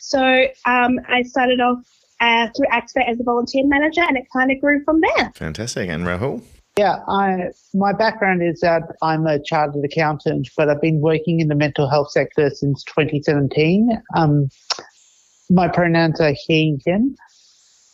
So 0.01 0.21
um, 0.65 1.01
I 1.09 1.23
started 1.23 1.61
off 1.61 1.79
uh, 2.21 2.49
through 2.57 2.67
Activate 2.71 3.09
as 3.09 3.21
a 3.21 3.25
volunteer 3.25 3.67
manager, 3.67 4.03
and 4.03 4.17
it 4.17 4.27
kind 4.33 4.53
of 4.53 4.61
grew 4.61 4.83
from 4.85 5.01
there. 5.01 5.33
Fantastic. 5.35 5.89
And 5.89 6.05
Rahul? 6.05 6.43
Yeah, 6.79 6.99
I 7.09 7.53
my 7.73 7.95
background 7.95 8.43
is 8.43 8.61
that 8.61 8.83
I'm 9.01 9.27
a 9.27 9.43
chartered 9.43 9.83
accountant, 9.83 10.51
but 10.57 10.69
I've 10.69 10.81
been 10.81 11.01
working 11.01 11.41
in 11.41 11.49
the 11.49 11.55
mental 11.55 11.89
health 11.89 12.11
sector 12.11 12.51
since 12.51 12.85
2017. 12.85 14.03
Um, 14.15 14.51
my 15.49 15.69
pronouns 15.69 16.21
are 16.21 16.35
he, 16.37 16.79
him, 16.85 17.17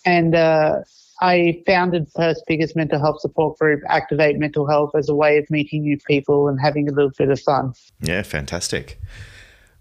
and 0.05 0.35
uh, 0.35 0.81
I 1.21 1.63
founded 1.65 2.13
Perth's 2.15 2.43
biggest 2.49 2.75
mental 2.75 2.99
health 2.99 3.21
support 3.21 3.57
group, 3.57 3.81
Activate 3.89 4.39
Mental 4.39 4.67
Health, 4.67 4.91
as 4.97 5.09
a 5.09 5.15
way 5.15 5.39
of 5.39 5.49
meeting 5.49 5.83
new 5.83 5.97
people 6.09 6.49
and 6.49 6.61
having 6.61 6.89
a 6.89 6.93
little 6.93 7.13
bit 7.17 7.31
of 7.31 7.39
fun. 7.39 7.75
Yeah, 8.01 8.23
fantastic. 8.23 9.01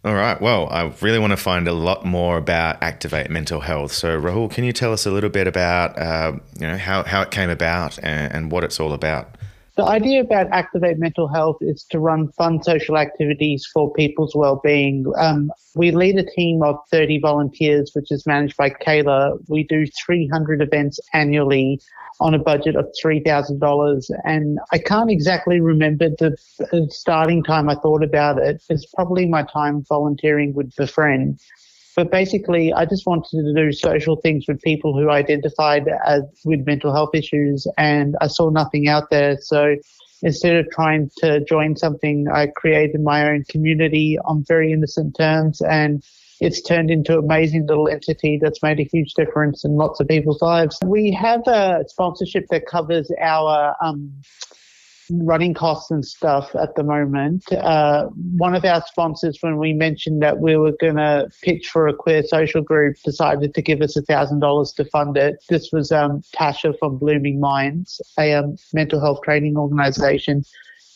All 0.04 0.16
right. 0.16 0.42
Well, 0.42 0.68
I 0.72 0.92
really 1.02 1.20
want 1.20 1.30
to 1.30 1.38
find 1.38 1.68
a 1.68 1.74
lot 1.74 2.04
more 2.04 2.38
about 2.38 2.82
Activate 2.82 3.30
Mental 3.30 3.60
Health. 3.60 3.92
So, 3.92 4.20
Rahul, 4.20 4.50
can 4.50 4.64
you 4.64 4.74
tell 4.74 4.94
us 4.94 5.06
a 5.06 5.12
little 5.12 5.30
bit 5.30 5.46
about 5.46 5.98
uh, 6.00 6.34
you 6.60 6.68
know 6.68 6.78
how, 6.78 7.04
how 7.04 7.22
it 7.22 7.30
came 7.30 7.52
about 7.52 8.00
and, 8.02 8.34
and 8.34 8.52
what 8.52 8.64
it's 8.64 8.80
all 8.80 8.94
about? 8.94 9.38
The 9.78 9.86
idea 9.86 10.22
about 10.22 10.48
Activate 10.52 11.00
Mental 11.00 11.30
Health 11.30 11.58
is 11.62 11.86
to 11.92 12.00
run 12.00 12.30
fun 12.34 12.62
social 12.62 12.98
activities 12.98 13.66
for 13.74 13.92
people's 13.94 14.36
well-being. 14.36 15.06
Um, 15.18 15.50
we 15.76 15.92
lead 15.92 16.18
a 16.18 16.30
team 16.36 16.62
of 16.62 16.76
30 16.92 17.20
volunteers, 17.20 17.92
which 17.94 18.12
is 18.12 18.26
managed 18.26 18.58
by 18.58 18.70
Kayla. 18.70 19.38
We 19.48 19.64
do 19.64 19.86
300 20.06 20.62
events 20.62 21.00
annually 21.14 21.80
on 22.20 22.34
a 22.34 22.40
budget 22.40 22.76
of 22.76 22.86
$3,000. 23.04 24.12
And 24.26 24.60
I 24.74 24.78
can't 24.78 25.10
exactly 25.10 25.62
remember 25.62 26.10
the 26.10 26.36
the 26.72 26.88
starting 26.92 27.42
time 27.44 27.70
I 27.70 27.76
thought 27.76 28.04
about 28.04 28.38
it. 28.40 28.62
It's 28.70 28.86
probably 28.94 29.26
my 29.28 29.44
time 29.44 29.84
volunteering 29.88 30.54
with 30.54 30.76
Befriend. 30.76 31.40
But 31.96 32.12
basically, 32.12 32.72
I 32.72 32.86
just 32.86 33.06
wanted 33.06 33.30
to 33.32 33.54
do 33.54 33.72
social 33.72 34.16
things 34.16 34.46
with 34.48 34.62
people 34.62 34.94
who 34.94 35.10
identified 35.10 35.88
as 36.06 36.24
with 36.46 36.66
mental 36.66 36.94
health 36.94 37.14
issues, 37.14 37.68
and 37.78 38.16
I 38.22 38.28
saw 38.28 38.50
nothing 38.50 38.88
out 38.88 39.10
there. 39.10 39.38
So 39.42 39.76
instead 40.22 40.56
of 40.56 40.70
trying 40.72 41.10
to 41.18 41.44
join 41.44 41.76
something, 41.76 42.28
I 42.34 42.48
created 42.48 43.02
my 43.02 43.30
own 43.30 43.44
community 43.50 44.18
on 44.24 44.46
very 44.48 44.72
innocent 44.72 45.16
terms, 45.18 45.62
and 45.62 46.04
it's 46.40 46.62
turned 46.62 46.90
into 46.90 47.20
an 47.20 47.26
amazing 47.26 47.68
little 47.68 47.88
entity 47.88 48.40
that's 48.42 48.64
made 48.64 48.80
a 48.80 48.84
huge 48.92 49.14
difference 49.14 49.64
in 49.64 49.76
lots 49.76 50.00
of 50.00 50.08
people's 50.08 50.42
lives. 50.42 50.80
We 50.86 51.12
have 51.12 51.42
a 51.48 51.84
sponsorship 51.88 52.48
that 52.50 52.66
covers 52.66 53.12
our 53.22 53.76
um, 53.82 54.12
running 55.12 55.54
costs 55.54 55.92
and 55.92 56.06
stuff 56.06 56.56
at 56.56 56.76
the 56.76 56.84
moment. 56.84 57.44
Uh, 57.52 58.08
one 58.38 58.56
of 58.56 58.64
our 58.64 58.82
sponsors, 58.88 59.38
when 59.42 59.58
we 59.58 59.74
mentioned 59.74 60.22
that 60.22 60.40
we 60.40 60.56
were 60.56 60.74
going 60.80 60.96
to 60.96 61.30
pitch 61.42 61.70
for 61.70 61.88
a 61.88 61.94
queer 61.94 62.24
social 62.24 62.62
group, 62.62 62.96
decided 63.04 63.54
to 63.54 63.62
give 63.62 63.82
us 63.82 63.98
a 63.98 64.02
thousand 64.02 64.40
dollars 64.40 64.72
to 64.74 64.86
fund 64.86 65.18
it. 65.18 65.44
This 65.50 65.72
was 65.72 65.92
um, 65.92 66.22
Tasha 66.36 66.78
from 66.80 66.98
Blooming 66.98 67.40
Minds, 67.40 68.02
a 68.18 68.34
um, 68.34 68.56
mental 68.74 69.00
health 69.00 69.22
training 69.24 69.58
organization. 69.58 70.44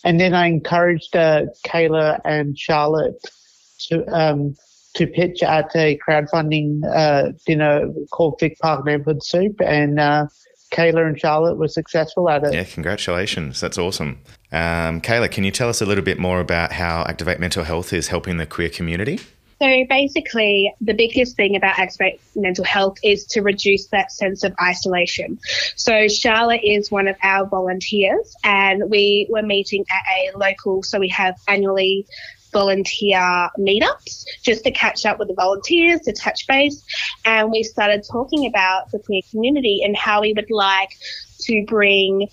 And 0.04 0.20
then 0.20 0.34
I 0.34 0.48
encouraged 0.48 1.16
uh, 1.16 1.48
Kayla 1.66 2.22
and 2.24 2.58
Charlotte 2.58 3.20
to 3.90 4.06
um, 4.08 4.56
to 4.94 5.08
pitch 5.08 5.44
at 5.44 5.76
a 5.76 6.00
crowdfunding 6.08 6.82
uh, 6.90 7.34
dinner 7.46 7.92
called 8.12 8.40
Vic 8.40 8.58
Park 8.62 8.86
Neighborhood 8.86 9.22
Soup, 9.24 9.60
and 9.60 10.00
uh, 10.00 10.28
Kayla 10.72 11.08
and 11.08 11.20
Charlotte 11.20 11.56
were 11.58 11.68
successful 11.68 12.30
at 12.30 12.44
it. 12.44 12.54
Yeah, 12.54 12.64
congratulations. 12.64 13.60
That's 13.60 13.78
awesome. 13.78 14.20
Um, 14.52 15.02
Kayla, 15.02 15.32
can 15.32 15.44
you 15.44 15.52
tell 15.52 15.70
us 15.70 15.82
a 15.82 15.86
little 15.86 16.04
bit 16.04 16.20
more 16.20 16.40
about 16.40 16.72
how 16.72 17.04
Activate 17.08 17.40
Mental 17.40 17.64
Health 17.64 17.94
is 17.94 18.08
helping 18.08 18.38
the 18.38 18.46
queer 18.46 18.70
community? 18.70 19.20
So 19.62 19.86
basically, 19.88 20.74
the 20.82 20.94
biggest 20.94 21.38
thing 21.38 21.56
about 21.56 21.80
Activate 21.80 22.20
Mental 22.36 22.66
Health 22.66 22.98
is 23.04 23.26
to 23.28 23.42
reduce 23.42 23.88
that 23.88 24.12
sense 24.12 24.44
of 24.44 24.54
isolation. 24.62 25.40
So 25.78 26.10
Charlotte 26.10 26.62
is 26.64 26.92
one 26.92 27.08
of 27.08 27.16
our 27.24 27.46
volunteers, 27.46 28.36
and 28.44 28.90
we 28.90 29.28
were 29.30 29.44
meeting 29.44 29.86
at 29.90 30.04
a 30.18 30.38
local. 30.38 30.84
So 30.84 31.00
we 31.00 31.08
have 31.10 31.40
annually 31.48 32.06
volunteer 32.56 33.20
meetups 33.60 34.24
just 34.42 34.64
to 34.64 34.72
catch 34.72 35.06
up 35.06 35.20
with 35.20 35.28
the 35.28 35.34
volunteers, 35.34 36.00
to 36.02 36.14
touch 36.14 36.48
base, 36.48 36.84
and 37.26 37.52
we 37.52 37.64
started 37.64 38.04
talking 38.10 38.48
about 38.48 38.90
the 38.92 39.00
queer 39.00 39.22
community 39.30 39.82
and 39.84 39.96
how 39.98 40.22
we 40.22 40.34
would 40.34 40.50
like 40.50 40.92
to 41.42 41.66
bring 41.68 42.28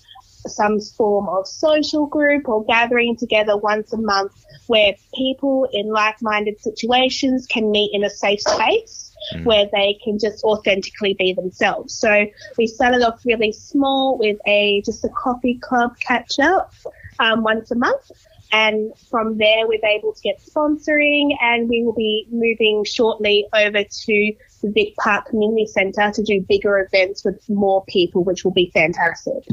some 0.47 0.79
form 0.79 1.27
of 1.29 1.45
social 1.47 2.05
group 2.05 2.47
or 2.47 2.65
gathering 2.65 3.15
together 3.17 3.57
once 3.57 3.93
a 3.93 3.97
month 3.97 4.31
where 4.67 4.93
people 5.15 5.67
in 5.71 5.87
like 5.87 6.21
minded 6.21 6.59
situations 6.59 7.45
can 7.47 7.69
meet 7.71 7.91
in 7.93 8.03
a 8.03 8.09
safe 8.09 8.41
space 8.41 9.03
where 9.43 9.67
they 9.71 9.97
can 10.03 10.19
just 10.19 10.43
authentically 10.43 11.13
be 11.13 11.33
themselves. 11.33 11.93
So 11.93 12.25
we 12.57 12.67
started 12.67 13.01
off 13.01 13.21
really 13.25 13.51
small 13.51 14.17
with 14.17 14.37
a 14.45 14.81
just 14.85 15.03
a 15.05 15.09
coffee 15.09 15.59
club 15.59 15.97
catch 15.99 16.39
up 16.39 16.73
um, 17.19 17.43
once 17.43 17.71
a 17.71 17.75
month. 17.75 18.11
And 18.53 18.93
from 19.09 19.39
there, 19.39 19.67
we're 19.67 19.83
able 19.83 20.13
to 20.13 20.21
get 20.21 20.39
sponsoring, 20.39 21.35
and 21.41 21.67
we 21.67 21.83
will 21.83 21.95
be 21.95 22.27
moving 22.31 22.83
shortly 22.85 23.47
over 23.51 23.83
to 23.83 24.33
the 24.61 24.71
Vic 24.71 24.95
Park 24.97 25.25
Community 25.25 25.65
Centre 25.65 26.11
to 26.11 26.23
do 26.23 26.39
bigger 26.47 26.77
events 26.77 27.25
with 27.25 27.43
more 27.49 27.83
people, 27.85 28.23
which 28.23 28.45
will 28.45 28.53
be 28.53 28.69
fantastic. 28.71 29.43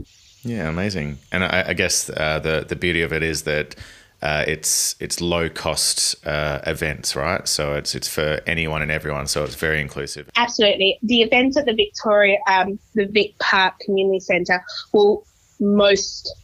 Yeah, 0.43 0.69
amazing. 0.69 1.19
And 1.33 1.45
I, 1.45 1.65
I 1.69 1.73
guess 1.73 2.11
uh, 2.11 2.41
the 2.41 2.67
the 2.69 2.77
beauty 2.77 3.01
of 3.01 3.13
it 3.13 3.23
is 3.23 3.43
that 3.45 3.75
uh, 4.23 4.45
it's 4.47 4.97
it's 5.01 5.21
low 5.21 5.49
cost 5.49 6.15
uh, 6.27 6.61
events, 6.67 7.17
right? 7.17 7.49
So 7.49 7.75
it's 7.75 7.95
it's 7.95 8.09
for 8.09 8.41
anyone 8.47 8.83
and 8.83 8.91
everyone. 8.91 9.29
So 9.29 9.45
it's 9.45 9.55
very 9.55 9.81
inclusive. 9.81 10.29
Absolutely, 10.37 10.99
the 11.03 11.23
events 11.23 11.57
at 11.57 11.65
the 11.65 11.75
Victoria, 11.75 12.37
um, 12.47 12.79
the 12.95 13.07
Vic 13.07 13.39
Park 13.39 13.79
Community 13.81 14.21
Centre 14.21 14.63
will 14.93 15.25
most 15.59 16.35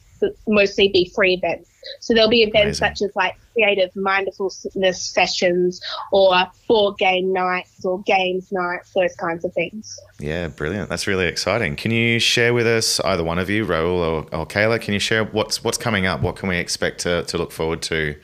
mostly 0.47 0.89
be 0.89 1.13
free 1.15 1.35
events. 1.35 1.71
So 2.01 2.15
there'll 2.15 2.31
be 2.31 2.43
events 2.43 2.81
Amazing. 2.81 2.97
such 2.97 3.03
as 3.03 3.17
like 3.17 3.39
creative 3.53 3.95
mindfulness 3.97 5.03
sessions 5.03 5.81
or 6.13 6.35
board 6.69 6.99
game 6.99 7.33
nights 7.33 7.85
or 7.85 8.03
games 8.03 8.53
nights, 8.53 8.93
those 8.93 9.15
kinds 9.17 9.45
of 9.45 9.53
things. 9.55 9.99
Yeah, 10.19 10.49
brilliant. 10.49 10.89
That's 10.89 11.07
really 11.07 11.27
exciting. 11.27 11.77
Can 11.77 11.91
you 11.91 12.19
share 12.19 12.55
with 12.55 12.67
us, 12.67 13.01
either 13.01 13.25
one 13.25 13.39
of 13.39 13.49
you, 13.51 13.65
Rahul 13.65 13.99
or, 13.99 14.39
or 14.39 14.47
Kayla, 14.47 14.81
can 14.81 14.95
you 14.95 15.01
share 15.01 15.25
what's 15.25 15.65
what's 15.65 15.79
coming 15.79 16.07
up? 16.07 16.21
What 16.23 16.37
can 16.37 16.49
we 16.49 16.59
expect 16.59 17.01
to, 17.01 17.23
to 17.25 17.39
look 17.39 17.53
forward 17.53 17.83
to 17.83 18.15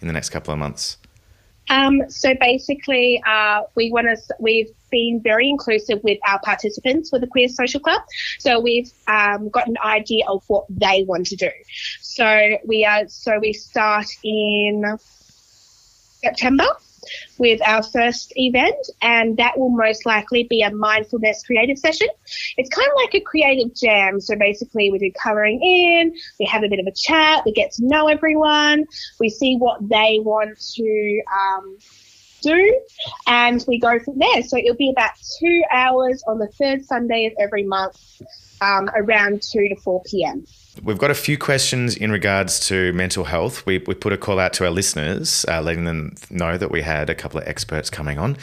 in 0.00 0.06
the 0.06 0.12
next 0.12 0.30
couple 0.30 0.52
of 0.52 0.58
months? 0.58 0.98
Um, 1.68 2.02
so 2.08 2.34
basically, 2.40 3.22
uh, 3.26 3.62
we 3.74 3.90
want 3.90 4.06
to. 4.06 4.34
We've 4.38 4.70
been 4.92 5.20
very 5.20 5.48
inclusive 5.48 5.98
with 6.04 6.18
our 6.28 6.38
participants 6.40 7.10
with 7.10 7.22
the 7.22 7.26
Queer 7.26 7.48
Social 7.48 7.80
Club. 7.80 8.02
So 8.38 8.60
we've 8.60 8.90
um, 9.08 9.48
got 9.48 9.66
an 9.66 9.76
idea 9.84 10.24
of 10.28 10.44
what 10.46 10.66
they 10.68 11.04
want 11.08 11.26
to 11.26 11.36
do. 11.36 11.50
So 12.00 12.58
we 12.64 12.84
are. 12.84 13.08
So 13.08 13.40
we 13.40 13.52
start 13.52 14.06
in 14.22 14.84
September 16.22 16.66
with 17.38 17.60
our 17.66 17.82
first 17.82 18.32
event, 18.36 18.76
and 19.00 19.36
that 19.36 19.58
will 19.58 19.70
most 19.70 20.06
likely 20.06 20.44
be 20.44 20.62
a 20.62 20.70
mindfulness 20.70 21.42
creative 21.44 21.78
session. 21.78 22.08
It's 22.56 22.70
kind 22.70 22.86
of 22.86 22.94
like 22.96 23.14
a 23.14 23.20
creative 23.20 23.74
jam. 23.74 24.20
So 24.20 24.36
basically, 24.36 24.90
we 24.90 24.98
do 24.98 25.10
colouring 25.20 25.60
in, 25.62 26.14
we 26.38 26.46
have 26.46 26.62
a 26.62 26.68
bit 26.68 26.78
of 26.78 26.86
a 26.86 26.92
chat, 26.92 27.42
we 27.44 27.52
get 27.52 27.72
to 27.72 27.86
know 27.86 28.08
everyone, 28.08 28.84
we 29.18 29.28
see 29.28 29.56
what 29.56 29.88
they 29.88 30.20
want 30.22 30.58
to 30.76 31.22
um, 31.32 31.78
do, 32.42 32.80
and 33.26 33.64
we 33.66 33.78
go 33.78 33.98
from 34.00 34.18
there. 34.18 34.42
So 34.42 34.56
it'll 34.58 34.76
be 34.76 34.90
about 34.90 35.12
two 35.38 35.62
hours 35.70 36.22
on 36.26 36.38
the 36.38 36.48
third 36.48 36.84
Sunday 36.84 37.26
of 37.26 37.32
every 37.38 37.64
month, 37.64 38.22
um, 38.60 38.90
around 38.94 39.42
2 39.42 39.68
to 39.68 39.76
4 39.76 40.02
p.m. 40.06 40.44
We've 40.82 40.98
got 40.98 41.10
a 41.10 41.14
few 41.14 41.36
questions 41.36 41.96
in 41.96 42.10
regards 42.10 42.58
to 42.68 42.94
mental 42.94 43.24
health. 43.24 43.66
We, 43.66 43.78
we 43.78 43.94
put 43.94 44.14
a 44.14 44.16
call 44.16 44.38
out 44.40 44.54
to 44.54 44.64
our 44.64 44.70
listeners, 44.70 45.44
uh, 45.46 45.60
letting 45.60 45.84
them 45.84 46.14
know 46.30 46.56
that 46.56 46.70
we 46.70 46.80
had 46.80 47.10
a 47.10 47.14
couple 47.14 47.38
of 47.38 47.46
experts 47.46 47.90
coming 47.90 48.18
on. 48.18 48.38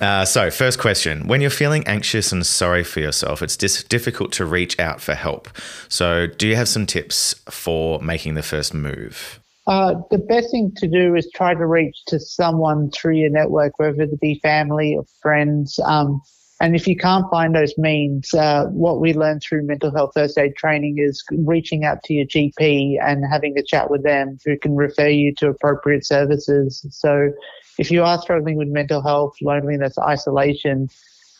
Uh, 0.00 0.24
so, 0.24 0.50
first 0.50 0.78
question 0.78 1.26
When 1.26 1.40
you're 1.40 1.50
feeling 1.50 1.84
anxious 1.88 2.30
and 2.30 2.46
sorry 2.46 2.84
for 2.84 3.00
yourself, 3.00 3.42
it's 3.42 3.56
dis- 3.56 3.82
difficult 3.82 4.30
to 4.32 4.44
reach 4.44 4.78
out 4.78 5.00
for 5.00 5.14
help. 5.14 5.48
So, 5.88 6.28
do 6.28 6.46
you 6.46 6.54
have 6.54 6.68
some 6.68 6.86
tips 6.86 7.34
for 7.50 8.00
making 8.00 8.34
the 8.34 8.44
first 8.44 8.72
move? 8.72 9.40
Uh, 9.66 9.94
the 10.10 10.18
best 10.18 10.50
thing 10.50 10.72
to 10.76 10.86
do 10.86 11.14
is 11.16 11.28
try 11.34 11.54
to 11.54 11.66
reach 11.66 12.04
to 12.06 12.20
someone 12.20 12.90
through 12.90 13.16
your 13.16 13.30
network, 13.30 13.78
whether 13.78 14.02
it 14.02 14.20
be 14.20 14.38
family 14.40 14.94
or 14.96 15.04
friends. 15.20 15.80
Um, 15.84 16.22
and 16.60 16.74
if 16.74 16.86
you 16.86 16.96
can't 16.96 17.28
find 17.30 17.54
those 17.54 17.76
means, 17.76 18.32
uh, 18.32 18.66
what 18.66 19.00
we 19.00 19.12
learned 19.12 19.42
through 19.42 19.66
mental 19.66 19.92
health 19.94 20.12
first 20.14 20.38
aid 20.38 20.56
training 20.56 20.96
is 20.98 21.22
reaching 21.30 21.84
out 21.84 22.02
to 22.04 22.14
your 22.14 22.26
GP 22.26 22.98
and 23.02 23.24
having 23.30 23.58
a 23.58 23.62
chat 23.62 23.90
with 23.90 24.04
them 24.04 24.38
who 24.44 24.56
can 24.56 24.74
refer 24.74 25.08
you 25.08 25.34
to 25.34 25.48
appropriate 25.48 26.06
services. 26.06 26.86
So 26.90 27.32
if 27.78 27.90
you 27.90 28.04
are 28.04 28.20
struggling 28.22 28.56
with 28.56 28.68
mental 28.68 29.02
health, 29.02 29.34
loneliness, 29.42 29.98
isolation, 29.98 30.88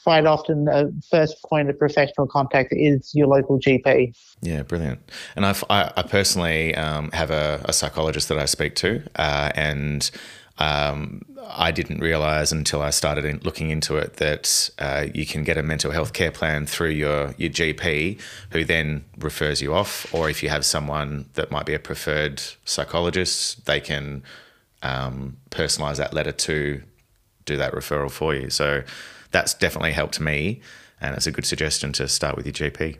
quite 0.06 0.24
often 0.24 0.66
the 0.66 0.94
first 1.10 1.42
point 1.50 1.68
of 1.68 1.76
professional 1.76 2.28
contact 2.28 2.72
is 2.72 3.12
your 3.12 3.26
local 3.26 3.58
GP. 3.58 4.16
Yeah, 4.40 4.62
brilliant. 4.62 5.00
And 5.34 5.44
I've, 5.44 5.64
I, 5.68 5.90
I 5.96 6.02
personally 6.02 6.76
um, 6.76 7.10
have 7.10 7.32
a, 7.32 7.60
a 7.64 7.72
psychologist 7.72 8.28
that 8.28 8.38
I 8.38 8.44
speak 8.44 8.76
to, 8.76 9.02
uh, 9.16 9.50
and 9.56 10.08
um, 10.58 11.22
I 11.48 11.72
didn't 11.72 11.98
realize 11.98 12.52
until 12.52 12.82
I 12.82 12.90
started 12.90 13.24
in 13.24 13.40
looking 13.42 13.70
into 13.70 13.96
it 13.96 14.18
that 14.18 14.70
uh, 14.78 15.06
you 15.12 15.26
can 15.26 15.42
get 15.42 15.58
a 15.58 15.62
mental 15.64 15.90
health 15.90 16.12
care 16.12 16.30
plan 16.30 16.66
through 16.66 16.90
your, 16.90 17.34
your 17.36 17.50
GP, 17.50 18.20
who 18.50 18.64
then 18.64 19.04
refers 19.18 19.60
you 19.60 19.74
off. 19.74 20.06
Or 20.14 20.30
if 20.30 20.40
you 20.40 20.50
have 20.50 20.64
someone 20.64 21.28
that 21.34 21.50
might 21.50 21.66
be 21.66 21.74
a 21.74 21.80
preferred 21.80 22.40
psychologist, 22.64 23.66
they 23.66 23.80
can 23.80 24.22
um, 24.82 25.38
personalize 25.50 25.96
that 25.96 26.14
letter 26.14 26.30
to 26.30 26.82
do 27.44 27.56
that 27.56 27.72
referral 27.72 28.08
for 28.08 28.36
you. 28.36 28.50
So 28.50 28.84
that's 29.36 29.52
definitely 29.52 29.92
helped 29.92 30.18
me, 30.18 30.62
and 30.98 31.14
it's 31.14 31.26
a 31.26 31.30
good 31.30 31.44
suggestion 31.44 31.92
to 31.92 32.08
start 32.08 32.36
with 32.36 32.46
your 32.46 32.54
GP. 32.54 32.96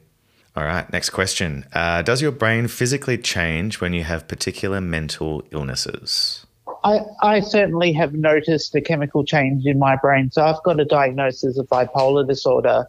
All 0.55 0.65
right, 0.65 0.91
next 0.93 1.09
question. 1.09 1.65
Uh, 1.73 2.03
does 2.03 2.21
your 2.21 2.31
brain 2.31 2.69
physically 2.69 3.17
change 3.17 3.81
when 3.81 3.95
you 3.95 4.05
have 4.05 4.29
particular 4.29 4.83
mental 4.83 5.43
illnesses? 5.51 6.45
I, 6.85 7.01
I 7.23 7.41
certainly 7.41 7.91
have 7.95 8.13
noticed 8.13 8.75
a 8.75 8.83
chemical 8.83 9.25
change 9.25 9.65
in 9.65 9.79
my 9.79 9.97
brain. 9.97 10.31
So 10.31 10.45
I've 10.45 10.63
got 10.63 10.79
a 10.79 10.85
diagnosis 10.85 11.57
of 11.57 11.69
bipolar 11.69 12.29
disorder. 12.29 12.87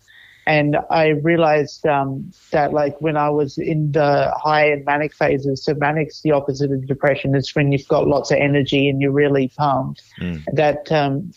And 0.48 0.78
I 0.90 1.10
realized 1.10 1.86
um, 1.86 2.32
that, 2.52 2.72
like, 2.72 2.96
when 3.02 3.18
I 3.18 3.30
was 3.30 3.58
in 3.58 3.92
the 3.92 4.32
high 4.42 4.66
and 4.72 4.86
manic 4.86 5.14
phases, 5.14 5.66
so 5.66 5.74
manic's 5.74 6.22
the 6.22 6.32
opposite 6.32 6.72
of 6.72 6.88
depression. 6.88 7.36
It's 7.36 7.54
when 7.54 7.74
you've 7.74 7.88
got 7.90 8.08
lots 8.08 8.32
of 8.32 8.38
energy 8.38 8.88
and 8.88 9.02
you're 9.02 9.12
really 9.12 9.52
pumped. 9.58 10.04
Mm. 10.22 10.46
That 10.54 10.90
um, 10.90 11.34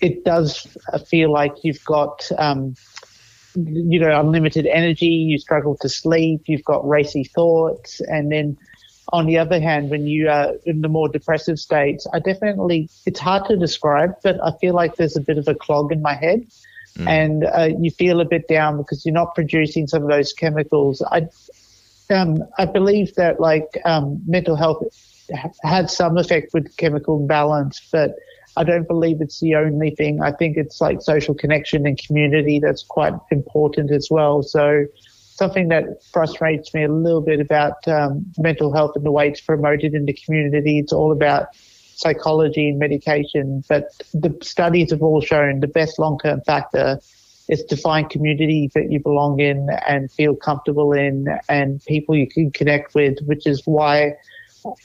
it 0.00 0.24
does 0.24 0.66
feel 1.06 1.30
like 1.32 1.62
you've 1.62 1.84
got, 1.84 2.28
um, 2.36 2.74
you 3.54 4.00
know, 4.00 4.18
unlimited 4.18 4.66
energy. 4.66 5.06
You 5.06 5.38
struggle 5.38 5.76
to 5.82 5.88
sleep. 5.88 6.42
You've 6.46 6.64
got 6.64 6.86
racy 6.88 7.22
thoughts. 7.22 8.00
And 8.00 8.32
then 8.32 8.58
on 9.12 9.26
the 9.26 9.38
other 9.38 9.60
hand, 9.60 9.90
when 9.90 10.08
you 10.08 10.28
are 10.28 10.54
in 10.66 10.80
the 10.80 10.88
more 10.88 11.08
depressive 11.08 11.60
states, 11.60 12.04
I 12.12 12.18
definitely, 12.18 12.88
it's 13.06 13.20
hard 13.20 13.46
to 13.46 13.56
describe, 13.56 14.16
but 14.24 14.42
I 14.42 14.50
feel 14.60 14.74
like 14.74 14.96
there's 14.96 15.16
a 15.16 15.20
bit 15.20 15.38
of 15.38 15.46
a 15.46 15.54
clog 15.54 15.92
in 15.92 16.02
my 16.02 16.14
head. 16.14 16.44
Mm. 16.98 17.08
And 17.08 17.44
uh, 17.44 17.76
you 17.80 17.90
feel 17.90 18.20
a 18.20 18.24
bit 18.24 18.48
down 18.48 18.76
because 18.78 19.04
you're 19.04 19.14
not 19.14 19.34
producing 19.34 19.86
some 19.86 20.02
of 20.02 20.08
those 20.08 20.32
chemicals. 20.32 21.02
I, 21.02 21.28
um, 22.10 22.44
I 22.58 22.66
believe 22.66 23.14
that 23.14 23.40
like 23.40 23.80
um, 23.84 24.22
mental 24.26 24.56
health 24.56 24.82
had 25.62 25.90
some 25.90 26.18
effect 26.18 26.52
with 26.54 26.76
chemical 26.76 27.20
imbalance, 27.20 27.80
but 27.90 28.14
I 28.56 28.64
don't 28.64 28.86
believe 28.86 29.20
it's 29.20 29.40
the 29.40 29.56
only 29.56 29.90
thing. 29.90 30.22
I 30.22 30.30
think 30.30 30.56
it's 30.56 30.80
like 30.80 31.02
social 31.02 31.34
connection 31.34 31.86
and 31.86 31.98
community 31.98 32.60
that's 32.60 32.84
quite 32.84 33.14
important 33.30 33.90
as 33.90 34.08
well. 34.10 34.42
So 34.42 34.86
something 35.34 35.68
that 35.68 36.04
frustrates 36.12 36.72
me 36.74 36.84
a 36.84 36.92
little 36.92 37.20
bit 37.20 37.40
about 37.40 37.86
um, 37.88 38.26
mental 38.38 38.72
health 38.72 38.92
and 38.94 39.04
the 39.04 39.10
way 39.10 39.28
it's 39.28 39.40
promoted 39.40 39.94
in 39.94 40.04
the 40.04 40.12
community. 40.12 40.78
It's 40.78 40.92
all 40.92 41.10
about 41.10 41.48
psychology 41.96 42.68
and 42.68 42.78
medication, 42.78 43.62
but 43.68 43.84
the 44.12 44.36
studies 44.42 44.90
have 44.90 45.02
all 45.02 45.20
shown 45.20 45.60
the 45.60 45.68
best 45.68 45.98
long-term 45.98 46.40
factor 46.42 47.00
is 47.48 47.62
to 47.64 47.76
find 47.76 48.08
community 48.08 48.70
that 48.74 48.90
you 48.90 48.98
belong 49.00 49.38
in 49.40 49.68
and 49.86 50.10
feel 50.10 50.34
comfortable 50.34 50.92
in 50.92 51.26
and 51.48 51.84
people 51.84 52.16
you 52.16 52.26
can 52.26 52.50
connect 52.50 52.94
with, 52.94 53.18
which 53.26 53.46
is 53.46 53.62
why 53.66 54.14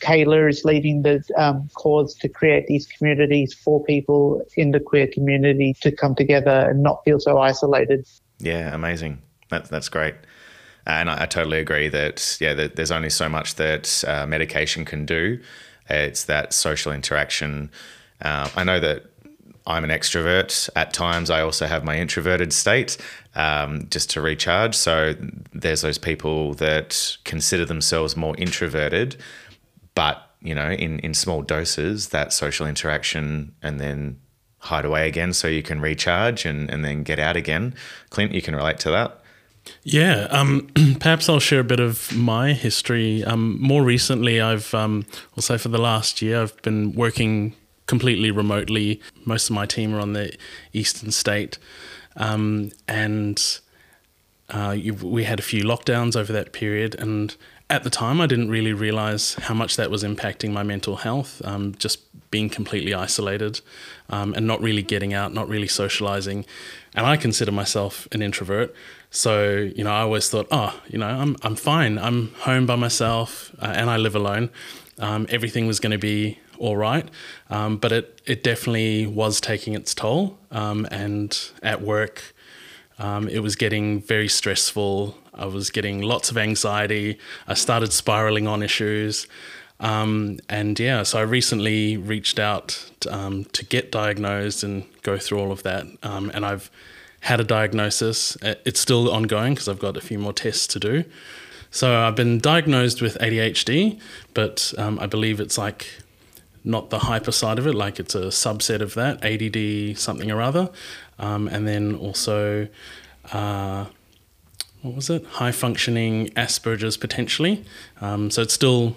Kayla 0.02 0.50
is 0.50 0.66
leading 0.66 1.04
the 1.04 1.24
um, 1.38 1.70
cause 1.74 2.14
to 2.16 2.28
create 2.28 2.68
these 2.68 2.86
communities 2.86 3.54
for 3.54 3.82
people 3.84 4.46
in 4.58 4.72
the 4.72 4.80
queer 4.80 5.08
community 5.08 5.74
to 5.82 5.92
come 5.92 6.16
together 6.16 6.68
and 6.70 6.84
not 6.84 7.02
feel 7.06 7.20
so 7.20 7.38
isolated. 7.38 8.06
Yeah, 8.40 8.74
amazing. 8.76 9.22
That, 9.50 9.70
that's 9.70 9.88
great. 9.88 10.16
And 10.86 11.10
I, 11.10 11.24
I 11.24 11.26
totally 11.28 11.60
agree 11.60 11.88
that, 11.88 12.38
yeah, 12.42 12.54
that 12.56 12.76
there's 12.76 12.92
only 12.92 13.10
so 13.10 13.30
much 13.30 13.56
that 13.56 14.04
uh, 14.06 14.26
medication 14.26 14.84
can 14.84 15.06
do. 15.06 15.40
It's 15.90 16.26
that 16.26 16.54
social 16.54 16.92
interaction. 16.92 17.72
Uh, 18.22 18.50
I 18.56 18.64
know 18.64 18.80
that 18.80 19.06
I'm 19.66 19.84
an 19.84 19.90
extrovert. 19.90 20.70
At 20.76 20.94
times, 20.94 21.30
I 21.30 21.42
also 21.42 21.68
have 21.68 21.84
my 21.84 21.98
introverted 21.98 22.52
state 22.54 22.98
um, 23.36 23.88
just 23.90 24.10
to 24.12 24.22
recharge. 24.22 24.76
So 24.76 25.16
there's 25.54 25.82
those 25.82 25.98
people 25.98 26.54
that 26.56 27.18
consider 27.24 27.66
themselves 27.66 28.18
more 28.18 28.36
introverted, 28.38 29.16
but 29.96 30.26
you 30.42 30.56
know, 30.56 30.72
in 30.72 31.00
in 31.00 31.14
small 31.14 31.42
doses, 31.42 32.10
that 32.10 32.34
social 32.34 32.66
interaction, 32.66 33.54
and 33.62 33.80
then 33.80 34.20
hide 34.60 34.86
away 34.86 35.08
again 35.08 35.34
so 35.34 35.48
you 35.48 35.64
can 35.64 35.80
recharge 35.80 36.46
and, 36.46 36.70
and 36.70 36.84
then 36.84 37.04
get 37.04 37.20
out 37.20 37.38
again. 37.38 37.74
Clint, 38.10 38.34
you 38.34 38.42
can 38.42 38.56
relate 38.56 38.78
to 38.80 38.90
that. 38.90 39.19
Yeah, 39.84 40.28
um, 40.30 40.70
perhaps 41.00 41.30
I'll 41.30 41.40
share 41.40 41.62
a 41.62 41.64
bit 41.64 41.80
of 41.80 42.16
my 42.16 42.54
history. 42.54 43.24
Um, 43.24 43.62
more 43.62 43.84
recently, 43.84 44.42
I've, 44.42 44.74
um, 44.74 45.06
say 45.38 45.58
for 45.58 45.70
the 45.70 45.78
last 45.78 46.22
year, 46.22 46.42
I've 46.42 46.62
been 46.62 46.94
working 46.94 47.56
completely 47.88 48.32
remotely. 48.32 49.02
Most 49.26 49.50
of 49.50 49.56
my 49.56 49.66
team 49.66 49.96
are 49.96 50.00
on 50.00 50.14
the 50.14 50.36
eastern 50.74 51.12
state, 51.12 51.58
um, 52.18 52.72
and 52.88 53.60
uh, 54.50 54.78
we 55.02 55.24
had 55.24 55.40
a 55.40 55.44
few 55.44 55.64
lockdowns 55.64 56.16
over 56.16 56.34
that 56.34 56.54
period. 56.54 56.96
And 56.96 57.36
at 57.70 57.84
the 57.84 57.90
time, 57.90 58.20
I 58.20 58.26
didn't 58.26 58.50
really 58.50 58.74
realize 58.74 59.36
how 59.36 59.54
much 59.54 59.76
that 59.76 59.92
was 59.92 60.04
impacting 60.04 60.52
my 60.52 60.64
mental 60.64 60.98
health. 60.98 61.42
Um, 61.46 61.76
just 61.78 62.00
being 62.32 62.50
completely 62.50 62.94
isolated 62.94 63.62
um, 64.10 64.34
and 64.34 64.46
not 64.46 64.62
really 64.62 64.82
getting 64.82 65.14
out, 65.14 65.34
not 65.34 65.48
really 65.48 65.68
socializing. 65.68 66.46
And 66.96 67.06
I 67.06 67.18
consider 67.18 67.52
myself 67.52 68.08
an 68.12 68.22
introvert. 68.22 68.74
So, 69.12 69.58
you 69.76 69.84
know, 69.84 69.92
I 69.92 70.02
always 70.02 70.30
thought, 70.30 70.48
oh, 70.52 70.80
you 70.88 71.00
know, 71.00 71.08
I'm, 71.08 71.36
I'm 71.42 71.56
fine. 71.56 71.98
I'm 71.98 72.34
home 72.36 72.66
by 72.66 72.76
myself 72.76 73.54
uh, 73.60 73.74
and 73.76 73.90
I 73.90 73.98
live 73.98 74.16
alone. 74.16 74.50
Um, 75.00 75.26
everything 75.30 75.66
was 75.66 75.80
going 75.80 75.92
to 75.92 75.98
be 75.98 76.40
all 76.60 76.78
right. 76.78 77.10
Um, 77.50 77.78
but 77.78 77.92
it, 77.92 78.22
it 78.26 78.44
definitely 78.44 79.08
was 79.08 79.42
taking 79.42 79.74
its 79.74 79.96
toll. 79.96 80.38
Um, 80.52 80.88
and 80.92 81.38
at 81.64 81.82
work, 81.82 82.36
um, 83.00 83.28
it 83.30 83.40
was 83.40 83.56
getting 83.56 84.02
very 84.02 84.28
stressful. 84.28 85.18
I 85.34 85.46
was 85.46 85.72
getting 85.72 86.02
lots 86.02 86.30
of 86.30 86.38
anxiety. 86.38 87.18
I 87.48 87.56
started 87.56 87.92
spiraling 87.94 88.46
on 88.46 88.62
issues. 88.62 89.26
Um, 89.80 90.40
and 90.50 90.78
yeah, 90.78 91.04
so 91.04 91.18
I 91.18 91.22
recently 91.22 91.98
reached 91.98 92.38
out 92.38 92.92
um, 93.10 93.46
to 93.46 93.66
get 93.66 93.92
diagnosed 93.92 94.64
and 94.64 94.84
go 95.02 95.18
through 95.18 95.40
all 95.40 95.52
of 95.52 95.64
that. 95.64 95.86
And 96.04 96.46
I've 96.46 96.70
had 97.22 97.40
a 97.40 97.44
diagnosis. 97.44 98.38
Uh, 98.42 98.56
it's 98.66 98.80
still 98.80 99.12
ongoing 99.12 99.54
because 99.54 99.68
I've 99.68 99.80
got 99.80 99.98
a 99.98 100.02
few 100.02 100.20
more 100.20 100.34
tests 100.34 100.68
to 100.68 100.80
do. 100.80 101.04
So 101.72 101.96
I've 101.96 102.16
been 102.16 102.40
diagnosed 102.40 103.02
with 103.02 103.18
ADHD, 103.20 104.00
but 104.34 104.74
um, 104.78 104.98
I 105.00 105.06
believe 105.06 105.40
it's 105.40 105.58
like 105.58 105.88
not 106.64 106.90
the 106.90 107.00
hyper 107.00 107.32
side 107.32 107.60
of 107.60 107.68
it, 107.68 107.76
like 107.76 108.00
it's 108.00 108.16
a 108.16 108.28
subset 108.28 108.82
of 108.82 108.96
that, 108.96 109.24
ADD 109.24 109.98
something 109.98 110.32
or 110.32 110.42
other. 110.42 110.70
Um, 111.20 111.48
and 111.48 111.68
then 111.68 111.96
also, 111.96 112.68
uh, 113.32 113.86
what 114.82 114.96
was 114.96 115.10
it? 115.10 115.26
High 115.26 115.52
functioning 115.52 116.30
Asperger's 116.30 116.98
potentially. 116.98 117.66
Um, 118.02 118.32
so 118.32 118.42
it's 118.42 118.54
still 118.54 118.96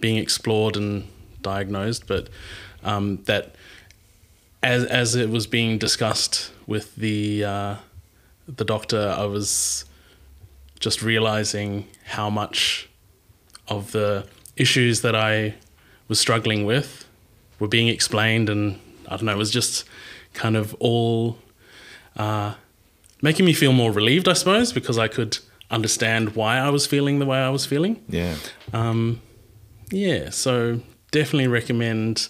being 0.00 0.16
explored 0.16 0.76
and 0.76 1.08
diagnosed, 1.42 2.06
but 2.06 2.28
um, 2.82 3.22
that 3.24 3.54
as 4.62 4.84
as 4.84 5.14
it 5.14 5.28
was 5.28 5.46
being 5.46 5.78
discussed 5.78 6.50
with 6.66 6.96
the 6.96 7.44
uh, 7.44 7.76
the 8.46 8.64
doctor, 8.64 9.14
I 9.16 9.24
was 9.24 9.84
just 10.80 11.02
realizing 11.02 11.86
how 12.04 12.28
much 12.28 12.88
of 13.68 13.92
the 13.92 14.26
issues 14.56 15.00
that 15.02 15.16
I 15.16 15.54
was 16.08 16.20
struggling 16.20 16.66
with 16.66 17.06
were 17.58 17.68
being 17.68 17.88
explained, 17.88 18.50
and 18.50 18.78
I 19.08 19.16
don't 19.16 19.24
know, 19.24 19.32
it 19.32 19.38
was 19.38 19.50
just 19.50 19.84
kind 20.34 20.56
of 20.56 20.74
all 20.80 21.38
uh, 22.16 22.54
making 23.22 23.46
me 23.46 23.52
feel 23.52 23.72
more 23.72 23.92
relieved, 23.92 24.28
I 24.28 24.34
suppose, 24.34 24.72
because 24.72 24.98
I 24.98 25.08
could 25.08 25.38
understand 25.70 26.36
why 26.36 26.58
I 26.58 26.68
was 26.68 26.86
feeling 26.86 27.18
the 27.18 27.26
way 27.26 27.38
I 27.38 27.48
was 27.48 27.64
feeling. 27.64 28.02
Yeah. 28.08 28.36
Um, 28.72 29.22
yeah, 29.90 30.30
so 30.30 30.80
definitely 31.10 31.48
recommend 31.48 32.28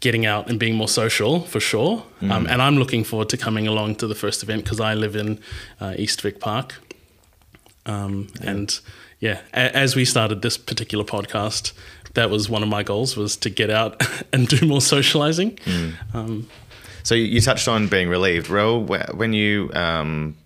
getting 0.00 0.26
out 0.26 0.48
and 0.48 0.58
being 0.58 0.74
more 0.74 0.88
social 0.88 1.40
for 1.40 1.60
sure. 1.60 2.04
Mm. 2.20 2.30
Um, 2.30 2.46
and 2.46 2.62
I'm 2.62 2.76
looking 2.76 3.04
forward 3.04 3.28
to 3.30 3.36
coming 3.36 3.66
along 3.66 3.96
to 3.96 4.06
the 4.06 4.14
first 4.14 4.42
event 4.42 4.64
because 4.64 4.80
I 4.80 4.94
live 4.94 5.16
in 5.16 5.40
uh, 5.80 5.94
East 5.96 6.20
Vic 6.22 6.40
Park. 6.40 6.76
Um, 7.86 8.28
yeah. 8.40 8.50
And 8.50 8.80
yeah, 9.20 9.40
a- 9.52 9.76
as 9.76 9.96
we 9.96 10.04
started 10.04 10.42
this 10.42 10.56
particular 10.56 11.04
podcast, 11.04 11.72
that 12.14 12.30
was 12.30 12.48
one 12.48 12.62
of 12.62 12.68
my 12.68 12.82
goals 12.82 13.16
was 13.16 13.36
to 13.38 13.50
get 13.50 13.70
out 13.70 14.02
and 14.32 14.48
do 14.48 14.66
more 14.66 14.80
socializing. 14.80 15.56
Mm. 15.56 16.14
Um, 16.14 16.48
so 17.02 17.14
you 17.14 17.40
touched 17.40 17.68
on 17.68 17.88
being 17.88 18.08
relieved. 18.08 18.50
Ro, 18.50 18.80
when 19.14 19.32
you 19.32 19.70
um, 19.72 20.36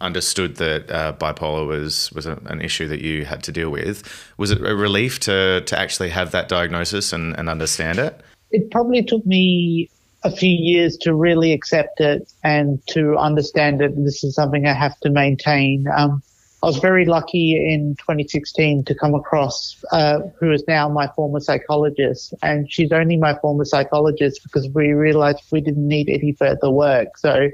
understood 0.00 0.56
that 0.56 0.90
uh, 0.90 1.12
bipolar 1.14 1.66
was 1.66 2.10
was 2.12 2.26
a, 2.26 2.40
an 2.46 2.60
issue 2.60 2.88
that 2.88 3.00
you 3.00 3.24
had 3.24 3.42
to 3.44 3.52
deal 3.52 3.70
with. 3.70 4.02
Was 4.36 4.50
it 4.50 4.60
a 4.64 4.74
relief 4.74 5.20
to 5.20 5.62
to 5.62 5.78
actually 5.78 6.10
have 6.10 6.30
that 6.32 6.48
diagnosis 6.48 7.12
and, 7.12 7.36
and 7.38 7.48
understand 7.48 7.98
it? 7.98 8.20
It 8.56 8.70
probably 8.70 9.02
took 9.02 9.24
me 9.26 9.90
a 10.24 10.30
few 10.30 10.50
years 10.50 10.96
to 10.98 11.14
really 11.14 11.52
accept 11.52 12.00
it 12.00 12.32
and 12.42 12.84
to 12.88 13.16
understand 13.16 13.80
that 13.80 13.94
this 13.96 14.24
is 14.24 14.34
something 14.34 14.66
I 14.66 14.72
have 14.72 14.98
to 15.00 15.10
maintain. 15.10 15.86
Um, 15.94 16.22
I 16.62 16.66
was 16.66 16.78
very 16.78 17.04
lucky 17.04 17.54
in 17.54 17.96
2016 17.96 18.84
to 18.86 18.94
come 18.94 19.14
across 19.14 19.84
uh, 19.92 20.20
who 20.40 20.50
is 20.52 20.64
now 20.66 20.88
my 20.88 21.06
former 21.14 21.38
psychologist, 21.38 22.32
and 22.42 22.72
she's 22.72 22.92
only 22.92 23.16
my 23.16 23.34
former 23.40 23.66
psychologist 23.66 24.42
because 24.42 24.66
we 24.70 24.92
realized 24.92 25.42
we 25.52 25.60
didn't 25.60 25.86
need 25.86 26.08
any 26.08 26.32
further 26.32 26.70
work. 26.70 27.18
So 27.18 27.50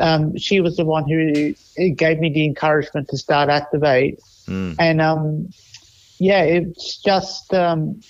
um, 0.00 0.38
she 0.38 0.60
was 0.60 0.76
the 0.76 0.84
one 0.84 1.08
who 1.08 1.54
gave 1.94 2.20
me 2.20 2.32
the 2.32 2.44
encouragement 2.44 3.08
to 3.08 3.18
start 3.18 3.48
Activate. 3.48 4.20
Mm. 4.46 4.76
And 4.78 5.00
um, 5.00 5.50
yeah, 6.18 6.42
it's 6.42 7.02
just 7.02 7.52
um, 7.52 8.00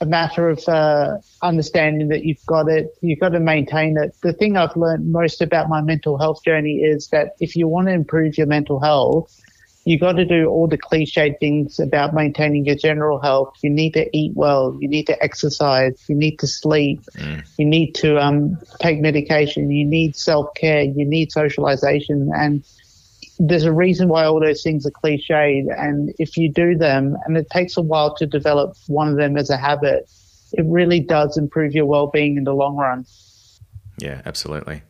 a 0.00 0.06
matter 0.06 0.48
of 0.48 0.66
uh, 0.68 1.18
understanding 1.42 2.08
that 2.08 2.24
you've 2.24 2.44
got 2.46 2.68
it, 2.68 2.96
you've 3.00 3.20
got 3.20 3.30
to 3.30 3.40
maintain 3.40 3.96
it. 3.96 4.14
The 4.22 4.32
thing 4.32 4.56
I've 4.56 4.76
learned 4.76 5.10
most 5.10 5.40
about 5.40 5.68
my 5.68 5.80
mental 5.80 6.18
health 6.18 6.44
journey 6.44 6.76
is 6.76 7.08
that 7.08 7.36
if 7.40 7.56
you 7.56 7.66
want 7.68 7.88
to 7.88 7.94
improve 7.94 8.36
your 8.36 8.46
mental 8.46 8.80
health, 8.80 9.34
you've 9.86 10.00
got 10.00 10.12
to 10.12 10.24
do 10.24 10.48
all 10.48 10.66
the 10.66 10.76
cliched 10.76 11.38
things 11.38 11.78
about 11.78 12.12
maintaining 12.12 12.66
your 12.66 12.74
general 12.74 13.20
health. 13.20 13.54
You 13.62 13.70
need 13.70 13.92
to 13.94 14.14
eat 14.14 14.32
well. 14.34 14.76
You 14.80 14.88
need 14.88 15.06
to 15.06 15.22
exercise. 15.22 16.04
You 16.08 16.16
need 16.16 16.38
to 16.40 16.46
sleep. 16.46 17.00
Mm. 17.14 17.46
You 17.56 17.64
need 17.64 17.94
to 17.96 18.18
um, 18.18 18.58
take 18.80 19.00
medication. 19.00 19.70
You 19.70 19.86
need 19.86 20.16
self 20.16 20.52
care. 20.54 20.82
You 20.82 21.06
need 21.06 21.32
socialization. 21.32 22.30
And 22.34 22.64
there's 23.38 23.64
a 23.64 23.72
reason 23.72 24.08
why 24.08 24.24
all 24.24 24.40
those 24.40 24.62
things 24.62 24.86
are 24.86 24.90
cliched. 24.90 25.66
And 25.78 26.14
if 26.18 26.36
you 26.36 26.50
do 26.50 26.76
them, 26.76 27.16
and 27.24 27.36
it 27.36 27.48
takes 27.50 27.76
a 27.76 27.82
while 27.82 28.14
to 28.16 28.26
develop 28.26 28.76
one 28.86 29.08
of 29.08 29.16
them 29.16 29.36
as 29.36 29.50
a 29.50 29.56
habit, 29.56 30.10
it 30.52 30.64
really 30.66 31.00
does 31.00 31.36
improve 31.36 31.74
your 31.74 31.86
well 31.86 32.06
being 32.06 32.36
in 32.36 32.44
the 32.44 32.54
long 32.54 32.76
run. 32.76 33.04
Yeah, 33.98 34.22
absolutely. 34.24 34.82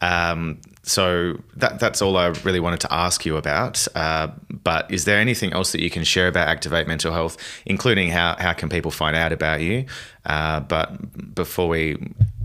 Um, 0.00 0.60
so 0.82 1.40
that 1.56 1.80
that's 1.80 2.02
all 2.02 2.16
I 2.16 2.26
really 2.26 2.60
wanted 2.60 2.80
to 2.80 2.92
ask 2.92 3.24
you 3.24 3.36
about. 3.36 3.86
Uh, 3.94 4.28
but 4.50 4.90
is 4.90 5.06
there 5.06 5.18
anything 5.18 5.52
else 5.52 5.72
that 5.72 5.80
you 5.80 5.90
can 5.90 6.04
share 6.04 6.28
about 6.28 6.48
Activate 6.48 6.86
Mental 6.86 7.12
Health, 7.12 7.36
including 7.64 8.10
how 8.10 8.36
how 8.38 8.52
can 8.52 8.68
people 8.68 8.90
find 8.90 9.16
out 9.16 9.32
about 9.32 9.60
you? 9.60 9.86
Uh, 10.26 10.60
but 10.60 11.34
before 11.34 11.68
we 11.68 11.96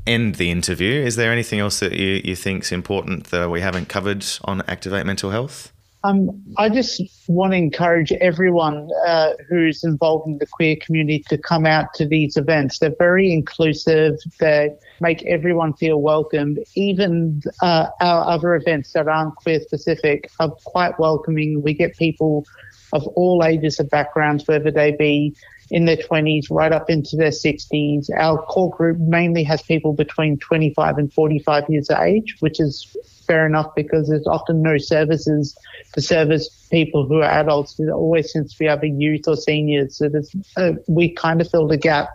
end 0.06 0.36
the 0.36 0.52
interview, 0.52 1.02
is 1.02 1.16
there 1.16 1.32
anything 1.32 1.60
else 1.60 1.80
that 1.80 1.94
you, 1.94 2.22
you 2.24 2.36
think 2.36 2.64
is 2.64 2.72
important 2.72 3.26
that 3.26 3.50
we 3.50 3.62
haven't 3.62 3.90
covered 3.90 4.26
on 4.44 4.62
Activate 4.68 5.06
Mental 5.06 5.32
Health? 5.32 5.72
Um, 6.04 6.42
I 6.58 6.70
just 6.70 7.02
want 7.28 7.52
to 7.52 7.58
encourage 7.58 8.14
everyone 8.14 8.90
uh, 9.06 9.34
who's 9.50 9.84
involved 9.84 10.28
in 10.28 10.38
the 10.38 10.46
queer 10.46 10.78
community 10.78 11.26
to 11.28 11.38
come 11.38 11.66
out 11.66 11.94
to 11.96 12.08
these 12.08 12.38
events. 12.38 12.80
They're 12.80 12.96
very 12.98 13.34
inclusive. 13.34 14.16
They 14.40 14.70
make 15.02 15.26
everyone 15.26 15.74
feel 15.74 16.02
welcome. 16.02 16.58
Even 16.76 17.42
uh, 17.62 17.88
our 18.00 18.26
other 18.26 18.56
events 18.56 18.94
that 18.94 19.10
aren't 19.10 19.36
queer 19.36 19.60
specific 19.60 20.32
are 20.40 20.52
quite 20.64 20.98
welcoming. 21.00 21.62
We 21.62 21.74
get 21.74 21.98
people 21.98 22.46
of 22.94 23.06
all 23.08 23.44
ages 23.44 23.78
and 23.80 23.90
backgrounds, 23.90 24.48
whether 24.48 24.72
they 24.72 24.94
be 24.94 25.36
in 25.72 25.86
their 25.86 25.98
20s 25.98 26.46
right 26.50 26.72
up 26.72 26.90
into 26.90 27.16
their 27.16 27.30
60s. 27.30 28.10
Our 28.18 28.42
core 28.44 28.72
group 28.72 28.98
mainly 29.00 29.44
has 29.44 29.62
people 29.62 29.94
between 29.94 30.38
25 30.38 30.98
and 30.98 31.14
45 31.14 31.66
years 31.70 31.90
of 31.90 32.00
age, 32.00 32.36
which 32.40 32.60
is 32.60 32.96
fair 33.28 33.46
enough 33.46 33.74
because 33.76 34.10
there's 34.10 34.26
often 34.26 34.62
no 34.62 34.78
services 34.78 35.56
to 35.94 36.02
service 36.02 36.50
people 36.72 37.06
who 37.06 37.18
are 37.18 37.40
adults. 37.40 37.76
There 37.76 37.92
always 37.92 38.32
seems 38.32 38.54
to 38.54 38.60
be 38.60 38.68
either 38.68 38.88
youth 38.88 39.28
or 39.28 39.36
seniors. 39.36 39.98
So 39.98 40.10
uh, 40.58 40.74
we 40.88 41.14
kind 41.14 41.40
of 41.42 41.50
fill 41.50 41.68
the 41.68 41.78
gap 41.78 42.10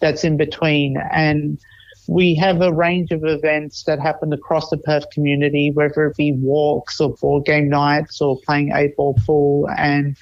that's 0.00 0.24
in 0.24 0.38
between. 0.38 0.96
And 1.12 1.58
we 2.08 2.34
have 2.36 2.62
a 2.62 2.72
range 2.72 3.12
of 3.12 3.24
events 3.24 3.84
that 3.84 4.00
happen 4.00 4.32
across 4.32 4.70
the 4.70 4.78
Perth 4.78 5.10
community, 5.10 5.70
whether 5.70 6.06
it 6.06 6.16
be 6.16 6.32
walks 6.32 7.00
or 7.00 7.14
board 7.14 7.44
game 7.44 7.68
nights 7.68 8.20
or 8.20 8.40
playing 8.40 8.72
eight 8.74 8.96
ball 8.96 9.16
pool. 9.26 9.68
And 9.76 10.16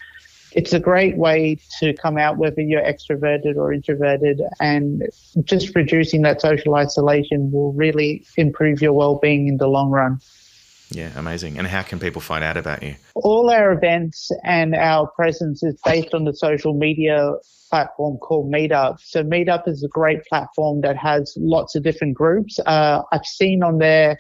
it's 0.53 0.73
a 0.73 0.81
great 0.81 1.17
way 1.17 1.59
to 1.81 1.93
come 1.95 2.19
out, 2.19 2.39
whether 2.39 2.61
you're 2.61 2.83
extroverted 2.83 3.57
or 3.57 3.73
introverted, 3.73 4.41
and 4.61 5.03
just 5.45 5.75
reducing 5.75 6.23
that 6.23 6.41
social 6.41 6.75
isolation 6.75 7.51
will 7.53 7.73
really 7.73 8.25
improve 8.37 8.81
your 8.81 8.93
well-being 8.93 9.49
in 9.49 9.57
the 9.59 9.69
long 9.69 9.91
run. 9.91 10.21
Yeah, 10.91 11.11
amazing. 11.17 11.59
And 11.59 11.67
how 11.67 11.83
can 11.83 11.99
people 11.99 12.23
find 12.23 12.43
out 12.43 12.57
about 12.57 12.83
you? 12.83 12.95
All 13.15 13.51
our 13.51 13.73
events 13.73 14.31
and 14.43 14.75
our 14.75 15.07
presence 15.09 15.63
is 15.63 15.79
based 15.85 16.15
on 16.15 16.25
the 16.25 16.33
social 16.33 16.73
media 16.73 17.33
platform 17.69 18.17
called 18.17 18.51
Meetup. 18.51 18.99
So 19.01 19.23
Meetup 19.23 19.69
is 19.69 19.85
a 19.85 19.89
great 19.89 20.25
platform 20.25 20.81
that 20.81 20.97
has 20.97 21.35
lots 21.37 21.75
of 21.75 21.83
different 21.83 22.15
groups. 22.15 22.59
Uh, 22.65 23.03
I've 23.13 23.27
seen 23.27 23.63
on 23.63 23.77
there 23.79 24.19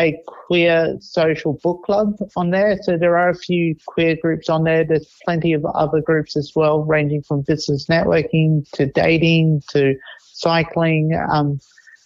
a 0.00 0.20
queer 0.26 0.96
social 1.00 1.58
book 1.62 1.82
club 1.84 2.16
on 2.36 2.50
there. 2.50 2.78
So 2.82 2.96
there 2.96 3.16
are 3.16 3.28
a 3.28 3.34
few 3.34 3.76
queer 3.86 4.16
groups 4.20 4.48
on 4.48 4.64
there. 4.64 4.84
There's 4.84 5.12
plenty 5.24 5.52
of 5.52 5.64
other 5.64 6.00
groups 6.00 6.36
as 6.36 6.52
well, 6.54 6.82
ranging 6.82 7.22
from 7.22 7.42
business 7.42 7.86
networking 7.86 8.68
to 8.72 8.86
dating 8.86 9.62
to 9.70 9.94
cycling. 10.18 11.18
Um, 11.30 11.60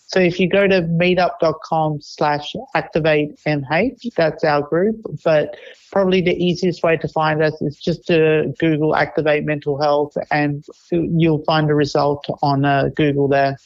so 0.08 0.20
if 0.20 0.40
you 0.40 0.48
go 0.48 0.66
to 0.66 0.80
meetup.com 0.82 2.00
slash 2.00 2.54
activate 2.74 3.38
MH, 3.46 4.14
that's 4.16 4.42
our 4.42 4.62
group. 4.62 4.96
But 5.22 5.56
probably 5.92 6.22
the 6.22 6.32
easiest 6.32 6.82
way 6.82 6.96
to 6.96 7.08
find 7.08 7.42
us 7.42 7.60
is 7.60 7.78
just 7.78 8.06
to 8.06 8.54
Google 8.58 8.96
activate 8.96 9.44
mental 9.44 9.80
health 9.80 10.16
and 10.30 10.64
you'll 10.90 11.44
find 11.44 11.68
a 11.70 11.74
result 11.74 12.24
on 12.42 12.64
uh, 12.64 12.88
Google 12.96 13.28
there. 13.28 13.58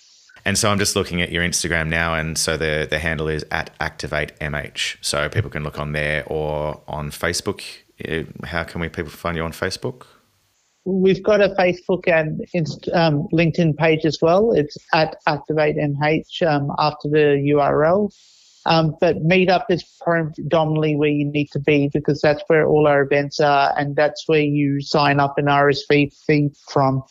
And 0.45 0.59
so 0.59 0.70
I'm 0.70 0.78
just 0.78 0.97
looking 0.97 1.22
at 1.22 1.30
your 1.30 1.45
Instagram 1.45 1.88
now, 1.88 2.14
and 2.14 2.36
so 2.36 2.57
the 2.57 2.86
the 2.88 2.99
handle 2.99 3.28
is 3.28 3.45
at 3.51 3.70
Activate 3.80 4.38
MH. 4.40 4.97
So 5.01 5.28
people 5.28 5.51
can 5.51 5.62
look 5.62 5.78
on 5.78 5.93
there 5.93 6.24
or 6.26 6.80
on 6.88 7.11
Facebook. 7.11 7.62
Uh, 8.09 8.24
how 8.47 8.64
can 8.64 8.80
we 8.80 8.88
people 8.88 9.11
find 9.11 9.36
you 9.36 9.45
on 9.45 9.53
Facebook? 9.53 10.07
We've 10.84 11.22
got 11.22 11.40
a 11.40 11.51
Facebook 11.51 12.09
and 12.09 12.40
um, 12.93 13.28
LinkedIn 13.32 13.76
page 13.76 14.05
as 14.05 14.18
well. 14.20 14.51
It's 14.53 14.76
at 14.93 15.16
Activate 15.28 15.76
MH 15.76 16.45
um, 16.45 16.72
after 16.76 17.09
the 17.09 17.53
URL. 17.55 18.12
Um, 18.66 18.97
but 19.01 19.16
Meetup 19.24 19.64
is 19.70 19.84
predominantly 20.01 20.97
where 20.97 21.09
you 21.09 21.24
need 21.24 21.51
to 21.53 21.61
be 21.61 21.88
because 21.93 22.20
that's 22.20 22.43
where 22.47 22.66
all 22.66 22.86
our 22.86 23.03
events 23.03 23.40
are, 23.40 23.72
and 23.76 23.97
that's 23.97 24.24
where 24.28 24.40
you 24.40 24.80
sign 24.80 25.20
up 25.20 25.38
and 25.38 25.49
RSVP 25.49 26.57
from. 26.68 27.03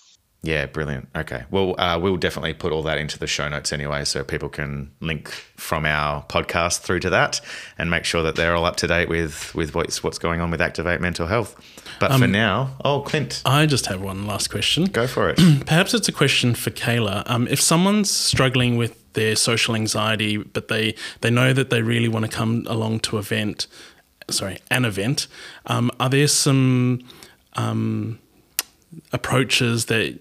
Yeah, 0.43 0.65
brilliant. 0.65 1.07
Okay. 1.15 1.43
Well, 1.51 1.79
uh, 1.79 1.99
we'll 2.01 2.17
definitely 2.17 2.55
put 2.55 2.71
all 2.71 2.81
that 2.83 2.97
into 2.97 3.19
the 3.19 3.27
show 3.27 3.47
notes 3.47 3.71
anyway, 3.71 4.05
so 4.05 4.23
people 4.23 4.49
can 4.49 4.91
link 4.99 5.29
from 5.55 5.85
our 5.85 6.23
podcast 6.23 6.79
through 6.79 7.01
to 7.01 7.11
that 7.11 7.41
and 7.77 7.91
make 7.91 8.05
sure 8.05 8.23
that 8.23 8.35
they're 8.35 8.55
all 8.55 8.65
up 8.65 8.75
to 8.77 8.87
date 8.87 9.07
with 9.07 9.53
with 9.53 9.75
what's 9.75 10.03
what's 10.03 10.17
going 10.17 10.41
on 10.41 10.49
with 10.49 10.59
Activate 10.59 10.99
Mental 10.99 11.27
Health. 11.27 11.55
But 11.99 12.09
um, 12.09 12.21
for 12.21 12.27
now, 12.27 12.75
oh, 12.83 13.01
Clint, 13.01 13.43
I 13.45 13.67
just 13.67 13.85
have 13.85 14.01
one 14.01 14.25
last 14.25 14.49
question. 14.49 14.85
Go 14.85 15.05
for 15.05 15.29
it. 15.29 15.37
Perhaps 15.67 15.93
it's 15.93 16.07
a 16.07 16.11
question 16.11 16.55
for 16.55 16.71
Kayla. 16.71 17.21
Um, 17.27 17.47
if 17.47 17.61
someone's 17.61 18.09
struggling 18.09 18.77
with 18.77 18.97
their 19.13 19.35
social 19.35 19.75
anxiety, 19.75 20.37
but 20.37 20.69
they 20.69 20.95
they 21.21 21.29
know 21.29 21.53
that 21.53 21.69
they 21.69 21.83
really 21.83 22.07
want 22.07 22.25
to 22.25 22.31
come 22.31 22.65
along 22.67 23.01
to 23.01 23.19
event, 23.19 23.67
sorry, 24.31 24.57
an 24.71 24.85
event, 24.85 25.27
um, 25.67 25.91
are 25.99 26.09
there 26.09 26.27
some 26.27 27.07
um, 27.53 28.17
approaches 29.11 29.85
that 29.85 30.19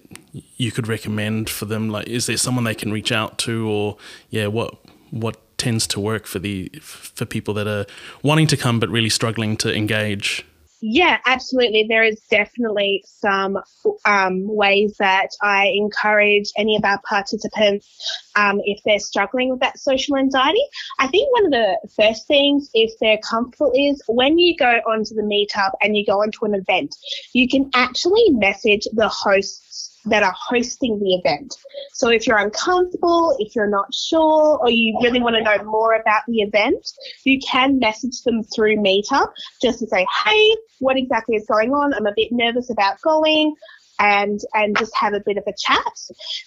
you 0.57 0.71
could 0.71 0.87
recommend 0.87 1.49
for 1.49 1.65
them? 1.65 1.89
Like, 1.89 2.07
is 2.07 2.25
there 2.25 2.37
someone 2.37 2.63
they 2.63 2.75
can 2.75 2.91
reach 2.91 3.11
out 3.11 3.37
to, 3.39 3.69
or 3.69 3.97
yeah, 4.29 4.47
what 4.47 4.75
what 5.11 5.37
tends 5.57 5.85
to 5.85 5.99
work 5.99 6.25
for 6.25 6.39
the 6.39 6.69
for 6.81 7.25
people 7.25 7.53
that 7.53 7.67
are 7.67 7.85
wanting 8.23 8.47
to 8.47 8.57
come 8.57 8.79
but 8.79 8.89
really 8.89 9.09
struggling 9.09 9.57
to 9.57 9.75
engage? 9.75 10.45
Yeah, 10.83 11.19
absolutely. 11.27 11.85
There 11.87 12.03
is 12.03 12.19
definitely 12.31 13.03
some 13.05 13.59
um, 14.05 14.47
ways 14.47 14.95
that 14.97 15.27
I 15.39 15.71
encourage 15.75 16.51
any 16.57 16.75
of 16.75 16.83
our 16.83 16.99
participants 17.07 17.87
um, 18.35 18.59
if 18.65 18.79
they're 18.83 18.97
struggling 18.97 19.51
with 19.51 19.59
that 19.59 19.77
social 19.77 20.17
anxiety. 20.17 20.63
I 20.97 21.05
think 21.07 21.31
one 21.33 21.45
of 21.45 21.51
the 21.51 21.77
first 21.95 22.27
things, 22.27 22.71
if 22.73 22.91
they're 22.99 23.19
comfortable, 23.19 23.71
is 23.75 24.01
when 24.07 24.39
you 24.39 24.57
go 24.57 24.79
onto 24.87 25.13
the 25.13 25.21
meetup 25.21 25.71
and 25.81 25.95
you 25.95 26.03
go 26.03 26.21
onto 26.23 26.45
an 26.45 26.55
event, 26.55 26.95
you 27.33 27.47
can 27.47 27.69
actually 27.75 28.31
message 28.31 28.87
the 28.93 29.07
hosts 29.07 29.70
that 30.05 30.23
are 30.23 30.33
hosting 30.49 30.99
the 30.99 31.15
event. 31.15 31.55
So 31.93 32.09
if 32.09 32.25
you're 32.25 32.37
uncomfortable, 32.37 33.35
if 33.39 33.55
you're 33.55 33.69
not 33.69 33.93
sure, 33.93 34.57
or 34.59 34.69
you 34.69 34.97
really 35.01 35.21
want 35.21 35.35
to 35.35 35.43
know 35.43 35.63
more 35.63 35.93
about 35.93 36.23
the 36.27 36.41
event, 36.41 36.87
you 37.23 37.39
can 37.39 37.79
message 37.79 38.21
them 38.23 38.43
through 38.43 38.77
Meetup 38.77 39.31
just 39.61 39.79
to 39.79 39.87
say, 39.87 40.05
hey, 40.25 40.55
what 40.79 40.97
exactly 40.97 41.35
is 41.35 41.45
going 41.45 41.71
on? 41.71 41.93
I'm 41.93 42.07
a 42.07 42.13
bit 42.15 42.31
nervous 42.31 42.69
about 42.69 42.99
going. 43.01 43.55
And, 44.03 44.39
and 44.55 44.75
just 44.77 44.95
have 44.95 45.13
a 45.13 45.21
bit 45.23 45.37
of 45.37 45.43
a 45.45 45.53
chat. 45.65 45.95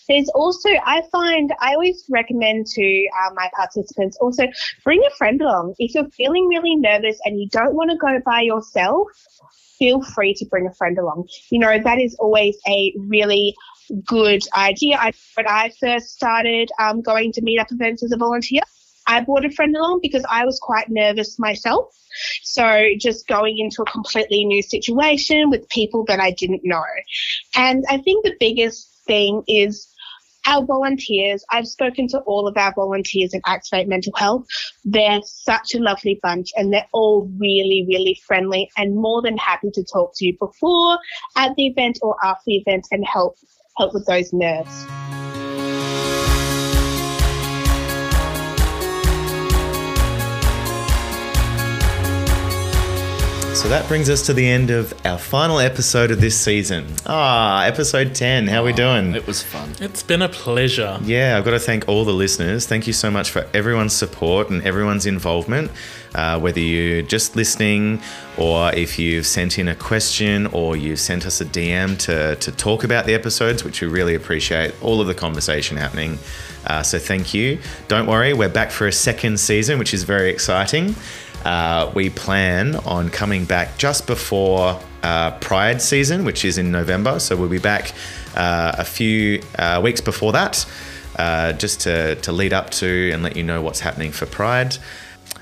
There's 0.08 0.28
also, 0.30 0.70
I 0.84 1.02
find, 1.12 1.52
I 1.60 1.74
always 1.74 2.04
recommend 2.10 2.66
to 2.66 3.08
uh, 3.20 3.30
my 3.34 3.48
participants 3.54 4.18
also 4.20 4.44
bring 4.82 5.00
a 5.06 5.14
friend 5.16 5.40
along. 5.40 5.74
If 5.78 5.94
you're 5.94 6.10
feeling 6.10 6.48
really 6.48 6.74
nervous 6.74 7.16
and 7.24 7.38
you 7.40 7.48
don't 7.50 7.74
want 7.76 7.92
to 7.92 7.96
go 7.96 8.18
by 8.26 8.40
yourself, 8.40 9.06
feel 9.78 10.02
free 10.02 10.34
to 10.34 10.44
bring 10.46 10.66
a 10.66 10.74
friend 10.74 10.98
along. 10.98 11.28
You 11.50 11.60
know, 11.60 11.78
that 11.78 12.00
is 12.00 12.16
always 12.18 12.56
a 12.66 12.92
really 12.98 13.54
good 14.04 14.42
idea. 14.56 14.96
I, 14.96 15.12
when 15.36 15.46
I 15.46 15.70
first 15.78 16.06
started 16.10 16.70
um, 16.80 17.02
going 17.02 17.32
to 17.32 17.40
meetup 17.42 17.70
events 17.70 18.02
as 18.02 18.12
a 18.12 18.16
volunteer, 18.16 18.62
I 19.06 19.20
brought 19.20 19.44
a 19.44 19.50
friend 19.50 19.74
along 19.76 20.00
because 20.02 20.24
I 20.30 20.44
was 20.44 20.58
quite 20.60 20.86
nervous 20.88 21.38
myself. 21.38 21.94
So 22.42 22.84
just 22.98 23.26
going 23.26 23.58
into 23.58 23.82
a 23.82 23.90
completely 23.90 24.44
new 24.44 24.62
situation 24.62 25.50
with 25.50 25.68
people 25.68 26.04
that 26.06 26.20
I 26.20 26.30
didn't 26.30 26.62
know. 26.64 26.82
And 27.56 27.84
I 27.88 27.98
think 27.98 28.24
the 28.24 28.34
biggest 28.38 28.88
thing 29.06 29.42
is 29.48 29.90
our 30.46 30.64
volunteers, 30.64 31.44
I've 31.50 31.66
spoken 31.66 32.06
to 32.08 32.18
all 32.20 32.46
of 32.46 32.56
our 32.56 32.72
volunteers 32.74 33.32
in 33.32 33.40
Activate 33.46 33.88
Mental 33.88 34.12
Health. 34.14 34.46
They're 34.84 35.20
such 35.24 35.74
a 35.74 35.78
lovely 35.78 36.20
bunch 36.22 36.50
and 36.56 36.72
they're 36.72 36.86
all 36.92 37.30
really, 37.38 37.84
really 37.88 38.20
friendly 38.26 38.70
and 38.76 38.94
more 38.94 39.22
than 39.22 39.38
happy 39.38 39.70
to 39.72 39.84
talk 39.84 40.12
to 40.16 40.26
you 40.26 40.36
before, 40.38 40.98
at 41.36 41.54
the 41.56 41.66
event 41.66 41.98
or 42.02 42.16
after 42.22 42.42
the 42.46 42.56
event 42.56 42.86
and 42.90 43.04
help 43.06 43.36
help 43.76 43.92
with 43.92 44.06
those 44.06 44.32
nerves. 44.32 44.86
So 53.64 53.70
that 53.70 53.88
brings 53.88 54.10
us 54.10 54.26
to 54.26 54.34
the 54.34 54.46
end 54.46 54.70
of 54.70 54.92
our 55.06 55.16
final 55.16 55.58
episode 55.58 56.10
of 56.10 56.20
this 56.20 56.38
season. 56.38 56.86
Ah, 57.06 57.64
episode 57.64 58.14
10. 58.14 58.46
How 58.46 58.60
are 58.60 58.64
we 58.64 58.74
doing? 58.74 59.14
It 59.14 59.26
was 59.26 59.42
fun. 59.42 59.72
It's 59.80 60.02
been 60.02 60.20
a 60.20 60.28
pleasure. 60.28 60.98
Yeah, 61.02 61.38
I've 61.38 61.46
got 61.46 61.52
to 61.52 61.58
thank 61.58 61.88
all 61.88 62.04
the 62.04 62.12
listeners. 62.12 62.66
Thank 62.66 62.86
you 62.86 62.92
so 62.92 63.10
much 63.10 63.30
for 63.30 63.48
everyone's 63.54 63.94
support 63.94 64.50
and 64.50 64.62
everyone's 64.64 65.06
involvement. 65.06 65.70
Uh, 66.14 66.38
whether 66.38 66.60
you're 66.60 67.00
just 67.00 67.36
listening 67.36 68.02
or 68.36 68.70
if 68.74 68.98
you've 68.98 69.26
sent 69.26 69.58
in 69.58 69.68
a 69.68 69.74
question 69.74 70.46
or 70.48 70.76
you've 70.76 71.00
sent 71.00 71.24
us 71.24 71.40
a 71.40 71.46
DM 71.46 71.98
to, 72.00 72.36
to 72.36 72.52
talk 72.52 72.84
about 72.84 73.06
the 73.06 73.14
episodes, 73.14 73.64
which 73.64 73.80
we 73.80 73.88
really 73.88 74.14
appreciate 74.14 74.74
all 74.82 75.00
of 75.00 75.06
the 75.06 75.14
conversation 75.14 75.78
happening. 75.78 76.18
Uh, 76.66 76.82
so 76.82 76.98
thank 76.98 77.32
you. 77.32 77.58
Don't 77.88 78.06
worry, 78.06 78.34
we're 78.34 78.50
back 78.50 78.70
for 78.70 78.86
a 78.86 78.92
second 78.92 79.40
season, 79.40 79.78
which 79.78 79.94
is 79.94 80.02
very 80.02 80.28
exciting. 80.28 80.94
Uh, 81.44 81.90
we 81.94 82.10
plan 82.10 82.76
on 82.76 83.10
coming 83.10 83.44
back 83.44 83.76
just 83.78 84.06
before 84.06 84.80
uh, 85.02 85.32
Pride 85.38 85.82
season, 85.82 86.24
which 86.24 86.44
is 86.44 86.58
in 86.58 86.70
November. 86.70 87.18
So 87.20 87.36
we'll 87.36 87.48
be 87.48 87.58
back 87.58 87.92
uh, 88.34 88.74
a 88.78 88.84
few 88.84 89.42
uh, 89.58 89.80
weeks 89.84 90.00
before 90.00 90.32
that, 90.32 90.66
uh, 91.18 91.52
just 91.52 91.80
to, 91.82 92.14
to 92.16 92.32
lead 92.32 92.52
up 92.52 92.70
to 92.70 93.10
and 93.12 93.22
let 93.22 93.36
you 93.36 93.42
know 93.42 93.60
what's 93.60 93.80
happening 93.80 94.12
for 94.12 94.26
Pride. 94.26 94.78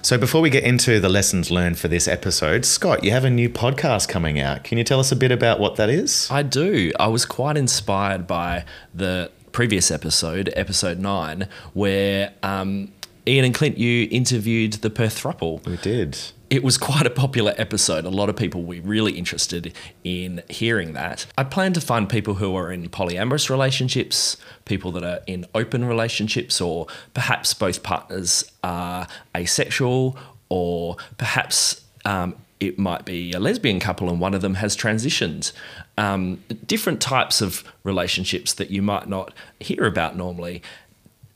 So 0.03 0.18
before 0.18 0.40
we 0.40 0.50
get 0.50 0.64
into 0.64 0.98
the 0.98 1.09
lessons 1.09 1.53
learned 1.53 1.78
for 1.78 1.86
this 1.86 2.09
episode, 2.09 2.64
Scott, 2.64 3.05
you 3.05 3.12
have 3.12 3.24
a 3.24 3.30
new 3.30 3.48
podcast 3.48 4.09
coming 4.09 4.40
out. 4.40 4.64
Can 4.64 4.76
you 4.76 4.82
tell 4.82 4.98
us 4.98 5.12
a 5.12 5.16
bit 5.16 5.30
about 5.30 5.61
what 5.61 5.76
that 5.76 5.88
is? 5.88 6.28
I 6.28 6.42
do. 6.42 6.90
I 6.98 7.07
was 7.07 7.24
quite 7.24 7.57
inspired 7.57 8.26
by 8.26 8.64
the 8.92 9.30
previous 9.53 9.92
episode, 9.92 10.53
episode 10.57 10.98
nine, 10.98 11.46
where 11.72 12.32
um, 12.42 12.90
Ian 13.27 13.45
and 13.45 13.55
Clint, 13.55 13.79
you 13.79 14.09
interviewed 14.11 14.75
the 14.75 14.91
Perth 14.91 15.23
Thruple. 15.23 15.64
We 15.64 15.77
did. 15.77 16.18
It 16.51 16.64
was 16.64 16.77
quite 16.77 17.07
a 17.07 17.11
popular 17.11 17.55
episode. 17.57 18.05
A 18.05 18.11
lot 18.11 18.29
of 18.29 18.37
people 18.37 18.64
were 18.64 18.81
really 18.83 19.12
interested 19.12 19.73
in 20.03 20.43
hearing 20.51 20.93
that. 20.95 21.27
I 21.39 21.45
plan 21.45 21.73
to 21.75 21.81
find 21.81 22.09
people 22.09 22.35
who 22.35 22.57
are 22.57 22.70
in 22.73 22.89
polyamorous 22.89 23.49
relationships, 23.49 24.37
people 24.64 24.91
that 24.93 25.05
are 25.05 25.20
in 25.27 25.47
open 25.55 25.85
relationships, 25.85 26.61
or 26.61 26.89
perhaps 27.14 27.55
both 27.55 27.83
partners 27.83 28.45
are 28.64 29.07
asexual, 29.37 30.18
or 30.49 30.97
perhaps 31.16 31.85
um, 32.05 32.35
it 32.62 32.79
might 32.79 33.05
be 33.05 33.33
a 33.33 33.41
lesbian 33.41 33.81
couple 33.81 34.09
and 34.09 34.20
one 34.20 34.35
of 34.35 34.41
them 34.41 34.55
has 34.55 34.77
transitioned. 34.77 35.53
Um, 35.97 36.43
different 36.66 37.01
types 37.01 37.41
of 37.41 37.64
relationships 37.83 38.53
that 38.55 38.70
you 38.70 38.83
might 38.83 39.09
not 39.09 39.33
hear 39.59 39.85
about 39.85 40.16
normally 40.16 40.62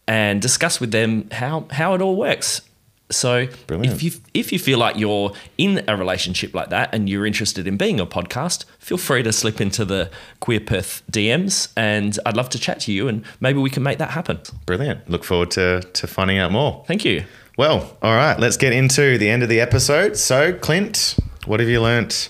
and 0.09 0.41
discuss 0.41 0.81
with 0.81 0.93
them 0.93 1.29
how 1.33 1.67
how 1.71 1.95
it 1.95 2.01
all 2.01 2.17
works. 2.17 2.63
So 3.09 3.47
Brilliant. 3.69 3.95
if 3.95 4.03
you 4.03 4.13
if 4.35 4.53
you 4.53 4.59
feel 4.59 4.79
like 4.79 4.97
you're 4.97 5.33
in 5.59 5.85
a 5.87 5.97
relationship 5.97 6.55
like 6.55 6.71
that 6.71 6.93
and 6.93 7.09
you're 7.09 7.25
interested 7.25 7.67
in 7.67 7.77
being 7.77 8.01
a 8.01 8.07
podcast, 8.07 8.65
feel 8.81 8.99
free 8.99 9.23
to 9.23 9.33
slip 9.33 9.61
into 9.61 9.85
the 9.85 10.11
Queer 10.41 10.61
Perth 10.61 11.03
DMs 11.11 11.73
and 11.77 12.19
I'd 12.27 12.37
love 12.37 12.49
to 12.51 12.59
chat 12.59 12.81
to 12.81 12.93
you 12.93 13.07
and 13.07 13.25
maybe 13.41 13.61
we 13.61 13.71
can 13.71 13.85
make 13.85 13.99
that 13.99 14.11
happen. 14.11 14.41
Brilliant. 14.67 15.09
Look 15.09 15.23
forward 15.23 15.53
to 15.53 15.83
to 15.83 16.07
finding 16.07 16.39
out 16.39 16.51
more. 16.51 16.85
Thank 16.89 17.05
you. 17.05 17.25
Well, 17.57 17.97
all 18.03 18.15
right, 18.15 18.39
let's 18.39 18.57
get 18.57 18.73
into 18.73 19.17
the 19.19 19.31
end 19.31 19.43
of 19.43 19.49
the 19.49 19.61
episode. 19.61 20.19
So, 20.19 20.53
Clint, 20.53 21.17
what 21.47 21.59
have 21.61 21.71
you 21.71 21.81
learnt? 21.81 22.29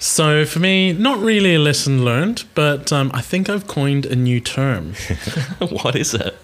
So 0.00 0.44
for 0.44 0.58
me, 0.60 0.92
not 0.92 1.18
really 1.18 1.54
a 1.54 1.58
lesson 1.58 2.04
learned, 2.04 2.44
but 2.54 2.92
um, 2.92 3.10
I 3.14 3.20
think 3.20 3.48
I've 3.48 3.66
coined 3.66 4.06
a 4.06 4.16
new 4.16 4.40
term. 4.40 4.94
what 5.58 5.94
is 5.94 6.14
it? 6.14 6.34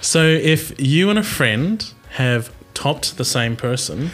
So 0.00 0.24
if 0.24 0.78
you 0.80 1.10
and 1.10 1.18
a 1.18 1.22
friend 1.22 1.92
have 2.10 2.52
topped 2.74 3.16
the 3.16 3.24
same 3.24 3.56
person, 3.56 4.10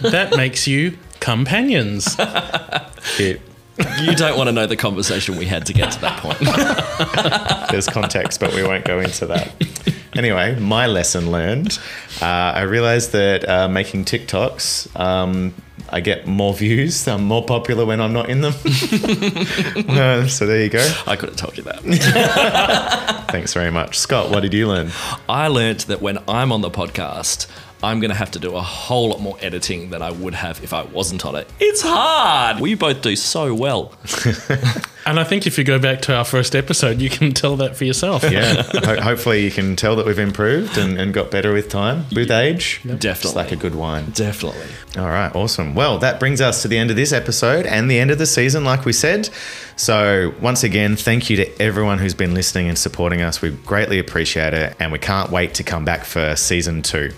that 0.00 0.36
makes 0.36 0.66
you 0.66 0.98
companions. 1.20 2.16
Cute. 3.16 3.40
You 4.00 4.14
don't 4.14 4.36
want 4.36 4.48
to 4.48 4.52
know 4.52 4.66
the 4.66 4.76
conversation 4.76 5.36
we 5.36 5.46
had 5.46 5.64
to 5.66 5.72
get 5.72 5.90
to 5.92 6.00
that 6.02 6.18
point. 6.18 6.38
There's 7.70 7.86
context, 7.86 8.38
but 8.40 8.54
we 8.54 8.62
won't 8.62 8.84
go 8.84 9.00
into 9.00 9.26
that. 9.26 9.52
Anyway, 10.14 10.58
my 10.58 10.86
lesson 10.86 11.30
learned. 11.30 11.78
Uh, 12.20 12.26
I 12.26 12.62
realized 12.62 13.12
that 13.12 13.48
uh, 13.48 13.68
making 13.68 14.04
TikToks, 14.04 14.98
um, 14.98 15.54
I 15.92 16.00
get 16.00 16.26
more 16.26 16.54
views. 16.54 17.06
I'm 17.08 17.24
more 17.24 17.44
popular 17.44 17.84
when 17.84 18.00
I'm 18.00 18.12
not 18.12 18.28
in 18.28 18.40
them. 18.40 18.54
Uh, 19.90 20.26
so 20.26 20.46
there 20.46 20.62
you 20.62 20.68
go. 20.70 20.86
I 21.06 21.16
could 21.16 21.30
have 21.30 21.36
told 21.38 21.56
you 21.56 21.62
that. 21.64 21.80
Thanks 23.30 23.52
very 23.54 23.70
much. 23.70 23.98
Scott, 23.98 24.30
what 24.30 24.40
did 24.40 24.54
you 24.54 24.68
learn? 24.68 24.90
I 25.28 25.48
learnt 25.48 25.86
that 25.88 26.00
when 26.00 26.18
I'm 26.28 26.52
on 26.52 26.60
the 26.60 26.70
podcast, 26.70 27.46
I'm 27.82 28.00
going 28.00 28.10
to 28.10 28.16
have 28.16 28.30
to 28.32 28.38
do 28.38 28.54
a 28.56 28.60
whole 28.60 29.08
lot 29.08 29.20
more 29.20 29.36
editing 29.40 29.90
than 29.90 30.02
I 30.02 30.10
would 30.10 30.34
have 30.34 30.62
if 30.62 30.72
I 30.72 30.82
wasn't 30.82 31.24
on 31.24 31.34
it. 31.34 31.48
It's 31.58 31.80
hard. 31.82 32.60
We 32.60 32.74
both 32.74 33.00
do 33.00 33.16
so 33.16 33.54
well. 33.54 33.94
and 35.06 35.18
I 35.18 35.24
think 35.24 35.46
if 35.46 35.56
you 35.56 35.64
go 35.64 35.78
back 35.78 36.02
to 36.02 36.14
our 36.14 36.24
first 36.24 36.54
episode, 36.54 37.00
you 37.00 37.08
can 37.08 37.32
tell 37.32 37.56
that 37.56 37.76
for 37.76 37.84
yourself. 37.86 38.22
Yeah, 38.30 38.62
ho- 38.84 39.00
hopefully 39.00 39.44
you 39.44 39.50
can 39.50 39.76
tell 39.76 39.96
that 39.96 40.04
we've 40.04 40.18
improved 40.18 40.76
and, 40.76 40.98
and 41.00 41.14
got 41.14 41.30
better 41.30 41.52
with 41.52 41.70
time, 41.70 42.04
with 42.14 42.30
age. 42.30 42.80
It's 42.84 42.96
Definitely. 42.96 43.42
like 43.42 43.52
a 43.52 43.56
good 43.56 43.74
wine. 43.74 44.10
Definitely. 44.10 44.66
All 44.98 45.08
right, 45.08 45.34
awesome. 45.34 45.74
Well, 45.74 45.98
that 45.98 46.20
brings 46.20 46.40
us 46.40 46.62
to 46.62 46.68
the 46.68 46.76
end 46.76 46.90
of 46.90 46.96
this 46.96 47.12
episode 47.12 47.64
and 47.64 47.90
the 47.90 47.98
end 47.98 48.10
of 48.10 48.18
the 48.18 48.26
season, 48.26 48.62
like 48.64 48.84
we 48.84 48.92
said. 48.92 49.30
So, 49.76 50.34
once 50.42 50.62
again, 50.64 50.96
thank 50.96 51.30
you 51.30 51.36
to 51.36 51.62
everyone 51.62 51.98
who's 51.98 52.12
been 52.12 52.34
listening 52.34 52.68
and 52.68 52.78
supporting 52.78 53.22
us. 53.22 53.40
We 53.40 53.50
greatly 53.50 53.98
appreciate 53.98 54.52
it, 54.52 54.76
and 54.78 54.92
we 54.92 54.98
can't 54.98 55.30
wait 55.30 55.54
to 55.54 55.62
come 55.62 55.86
back 55.86 56.04
for 56.04 56.36
season 56.36 56.82
two. 56.82 57.12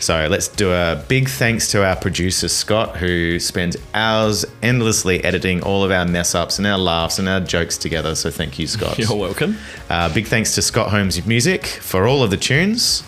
So, 0.00 0.28
let's 0.30 0.46
do 0.46 0.72
a 0.72 1.02
big 1.08 1.28
thanks 1.28 1.70
to 1.72 1.84
our 1.84 1.96
producer, 1.96 2.48
Scott, 2.48 2.96
who 2.96 3.40
spends 3.40 3.76
hours 3.94 4.44
endlessly 4.62 5.22
editing 5.24 5.62
all 5.62 5.82
of 5.82 5.90
our 5.90 6.06
mess 6.06 6.36
ups 6.36 6.58
and 6.58 6.66
our 6.66 6.78
laughs 6.78 7.18
and 7.18 7.28
our 7.28 7.40
jokes 7.40 7.76
together. 7.76 8.14
So, 8.14 8.30
thank 8.30 8.58
you, 8.58 8.68
Scott. 8.68 8.96
You're 8.98 9.16
welcome. 9.16 9.58
Uh, 9.90 10.12
big 10.14 10.26
thanks 10.28 10.54
to 10.54 10.62
Scott 10.62 10.90
Holmes 10.90 11.24
Music 11.26 11.66
for 11.66 12.06
all 12.06 12.22
of 12.22 12.30
the 12.30 12.36
tunes. 12.36 13.02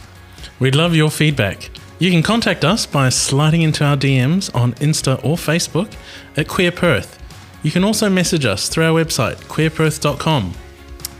We'd 0.59 0.75
love 0.75 0.95
your 0.95 1.11
feedback. 1.11 1.71
You 2.01 2.11
can 2.11 2.23
contact 2.23 2.65
us 2.65 2.87
by 2.87 3.09
sliding 3.11 3.63
into 3.63 3.85
our 3.85 3.97
DMs 3.97 4.53
on 4.55 4.73
Insta 4.75 5.23
or 5.25 5.37
Facebook 5.37 5.93
at 6.37 6.49
Queer 6.49 6.73
Perth. 6.73 7.19
You 7.63 7.71
can 7.71 7.85
also 7.85 8.09
message 8.09 8.47
us 8.47 8.69
through 8.69 8.85
our 8.85 9.05
website, 9.05 9.37
queerperth.com. 9.45 10.55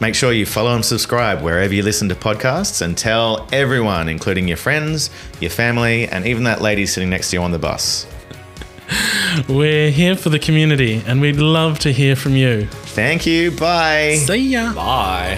Make 0.01 0.15
sure 0.15 0.33
you 0.33 0.47
follow 0.47 0.75
and 0.75 0.83
subscribe 0.83 1.43
wherever 1.43 1.75
you 1.75 1.83
listen 1.83 2.09
to 2.09 2.15
podcasts 2.15 2.81
and 2.81 2.97
tell 2.97 3.47
everyone, 3.53 4.09
including 4.09 4.49
your 4.49 4.57
friends, 4.57 5.11
your 5.41 5.51
family, 5.51 6.09
and 6.09 6.27
even 6.27 6.45
that 6.45 6.63
lady 6.63 6.87
sitting 6.87 7.11
next 7.11 7.29
to 7.31 7.37
you 7.37 7.43
on 7.43 7.51
the 7.51 7.59
bus. 7.59 8.07
We're 9.49 9.91
here 9.91 10.17
for 10.17 10.31
the 10.31 10.39
community 10.39 11.03
and 11.07 11.21
we'd 11.21 11.37
love 11.37 11.81
to 11.81 11.93
hear 11.93 12.17
from 12.17 12.35
you. 12.35 12.65
Thank 12.65 13.27
you. 13.27 13.51
Bye. 13.51 14.15
See 14.15 14.49
ya. 14.49 14.73
Bye. 14.73 15.37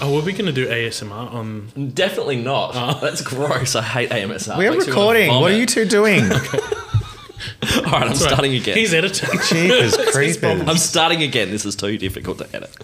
Oh, 0.00 0.12
were 0.14 0.22
we 0.22 0.30
going 0.32 0.46
to 0.46 0.52
do 0.52 0.68
ASMR 0.68 1.12
on. 1.12 1.90
Definitely 1.92 2.36
not. 2.36 2.70
Oh. 2.74 2.98
That's 3.00 3.20
gross. 3.20 3.74
I 3.74 3.82
hate 3.82 4.10
AMSR. 4.10 4.56
We 4.56 4.68
are 4.68 4.70
Makes 4.70 4.86
me 4.86 4.92
wanna 4.94 5.18
recording. 5.18 5.40
What 5.40 5.50
are 5.50 5.56
you 5.56 5.66
two 5.66 5.84
doing? 5.86 6.30
All 7.76 7.82
right, 7.92 8.08
I'm 8.08 8.14
starting 8.14 8.54
again. 8.54 8.76
He's 8.76 8.94
editing. 8.94 9.28
Jeepers 9.48 9.96
creepers. 10.12 10.68
I'm 10.68 10.76
starting 10.76 11.22
again. 11.22 11.50
This 11.50 11.64
is 11.64 11.76
too 11.76 11.98
difficult 11.98 12.38
to 12.38 12.56
edit. 12.56 12.76